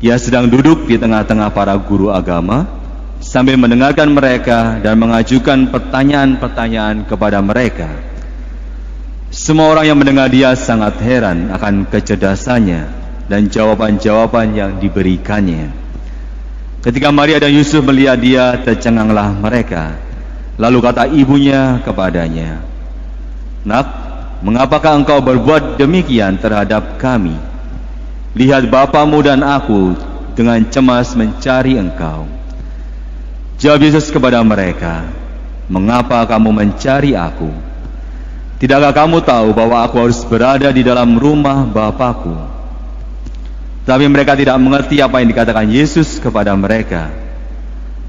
Ia 0.02 0.18
sedang 0.18 0.50
duduk 0.50 0.90
di 0.90 0.98
tengah-tengah 0.98 1.54
para 1.54 1.78
guru 1.78 2.11
agama 2.11 2.80
sambil 3.21 3.61
mendengarkan 3.61 4.09
mereka 4.11 4.81
dan 4.81 4.97
mengajukan 4.97 5.68
pertanyaan-pertanyaan 5.68 7.05
kepada 7.05 7.39
mereka. 7.45 7.93
Semua 9.31 9.71
orang 9.71 9.87
yang 9.87 9.99
mendengar 10.01 10.27
dia 10.27 10.57
sangat 10.59 10.99
heran 11.05 11.53
akan 11.55 11.87
kecerdasannya 11.87 12.83
dan 13.31 13.47
jawaban-jawaban 13.47 14.57
yang 14.57 14.71
diberikannya. 14.83 15.71
Ketika 16.81 17.12
Maria 17.14 17.39
dan 17.39 17.55
Yusuf 17.55 17.85
melihat 17.85 18.18
dia, 18.18 18.57
tercenganglah 18.59 19.31
mereka. 19.37 19.95
Lalu 20.57 20.79
kata 20.81 21.12
ibunya 21.12 21.79
kepadanya, 21.85 22.59
Nak, 23.68 23.87
mengapakah 24.41 24.97
engkau 24.97 25.21
berbuat 25.21 25.77
demikian 25.77 26.41
terhadap 26.41 26.97
kami? 26.97 27.37
Lihat 28.33 28.73
bapamu 28.73 29.21
dan 29.21 29.45
aku 29.45 29.93
dengan 30.33 30.64
cemas 30.73 31.12
mencari 31.12 31.77
engkau. 31.77 32.39
Jawab 33.61 33.84
Yesus 33.84 34.08
kepada 34.08 34.40
mereka, 34.40 35.04
Mengapa 35.70 36.26
kamu 36.26 36.50
mencari 36.50 37.14
aku? 37.14 37.46
Tidakkah 38.58 38.90
kamu 38.90 39.22
tahu 39.22 39.54
bahwa 39.54 39.86
aku 39.86 40.02
harus 40.02 40.26
berada 40.26 40.66
di 40.74 40.82
dalam 40.82 41.14
rumah 41.14 41.62
Bapakku? 41.62 42.34
Tapi 43.86 44.04
mereka 44.11 44.34
tidak 44.34 44.58
mengerti 44.58 44.98
apa 44.98 45.22
yang 45.22 45.30
dikatakan 45.30 45.70
Yesus 45.70 46.18
kepada 46.18 46.50
mereka. 46.58 47.14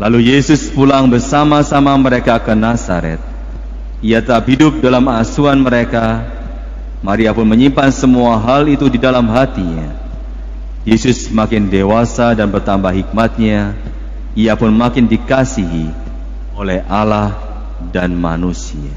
Lalu 0.02 0.34
Yesus 0.34 0.74
pulang 0.74 1.06
bersama-sama 1.06 1.94
mereka 2.02 2.42
ke 2.42 2.58
Nazaret. 2.58 3.22
Ia 4.02 4.26
tetap 4.26 4.50
hidup 4.50 4.82
dalam 4.82 5.06
asuhan 5.06 5.62
mereka. 5.62 6.26
Maria 7.06 7.30
pun 7.30 7.46
menyimpan 7.46 7.94
semua 7.94 8.42
hal 8.42 8.66
itu 8.66 8.90
di 8.90 8.98
dalam 8.98 9.30
hatinya. 9.30 9.94
Yesus 10.82 11.30
makin 11.30 11.70
dewasa 11.70 12.34
dan 12.34 12.50
bertambah 12.50 12.90
hikmatnya 12.90 13.78
ia 14.38 14.56
pun 14.56 14.72
makin 14.72 15.08
dikasihi 15.12 15.92
oleh 16.56 16.80
Allah 16.88 17.36
dan 17.92 18.16
manusia. 18.16 18.94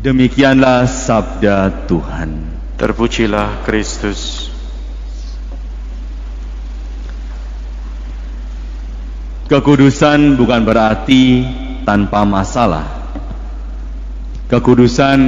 Demikianlah 0.00 0.88
sabda 0.88 1.84
Tuhan. 1.84 2.48
Terpujilah 2.80 3.60
Kristus. 3.68 4.48
Kekudusan 9.44 10.40
bukan 10.40 10.64
berarti 10.64 11.44
tanpa 11.84 12.24
masalah. 12.24 12.88
Kekudusan 14.48 15.18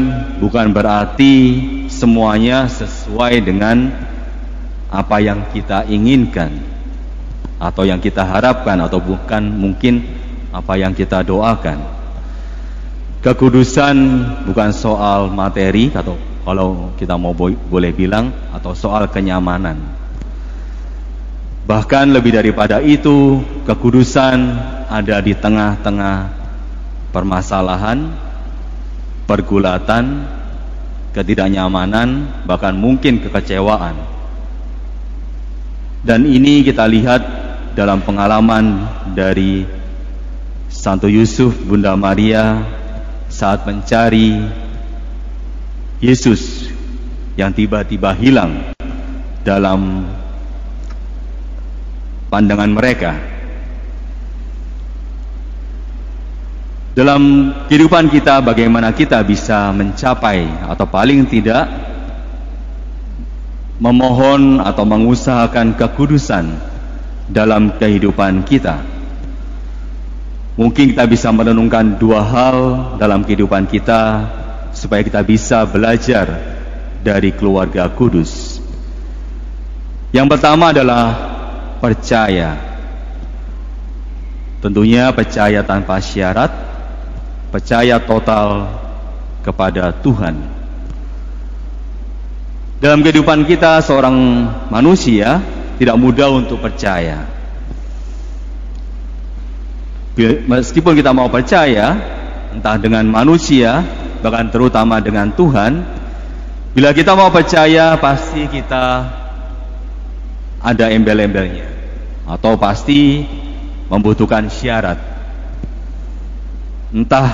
bukan 0.40 0.72
berarti 0.72 1.34
semuanya 1.92 2.64
sesuai 2.64 3.44
dengan 3.44 4.01
apa 4.92 5.16
yang 5.24 5.48
kita 5.48 5.88
inginkan 5.88 6.52
atau 7.56 7.88
yang 7.88 7.96
kita 7.96 8.20
harapkan 8.20 8.76
atau 8.84 9.00
bukan 9.00 9.40
mungkin 9.40 10.04
apa 10.52 10.76
yang 10.76 10.92
kita 10.92 11.24
doakan. 11.24 11.80
Kekudusan 13.24 13.96
bukan 14.44 14.70
soal 14.76 15.32
materi 15.32 15.88
atau 15.94 16.18
kalau 16.44 16.92
kita 17.00 17.16
mau 17.16 17.32
boleh 17.32 17.94
bilang 17.96 18.28
atau 18.52 18.76
soal 18.76 19.08
kenyamanan. 19.08 19.80
Bahkan 21.62 22.10
lebih 22.10 22.34
daripada 22.34 22.82
itu, 22.82 23.38
kekudusan 23.64 24.38
ada 24.90 25.22
di 25.22 25.32
tengah-tengah 25.38 26.16
permasalahan, 27.14 28.10
pergulatan, 29.30 30.26
ketidaknyamanan, 31.14 32.42
bahkan 32.42 32.74
mungkin 32.74 33.22
kekecewaan 33.22 33.94
dan 36.02 36.26
ini 36.26 36.66
kita 36.66 36.82
lihat 36.90 37.22
dalam 37.78 38.02
pengalaman 38.02 38.90
dari 39.14 39.62
Santo 40.66 41.06
Yusuf, 41.06 41.54
Bunda 41.62 41.94
Maria 41.94 42.58
saat 43.30 43.62
mencari 43.62 44.42
Yesus 46.02 46.66
yang 47.38 47.54
tiba-tiba 47.54 48.10
hilang 48.18 48.74
dalam 49.46 50.10
pandangan 52.34 52.70
mereka. 52.74 53.12
Dalam 56.98 57.54
kehidupan 57.70 58.10
kita 58.10 58.42
bagaimana 58.42 58.90
kita 58.90 59.22
bisa 59.22 59.70
mencapai 59.70 60.44
atau 60.66 60.84
paling 60.84 61.24
tidak 61.30 61.91
memohon 63.82 64.62
atau 64.62 64.86
mengusahakan 64.86 65.74
kekudusan 65.74 66.54
dalam 67.26 67.74
kehidupan 67.82 68.46
kita. 68.46 68.78
Mungkin 70.54 70.94
kita 70.94 71.02
bisa 71.10 71.34
merenungkan 71.34 71.98
dua 71.98 72.22
hal 72.22 72.58
dalam 73.02 73.26
kehidupan 73.26 73.66
kita 73.66 74.30
supaya 74.70 75.02
kita 75.02 75.26
bisa 75.26 75.66
belajar 75.66 76.30
dari 77.02 77.34
keluarga 77.34 77.90
kudus. 77.90 78.62
Yang 80.14 80.38
pertama 80.38 80.70
adalah 80.70 81.06
percaya. 81.82 82.54
Tentunya 84.62 85.10
percaya 85.10 85.66
tanpa 85.66 85.98
syarat, 85.98 86.54
percaya 87.50 87.98
total 87.98 88.70
kepada 89.42 89.90
Tuhan. 89.90 90.51
Dalam 92.82 92.98
kehidupan 92.98 93.46
kita 93.46 93.78
seorang 93.78 94.42
manusia 94.66 95.38
tidak 95.78 95.94
mudah 96.02 96.34
untuk 96.34 96.58
percaya. 96.58 97.30
Meskipun 100.50 100.98
kita 100.98 101.14
mau 101.14 101.30
percaya, 101.30 101.94
entah 102.50 102.74
dengan 102.82 103.06
manusia, 103.06 103.86
bahkan 104.18 104.50
terutama 104.50 104.98
dengan 104.98 105.30
Tuhan, 105.30 105.78
bila 106.74 106.90
kita 106.90 107.14
mau 107.14 107.30
percaya 107.30 107.94
pasti 108.02 108.50
kita 108.50 109.06
ada 110.58 110.90
embel-embelnya 110.90 111.70
atau 112.26 112.58
pasti 112.58 113.22
membutuhkan 113.86 114.50
syarat. 114.50 114.98
Entah 116.90 117.30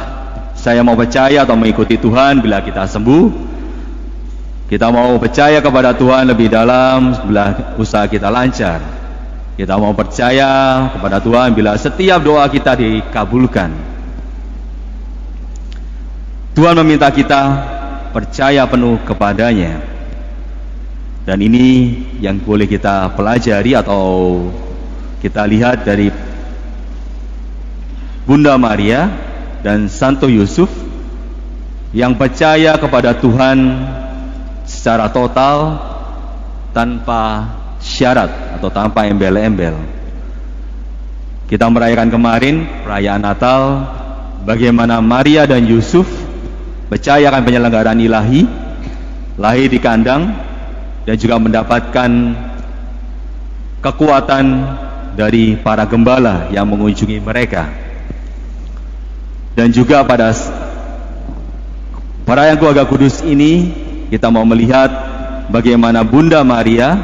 saya 0.52 0.84
mau 0.84 0.92
percaya 0.92 1.48
atau 1.48 1.56
mengikuti 1.56 1.96
Tuhan 1.96 2.44
bila 2.44 2.60
kita 2.60 2.84
sembuh, 2.84 3.47
kita 4.68 4.92
mau 4.92 5.16
percaya 5.16 5.64
kepada 5.64 5.96
Tuhan 5.96 6.28
lebih 6.28 6.52
dalam 6.52 7.16
bila 7.24 7.56
usaha 7.80 8.04
kita 8.04 8.28
lancar. 8.28 8.84
Kita 9.56 9.80
mau 9.80 9.96
percaya 9.96 10.86
kepada 10.92 11.18
Tuhan 11.24 11.56
bila 11.56 11.72
setiap 11.80 12.20
doa 12.20 12.44
kita 12.52 12.76
dikabulkan. 12.76 13.72
Tuhan 16.52 16.74
meminta 16.84 17.08
kita 17.08 17.40
percaya 18.12 18.68
penuh 18.68 19.00
kepadanya. 19.08 19.80
Dan 21.24 21.40
ini 21.40 21.96
yang 22.20 22.36
boleh 22.36 22.68
kita 22.68 23.16
pelajari 23.16 23.72
atau 23.72 24.04
kita 25.24 25.48
lihat 25.48 25.80
dari 25.88 26.12
Bunda 28.28 28.60
Maria 28.60 29.08
dan 29.64 29.88
Santo 29.88 30.28
Yusuf 30.28 30.68
yang 31.96 32.20
percaya 32.20 32.76
kepada 32.76 33.16
Tuhan 33.16 33.56
secara 34.78 35.10
total 35.10 35.74
tanpa 36.70 37.50
syarat 37.82 38.30
atau 38.54 38.70
tanpa 38.70 39.10
embel-embel. 39.10 39.74
Kita 41.50 41.66
merayakan 41.66 42.14
kemarin 42.14 42.54
perayaan 42.86 43.22
Natal 43.26 43.62
bagaimana 44.46 45.02
Maria 45.02 45.50
dan 45.50 45.66
Yusuf 45.66 46.06
percaya 46.86 47.26
akan 47.26 47.42
penyelenggaraan 47.42 47.98
ilahi, 47.98 48.46
lahir 49.34 49.66
di 49.66 49.82
kandang 49.82 50.30
dan 51.02 51.16
juga 51.18 51.42
mendapatkan 51.42 52.10
kekuatan 53.82 54.44
dari 55.18 55.58
para 55.58 55.82
gembala 55.90 56.46
yang 56.54 56.70
mengunjungi 56.70 57.18
mereka 57.18 57.66
dan 59.58 59.74
juga 59.74 60.06
pada 60.06 60.30
para 62.22 62.46
yang 62.46 62.62
keluarga 62.62 62.86
kudus 62.86 63.26
ini 63.26 63.87
kita 64.08 64.32
mau 64.32 64.44
melihat 64.48 64.88
bagaimana 65.52 66.00
Bunda 66.00 66.40
Maria 66.40 66.96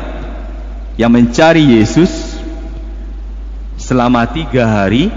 yang 0.97 1.13
mencari 1.13 1.81
Yesus 1.81 2.41
selama 3.77 4.25
tiga 4.29 4.65
hari. 4.65 5.13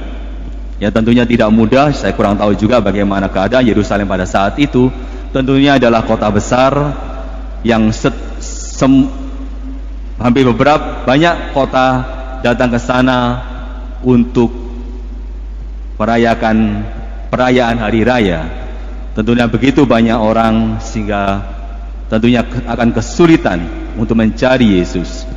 Ya 0.77 0.93
tentunya 0.93 1.25
tidak 1.25 1.49
mudah. 1.49 1.89
Saya 1.95 2.13
kurang 2.13 2.37
tahu 2.37 2.53
juga 2.53 2.77
bagaimana 2.83 3.31
keadaan 3.31 3.65
Yerusalem 3.65 4.05
pada 4.05 4.29
saat 4.29 4.59
itu. 4.61 4.91
Tentunya 5.33 5.79
adalah 5.79 6.05
kota 6.05 6.29
besar 6.29 6.71
yang 7.65 7.89
hampir 10.21 10.43
beberapa 10.45 11.01
banyak 11.01 11.55
kota 11.55 11.87
datang 12.45 12.69
ke 12.69 12.79
sana 12.79 13.41
untuk 14.05 14.53
merayakan 15.97 16.85
perayaan 17.33 17.81
hari 17.81 18.05
raya. 18.05 18.45
Tentunya 19.17 19.49
begitu 19.49 19.89
banyak 19.89 20.13
orang 20.13 20.77
sehingga 20.77 21.56
tentunya 22.07 22.43
akan 22.43 22.95
kesulitan 22.95 23.63
untuk 23.99 24.15
mencari 24.15 24.79
Yesus. 24.79 25.27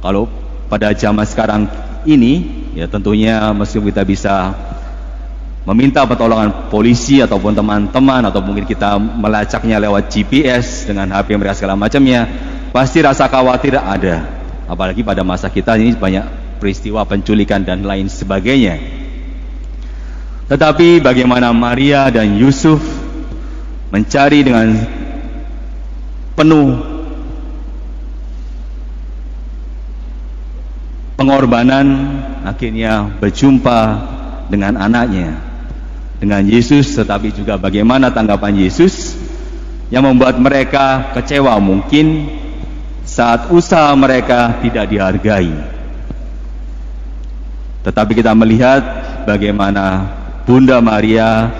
Kalau 0.00 0.28
pada 0.68 0.92
zaman 0.92 1.24
sekarang 1.24 1.68
ini, 2.08 2.44
ya 2.76 2.88
tentunya 2.88 3.52
meskipun 3.52 3.88
kita 3.92 4.04
bisa 4.04 4.34
meminta 5.68 6.08
pertolongan 6.08 6.72
polisi 6.72 7.20
ataupun 7.20 7.52
teman-teman 7.52 8.24
atau 8.24 8.40
mungkin 8.40 8.64
kita 8.64 8.96
melacaknya 8.96 9.76
lewat 9.76 10.08
GPS 10.08 10.88
dengan 10.88 11.12
HP 11.12 11.36
mereka 11.36 11.60
segala 11.60 11.76
macamnya, 11.76 12.24
pasti 12.72 13.04
rasa 13.04 13.28
khawatir 13.28 13.76
ada. 13.76 14.24
Apalagi 14.64 15.04
pada 15.04 15.20
masa 15.24 15.52
kita 15.52 15.76
ini 15.76 15.92
banyak 15.92 16.24
peristiwa 16.56 17.04
penculikan 17.04 17.64
dan 17.64 17.84
lain 17.84 18.08
sebagainya. 18.08 18.80
Tetapi 20.48 21.04
bagaimana 21.04 21.52
Maria 21.52 22.08
dan 22.08 22.40
Yusuf 22.40 22.80
mencari 23.92 24.40
dengan 24.40 24.72
penuh 26.38 26.78
pengorbanan 31.18 31.86
akhirnya 32.46 33.10
berjumpa 33.18 33.80
dengan 34.46 34.78
anaknya 34.78 35.34
dengan 36.22 36.46
Yesus. 36.46 36.94
Tetapi 36.94 37.34
juga 37.34 37.58
bagaimana 37.58 38.14
tanggapan 38.14 38.54
Yesus 38.54 39.18
yang 39.90 40.06
membuat 40.06 40.38
mereka 40.38 41.10
kecewa 41.18 41.58
mungkin 41.58 42.30
saat 43.02 43.50
usaha 43.50 43.90
mereka 43.98 44.62
tidak 44.62 44.86
dihargai. 44.94 45.50
Tetapi 47.82 48.12
kita 48.14 48.30
melihat 48.38 48.84
bagaimana 49.26 50.06
Bunda 50.46 50.78
Maria, 50.78 51.50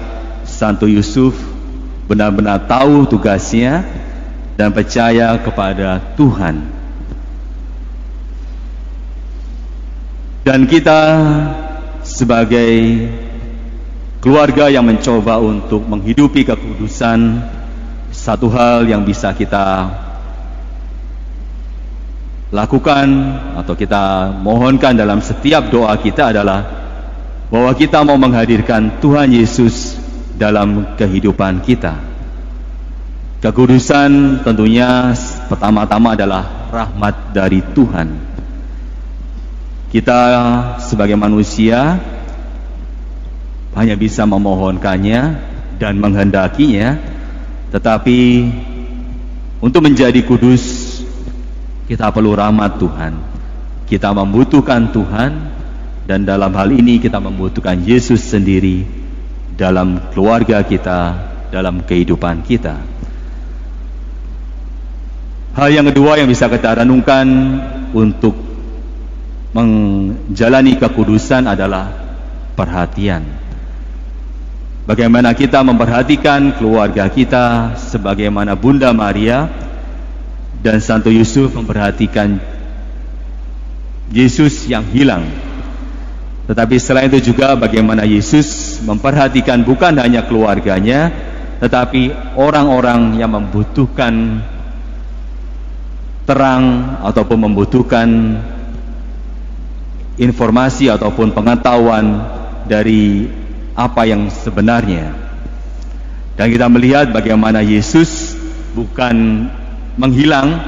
Santo 0.46 0.86
Yusuf 0.86 1.34
benar-benar 2.08 2.64
tahu 2.68 3.04
tugasnya 3.04 3.84
dan 4.58 4.74
percaya 4.74 5.38
kepada 5.38 6.02
Tuhan. 6.18 6.66
Dan 10.42 10.66
kita 10.66 11.00
sebagai 12.02 13.06
keluarga 14.18 14.66
yang 14.66 14.82
mencoba 14.82 15.38
untuk 15.38 15.86
menghidupi 15.86 16.42
kekudusan, 16.42 17.38
satu 18.10 18.50
hal 18.50 18.82
yang 18.90 19.06
bisa 19.06 19.30
kita 19.30 19.94
lakukan 22.50 23.06
atau 23.62 23.78
kita 23.78 24.34
mohonkan 24.42 24.98
dalam 24.98 25.22
setiap 25.22 25.70
doa 25.70 25.94
kita 26.00 26.34
adalah 26.34 26.66
bahwa 27.46 27.70
kita 27.78 28.02
mau 28.02 28.18
menghadirkan 28.18 28.98
Tuhan 28.98 29.30
Yesus 29.30 29.94
dalam 30.34 30.98
kehidupan 30.98 31.62
kita. 31.62 32.07
Kekudusan 33.38 34.42
tentunya 34.42 35.14
pertama-tama 35.46 36.18
adalah 36.18 36.42
rahmat 36.74 37.30
dari 37.30 37.62
Tuhan. 37.70 38.10
Kita 39.94 40.20
sebagai 40.82 41.14
manusia 41.14 42.02
hanya 43.78 43.94
bisa 43.94 44.26
memohonkannya 44.26 45.38
dan 45.78 45.94
menghendakinya, 46.02 46.98
tetapi 47.70 48.50
untuk 49.62 49.86
menjadi 49.86 50.18
kudus 50.26 50.98
kita 51.86 52.10
perlu 52.10 52.34
rahmat 52.34 52.74
Tuhan. 52.82 53.14
Kita 53.86 54.18
membutuhkan 54.18 54.90
Tuhan 54.90 55.30
dan 56.10 56.26
dalam 56.26 56.50
hal 56.58 56.74
ini 56.74 56.98
kita 56.98 57.22
membutuhkan 57.22 57.86
Yesus 57.86 58.18
sendiri 58.18 58.82
dalam 59.54 60.10
keluarga 60.10 60.58
kita, 60.66 61.14
dalam 61.54 61.86
kehidupan 61.86 62.42
kita. 62.42 62.97
Hal 65.58 65.74
yang 65.74 65.90
kedua 65.90 66.14
yang 66.14 66.30
bisa 66.30 66.46
kita 66.46 66.78
renungkan 66.78 67.26
untuk 67.90 68.38
menjalani 69.50 70.78
kekudusan 70.78 71.50
adalah 71.50 71.90
perhatian. 72.54 73.26
Bagaimana 74.86 75.34
kita 75.34 75.60
memperhatikan 75.66 76.54
keluarga 76.54 77.10
kita 77.10 77.74
sebagaimana 77.74 78.54
Bunda 78.54 78.94
Maria 78.94 79.50
dan 80.62 80.78
Santo 80.78 81.10
Yusuf 81.10 81.50
memperhatikan 81.58 82.38
Yesus 84.14 84.64
yang 84.70 84.86
hilang 84.88 85.26
tetapi 86.48 86.80
selain 86.80 87.12
itu 87.12 87.28
juga 87.36 87.52
bagaimana 87.60 88.08
Yesus 88.08 88.80
memperhatikan 88.80 89.60
bukan 89.68 90.00
hanya 90.00 90.24
keluarganya, 90.24 91.12
tetapi 91.60 92.08
orang-orang 92.40 93.20
yang 93.20 93.36
membutuhkan 93.36 94.40
terang 96.28 97.00
ataupun 97.00 97.48
membutuhkan 97.48 98.36
informasi 100.20 100.92
ataupun 100.92 101.32
pengetahuan 101.32 102.20
dari 102.68 103.32
apa 103.72 104.04
yang 104.04 104.28
sebenarnya. 104.28 105.16
Dan 106.36 106.52
kita 106.52 106.68
melihat 106.68 107.08
bagaimana 107.08 107.64
Yesus 107.64 108.36
bukan 108.76 109.48
menghilang, 109.96 110.60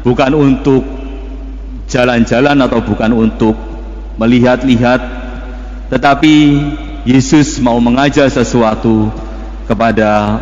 bukan 0.00 0.32
untuk 0.32 0.82
jalan-jalan 1.92 2.56
atau 2.64 2.80
bukan 2.80 3.12
untuk 3.12 3.54
melihat-lihat 4.16 5.20
Tetapi 5.92 6.34
Yesus 7.04 7.60
mau 7.60 7.76
mengajar 7.76 8.32
sesuatu 8.32 9.12
kepada 9.68 10.40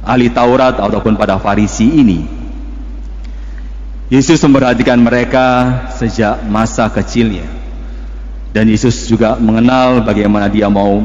ahli 0.00 0.32
Taurat 0.32 0.80
ataupun 0.80 1.20
pada 1.20 1.36
Farisi 1.36 1.84
ini. 1.84 2.37
Yesus 4.08 4.40
memperhatikan 4.40 4.96
mereka 4.96 5.68
sejak 5.92 6.40
masa 6.48 6.88
kecilnya. 6.88 7.44
Dan 8.56 8.72
Yesus 8.72 9.04
juga 9.04 9.36
mengenal 9.36 10.00
bagaimana 10.00 10.48
dia 10.48 10.72
mau 10.72 11.04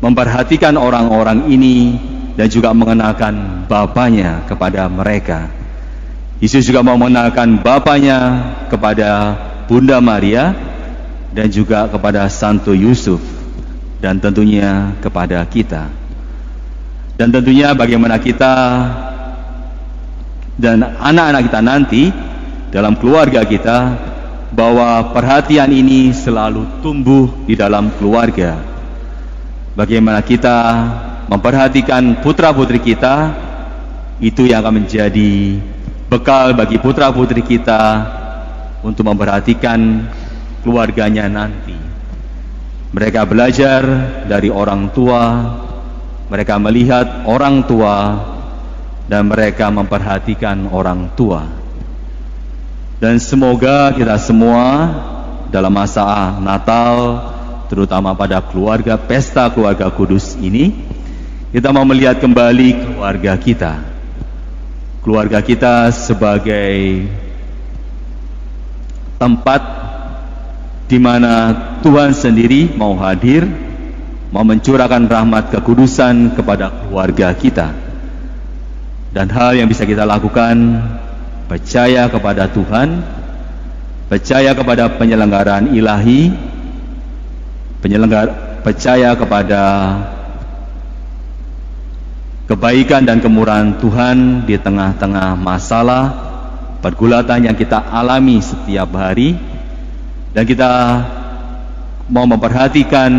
memperhatikan 0.00 0.80
orang-orang 0.80 1.52
ini 1.52 2.00
dan 2.40 2.48
juga 2.48 2.72
mengenalkan 2.72 3.68
Bapaknya 3.68 4.48
kepada 4.48 4.88
mereka. 4.88 5.52
Yesus 6.40 6.64
juga 6.64 6.80
mau 6.80 6.96
mengenalkan 6.96 7.60
Bapaknya 7.60 8.48
kepada 8.72 9.36
Bunda 9.68 10.00
Maria 10.00 10.56
dan 11.36 11.52
juga 11.52 11.84
kepada 11.92 12.32
Santo 12.32 12.72
Yusuf 12.72 13.20
dan 14.00 14.16
tentunya 14.16 14.96
kepada 15.04 15.44
kita. 15.44 15.92
Dan 17.20 17.28
tentunya 17.28 17.76
bagaimana 17.76 18.16
kita 18.16 18.52
dan 20.60 20.84
anak-anak 20.84 21.42
kita 21.48 21.60
nanti 21.64 22.02
dalam 22.68 22.92
keluarga 23.00 23.40
kita 23.48 23.96
bahwa 24.52 25.16
perhatian 25.16 25.72
ini 25.72 26.12
selalu 26.12 26.84
tumbuh 26.84 27.32
di 27.48 27.56
dalam 27.56 27.88
keluarga. 27.96 28.60
Bagaimana 29.72 30.20
kita 30.20 30.58
memperhatikan 31.32 32.20
putra-putri 32.20 32.76
kita 32.76 33.32
itu 34.20 34.44
yang 34.44 34.60
akan 34.60 34.84
menjadi 34.84 35.56
bekal 36.12 36.52
bagi 36.52 36.76
putra-putri 36.76 37.40
kita 37.40 38.04
untuk 38.84 39.08
memperhatikan 39.08 40.04
keluarganya 40.60 41.24
nanti. 41.30 41.78
Mereka 42.90 43.24
belajar 43.24 43.86
dari 44.26 44.50
orang 44.50 44.90
tua, 44.90 45.46
mereka 46.26 46.58
melihat 46.58 47.22
orang 47.24 47.62
tua, 47.62 48.18
dan 49.10 49.26
mereka 49.26 49.66
memperhatikan 49.74 50.70
orang 50.70 51.10
tua. 51.18 51.42
Dan 53.02 53.18
semoga 53.18 53.90
kita 53.90 54.14
semua 54.22 54.86
dalam 55.50 55.74
masa 55.74 56.38
Natal, 56.38 57.18
terutama 57.66 58.14
pada 58.14 58.38
keluarga 58.38 58.94
pesta 58.94 59.50
keluarga 59.50 59.90
kudus 59.90 60.38
ini, 60.38 60.70
kita 61.50 61.74
mau 61.74 61.82
melihat 61.82 62.22
kembali 62.22 62.86
keluarga 62.86 63.34
kita. 63.34 63.72
Keluarga 65.02 65.42
kita 65.42 65.90
sebagai 65.90 67.02
tempat 69.18 69.62
di 70.86 71.02
mana 71.02 71.50
Tuhan 71.82 72.14
sendiri 72.14 72.78
mau 72.78 72.94
hadir, 72.94 73.42
mau 74.30 74.46
mencurahkan 74.46 75.02
rahmat 75.10 75.50
kekudusan 75.50 76.38
kepada 76.38 76.70
keluarga 76.70 77.34
kita. 77.34 77.89
Dan 79.10 79.26
hal 79.34 79.58
yang 79.58 79.66
bisa 79.66 79.82
kita 79.82 80.06
lakukan 80.06 80.78
percaya 81.50 82.06
kepada 82.06 82.46
Tuhan, 82.46 83.02
percaya 84.06 84.54
kepada 84.54 84.86
penyelenggaraan 84.94 85.74
ilahi, 85.74 86.30
penyelenggara 87.82 88.62
percaya 88.62 89.16
kepada 89.18 89.62
kebaikan 92.46 93.02
dan 93.02 93.18
kemurahan 93.18 93.82
Tuhan 93.82 94.46
di 94.46 94.54
tengah-tengah 94.54 95.34
masalah 95.34 96.04
pergulatan 96.78 97.50
yang 97.50 97.56
kita 97.58 97.82
alami 97.90 98.38
setiap 98.38 98.94
hari. 98.94 99.34
Dan 100.30 100.46
kita 100.46 100.70
mau 102.06 102.22
memperhatikan 102.30 103.10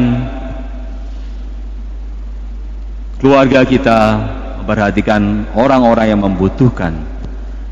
keluarga 3.19 3.67
kita 3.67 3.99
memperhatikan 4.61 5.49
orang-orang 5.57 6.13
yang 6.13 6.21
membutuhkan 6.21 6.93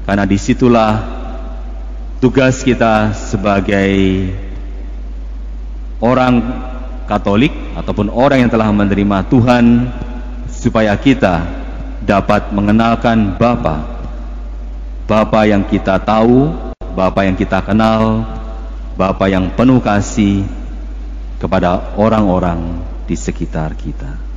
karena 0.10 0.26
di 0.26 0.42
situlah 0.42 1.06
tugas 2.18 2.66
kita 2.66 3.14
sebagai 3.14 3.94
orang 6.02 6.66
Katolik 7.10 7.50
ataupun 7.74 8.14
orang 8.14 8.46
yang 8.46 8.52
telah 8.54 8.70
menerima 8.70 9.26
Tuhan 9.34 9.90
supaya 10.46 10.94
kita 10.94 11.42
dapat 12.06 12.54
mengenalkan 12.54 13.34
Bapa. 13.34 13.82
Bapa 15.10 15.42
yang 15.50 15.66
kita 15.66 15.98
tahu, 15.98 16.54
Bapa 16.94 17.26
yang 17.26 17.34
kita 17.34 17.66
kenal, 17.66 18.30
Bapa 18.94 19.26
yang 19.26 19.50
penuh 19.58 19.82
kasih 19.82 20.46
kepada 21.42 21.98
orang-orang 21.98 22.78
di 23.10 23.18
sekitar 23.18 23.74
kita. 23.74 24.29